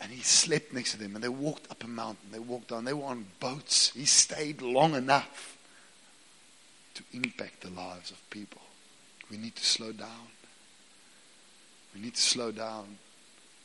And 0.00 0.12
he 0.12 0.20
slept 0.20 0.74
next 0.74 0.92
to 0.92 0.98
them 0.98 1.14
and 1.14 1.24
they 1.24 1.30
walked 1.30 1.70
up 1.70 1.82
a 1.82 1.88
mountain. 1.88 2.30
They 2.30 2.38
walked 2.38 2.68
down. 2.68 2.84
They 2.84 2.92
were 2.92 3.06
on 3.06 3.26
boats. 3.40 3.92
He 3.94 4.04
stayed 4.04 4.60
long 4.60 4.94
enough 4.94 5.55
to 6.96 7.02
impact 7.12 7.60
the 7.60 7.70
lives 7.70 8.10
of 8.10 8.30
people. 8.30 8.62
We 9.30 9.36
need 9.36 9.56
to 9.56 9.64
slow 9.64 9.92
down. 9.92 10.28
We 11.94 12.00
need 12.00 12.14
to 12.14 12.20
slow 12.20 12.50
down 12.52 12.98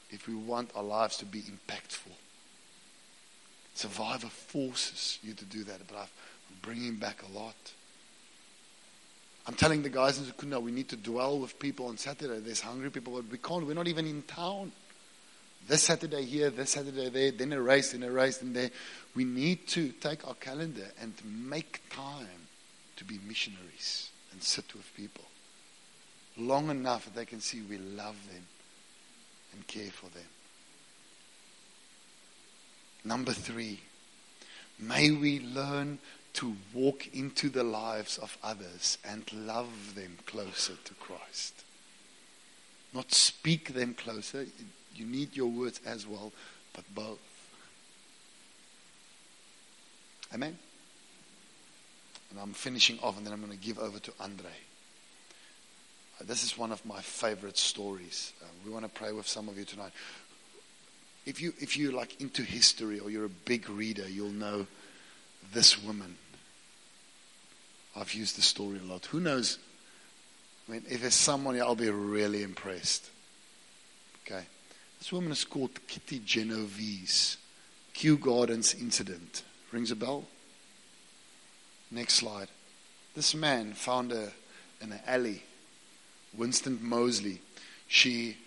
if 0.10 0.28
we 0.28 0.36
want 0.36 0.72
our 0.76 0.84
lives 0.84 1.18
to 1.18 1.26
be 1.26 1.42
impactful. 1.42 2.16
Survivor 3.74 4.28
forces 4.28 5.20
you 5.24 5.34
to 5.34 5.46
do 5.46 5.64
that, 5.64 5.88
but 5.88 5.98
I'm 5.98 6.58
bringing 6.62 6.96
back 6.96 7.24
a 7.24 7.38
lot. 7.38 7.56
I'm 9.48 9.56
telling 9.56 9.82
the 9.82 9.90
guys 9.90 10.18
in 10.18 10.26
Secunda 10.26 10.60
we 10.60 10.72
need 10.72 10.90
to 10.90 10.98
dwell 10.98 11.40
with 11.40 11.58
people 11.58 11.88
on 11.88 11.98
Saturday. 11.98 12.40
There's 12.40 12.62
hungry 12.62 12.92
people, 12.92 13.14
but 13.14 13.32
we 13.32 13.38
can't. 13.38 13.66
We're 13.66 13.74
not 13.74 13.88
even 13.88 14.06
in 14.06 14.22
town. 14.24 14.72
This 15.68 15.84
Saturday 15.84 16.26
here, 16.26 16.50
this 16.50 16.72
Saturday 16.72 17.10
there, 17.10 17.32
then 17.32 17.54
a 17.54 17.62
race, 17.62 17.92
then 17.92 18.04
a 18.04 18.12
race, 18.12 18.38
then 18.38 18.54
there. 18.54 18.72
We 19.16 19.24
need 19.24 19.68
to 19.70 19.90
take 19.94 20.28
our 20.28 20.34
calendar 20.36 20.88
and 21.00 21.14
make 21.24 21.82
time 21.90 22.41
to 23.02 23.06
be 23.06 23.20
missionaries 23.28 24.12
and 24.32 24.44
sit 24.44 24.76
with 24.76 24.96
people 24.96 25.24
long 26.38 26.70
enough 26.70 27.06
that 27.06 27.16
they 27.16 27.26
can 27.26 27.42
see 27.42 27.62
we 27.68 27.80
love 27.80 28.16
them 28.32 28.44
and 29.54 29.66
care 29.66 29.90
for 29.90 30.06
them. 30.12 30.28
Number 33.04 33.32
three, 33.34 33.80
may 34.80 35.10
we 35.10 35.40
learn 35.40 35.98
to 36.34 36.56
walk 36.76 37.08
into 37.16 37.50
the 37.50 37.64
lives 37.64 38.20
of 38.20 38.38
others 38.44 39.00
and 39.04 39.24
love 39.34 39.96
them 39.96 40.20
closer 40.28 40.74
to 40.84 40.94
Christ. 40.94 41.64
Not 42.94 43.12
speak 43.12 43.74
them 43.74 43.96
closer. 43.96 44.46
You 44.96 45.06
need 45.06 45.36
your 45.36 45.50
words 45.50 45.82
as 45.88 46.06
well, 46.06 46.32
but 46.74 46.86
both. 46.94 47.20
Amen? 50.32 50.58
And 52.32 52.40
I'm 52.40 52.54
finishing 52.54 52.98
off 53.04 53.18
and 53.18 53.26
then 53.26 53.34
I'm 53.34 53.42
going 53.42 53.52
to 53.52 53.64
give 53.64 53.78
over 53.78 54.00
to 54.00 54.14
Andre. 54.20 54.50
Uh, 56.20 56.24
this 56.26 56.44
is 56.44 56.58
one 56.58 56.72
of 56.72 56.84
my 56.86 57.02
favorite 57.02 57.58
stories. 57.58 58.34
Uh, 58.42 58.48
we 58.66 58.72
want 58.72 58.86
to 58.86 58.92
pray 58.92 59.12
with 59.12 59.28
some 59.28 59.50
of 59.50 59.58
you 59.58 59.66
tonight 59.66 59.92
if 61.26 61.42
you 61.42 61.54
if 61.60 61.78
you're 61.78 61.92
like 61.92 62.20
into 62.22 62.44
history 62.44 63.00
or 63.00 63.10
you're 63.10 63.26
a 63.26 63.30
big 63.30 63.70
reader, 63.70 64.08
you'll 64.08 64.30
know 64.30 64.66
this 65.54 65.82
woman. 65.82 66.16
I've 67.96 68.14
used 68.14 68.38
the 68.38 68.42
story 68.42 68.80
a 68.80 68.88
lot. 68.88 69.06
Who 69.08 69.20
knows? 69.20 69.60
I 70.68 70.74
mean, 70.74 70.84
if 70.90 71.02
there's 71.02 71.14
someone 71.14 71.60
I'll 71.60 71.76
be 71.76 71.90
really 71.90 72.44
impressed. 72.44 73.10
Okay. 74.26 74.44
This 75.00 75.12
woman 75.12 75.32
is 75.32 75.44
called 75.44 75.72
Kitty 75.88 76.20
Genovese. 76.20 77.38
Kew 77.94 78.18
Gardens 78.18 78.74
incident. 78.74 79.44
Rings 79.72 79.92
a 79.92 79.96
bell? 79.96 80.26
Next 81.92 82.16
slide. 82.16 82.48
This 83.16 83.36
man 83.36 83.74
found 83.74 84.12
her 84.12 84.32
in 84.80 84.94
an 84.94 85.00
alley. 85.06 85.44
Winston 86.38 86.80
Moseley. 86.82 87.42
She 87.88 88.38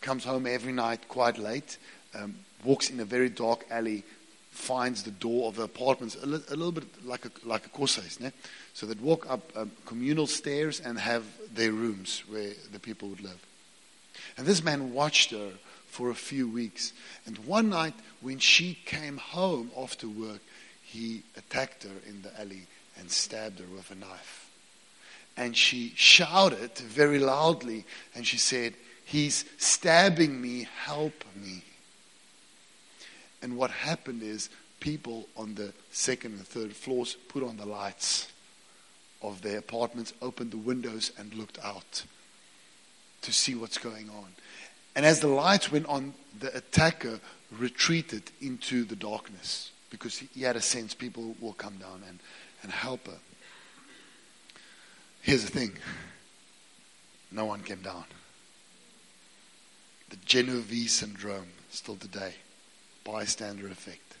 comes 0.00 0.24
home 0.24 0.46
every 0.46 0.72
night 0.72 1.08
quite 1.08 1.36
late, 1.36 1.76
um, 2.14 2.36
walks 2.64 2.88
in 2.88 2.98
a 3.00 3.04
very 3.04 3.28
dark 3.28 3.66
alley, 3.70 4.02
finds 4.50 5.02
the 5.02 5.10
door 5.10 5.48
of 5.48 5.56
the 5.56 5.64
apartments, 5.64 6.16
a, 6.22 6.26
li- 6.26 6.42
a 6.48 6.56
little 6.56 6.72
bit 6.72 6.84
like 7.04 7.26
a, 7.26 7.30
like 7.44 7.66
a 7.66 7.68
Koshuis, 7.68 8.20
ne? 8.20 8.32
So 8.72 8.86
they'd 8.86 9.00
walk 9.00 9.28
up 9.28 9.52
um, 9.54 9.70
communal 9.84 10.26
stairs 10.26 10.80
and 10.80 10.98
have 10.98 11.24
their 11.52 11.72
rooms 11.72 12.22
where 12.28 12.52
the 12.72 12.78
people 12.78 13.08
would 13.10 13.20
live. 13.20 13.44
And 14.38 14.46
this 14.46 14.64
man 14.64 14.94
watched 14.94 15.30
her 15.32 15.50
for 15.86 16.08
a 16.08 16.14
few 16.14 16.48
weeks. 16.48 16.92
And 17.26 17.36
one 17.38 17.68
night, 17.68 17.94
when 18.22 18.38
she 18.38 18.78
came 18.86 19.18
home 19.18 19.70
after 19.78 20.08
work, 20.08 20.40
he 20.96 21.22
attacked 21.36 21.82
her 21.82 21.98
in 22.08 22.22
the 22.22 22.40
alley 22.40 22.66
and 22.98 23.10
stabbed 23.10 23.60
her 23.60 23.66
with 23.66 23.90
a 23.90 23.94
knife. 23.94 24.50
And 25.36 25.54
she 25.54 25.92
shouted 25.94 26.76
very 26.78 27.18
loudly 27.18 27.84
and 28.14 28.26
she 28.26 28.38
said, 28.38 28.74
He's 29.04 29.44
stabbing 29.58 30.40
me, 30.40 30.66
help 30.84 31.24
me. 31.36 31.62
And 33.42 33.56
what 33.56 33.70
happened 33.70 34.22
is 34.22 34.48
people 34.80 35.28
on 35.36 35.54
the 35.54 35.72
second 35.92 36.32
and 36.32 36.46
third 36.46 36.74
floors 36.74 37.16
put 37.28 37.44
on 37.44 37.58
the 37.58 37.66
lights 37.66 38.32
of 39.22 39.42
their 39.42 39.58
apartments, 39.58 40.12
opened 40.22 40.50
the 40.50 40.56
windows, 40.56 41.12
and 41.18 41.34
looked 41.34 41.58
out 41.62 42.04
to 43.22 43.32
see 43.32 43.54
what's 43.54 43.78
going 43.78 44.08
on. 44.08 44.26
And 44.96 45.04
as 45.04 45.20
the 45.20 45.28
lights 45.28 45.70
went 45.70 45.86
on, 45.86 46.14
the 46.40 46.56
attacker 46.56 47.20
retreated 47.52 48.22
into 48.40 48.84
the 48.84 48.96
darkness 48.96 49.70
because 49.98 50.18
he 50.18 50.42
had 50.42 50.56
a 50.56 50.60
sense 50.60 50.92
people 50.94 51.34
will 51.40 51.54
come 51.54 51.78
down 51.78 52.02
and, 52.06 52.18
and 52.62 52.70
help 52.70 53.06
her. 53.06 53.18
Here's 55.22 55.44
the 55.44 55.50
thing 55.50 55.76
no 57.32 57.46
one 57.46 57.62
came 57.62 57.80
down. 57.80 58.04
The 60.10 60.16
Genovese 60.16 60.92
syndrome, 60.92 61.48
still 61.70 61.96
today, 61.96 62.34
bystander 63.04 63.68
effect. 63.68 64.16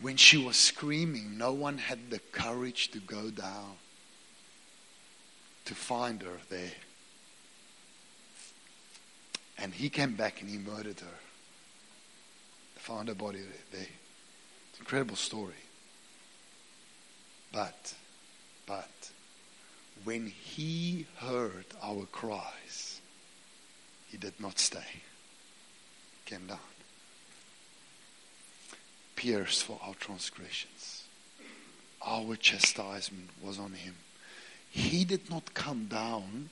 When 0.00 0.16
she 0.16 0.38
was 0.38 0.56
screaming, 0.56 1.38
no 1.38 1.52
one 1.52 1.78
had 1.78 2.10
the 2.10 2.18
courage 2.32 2.90
to 2.92 2.98
go 2.98 3.30
down 3.30 3.76
to 5.66 5.74
find 5.74 6.22
her 6.22 6.38
there. 6.48 6.72
And 9.58 9.74
he 9.74 9.88
came 9.90 10.14
back 10.14 10.40
and 10.40 10.48
he 10.48 10.56
murdered 10.56 11.00
her. 11.00 11.27
Found 12.88 13.08
her 13.08 13.14
body 13.14 13.40
there. 13.70 13.82
It's 13.82 14.78
an 14.78 14.80
incredible 14.80 15.16
story. 15.16 15.60
But, 17.52 17.92
but, 18.66 19.10
when 20.04 20.28
he 20.28 21.04
heard 21.18 21.66
our 21.82 22.06
cries, 22.10 23.02
he 24.08 24.16
did 24.16 24.40
not 24.40 24.58
stay. 24.58 25.02
Came 26.24 26.46
down. 26.46 26.58
Pierced 29.16 29.64
for 29.64 29.78
our 29.82 29.94
transgressions. 29.94 31.04
Our 32.00 32.36
chastisement 32.36 33.28
was 33.42 33.58
on 33.58 33.72
him. 33.72 33.96
He 34.70 35.04
did 35.04 35.28
not 35.28 35.52
come 35.52 35.88
down 35.88 36.48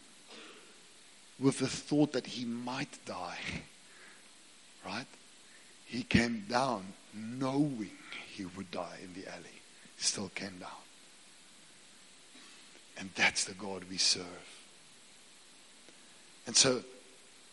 with 1.41 1.61
the 1.61 1.67
thought 1.67 2.13
that 2.13 2.27
he 2.27 2.45
might 2.45 2.99
die. 3.07 3.39
Right? 4.85 5.07
He 5.87 6.03
came 6.03 6.45
down 6.49 6.85
knowing 7.15 7.91
he 8.29 8.45
would 8.45 8.71
die 8.71 8.99
in 9.03 9.21
the 9.21 9.29
alley. 9.29 9.63
Still 9.97 10.31
came 10.35 10.59
down. 10.59 10.69
And 12.99 13.09
that's 13.15 13.45
the 13.45 13.55
God 13.55 13.85
we 13.89 13.97
serve. 13.97 14.25
And 16.47 16.55
so, 16.55 16.83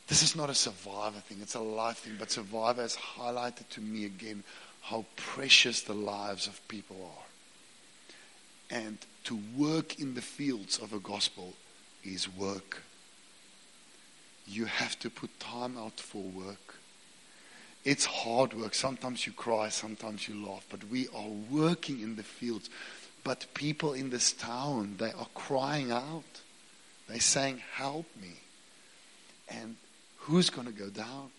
this 0.07 0.23
is 0.23 0.35
not 0.35 0.49
a 0.49 0.55
survivor 0.55 1.19
thing, 1.19 1.39
it's 1.41 1.55
a 1.55 1.59
life 1.59 1.99
thing. 1.99 2.15
But 2.19 2.31
survivor 2.31 2.81
has 2.81 2.95
highlighted 2.95 3.69
to 3.69 3.81
me 3.81 4.05
again 4.05 4.43
how 4.81 5.05
precious 5.15 5.81
the 5.81 5.93
lives 5.93 6.47
of 6.47 6.67
people 6.67 6.97
are. 7.03 8.77
And 8.77 8.97
to 9.25 9.39
work 9.55 9.99
in 9.99 10.15
the 10.15 10.21
fields 10.21 10.79
of 10.79 10.91
a 10.91 10.99
gospel 10.99 11.53
is 12.03 12.27
work. 12.35 12.83
You 14.45 14.65
have 14.65 14.99
to 14.99 15.09
put 15.09 15.39
time 15.39 15.77
out 15.77 15.99
for 15.99 16.23
work. 16.23 16.72
It's 17.83 18.05
hard 18.05 18.53
work. 18.53 18.73
Sometimes 18.73 19.25
you 19.25 19.33
cry, 19.33 19.69
sometimes 19.69 20.27
you 20.27 20.45
laugh, 20.45 20.65
but 20.69 20.85
we 20.89 21.07
are 21.09 21.27
working 21.51 21.99
in 21.99 22.15
the 22.15 22.23
fields. 22.23 22.69
But 23.23 23.45
people 23.53 23.93
in 23.93 24.09
this 24.09 24.31
town, 24.31 24.95
they 24.97 25.11
are 25.11 25.27
crying 25.33 25.91
out. 25.91 26.23
They're 27.07 27.19
saying, 27.19 27.61
Help 27.73 28.05
me. 28.21 28.39
And 29.49 29.75
who's 30.17 30.49
going 30.49 30.67
to 30.67 30.73
go 30.73 30.89
down 30.89 31.29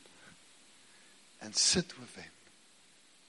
and 1.41 1.57
sit 1.57 1.99
with 1.99 2.15
them 2.15 2.25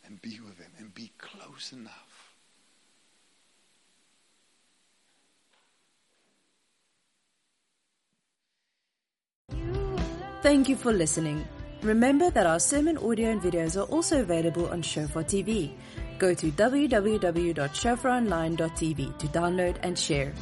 and 0.05 0.22
be 0.22 0.39
with 0.39 0.57
them 0.57 0.72
and 0.78 0.93
be 0.93 1.11
close 1.18 1.72
enough? 1.72 2.01
Thank 10.41 10.70
you 10.70 10.76
for 10.76 10.93
listening. 10.93 11.45
Remember 11.82 12.30
that 12.32 12.45
our 12.45 12.59
sermon 12.59 12.97
audio 12.97 13.30
and 13.30 13.41
videos 13.41 13.80
are 13.80 13.86
also 13.91 14.19
available 14.21 14.67
on 14.69 14.82
Shofar 14.82 15.23
TV. 15.23 15.71
Go 16.17 16.34
to 16.34 16.51
www.shofaronline.tv 16.51 19.17
to 19.19 19.28
download 19.28 19.76
and 19.84 19.99
share. 19.99 20.34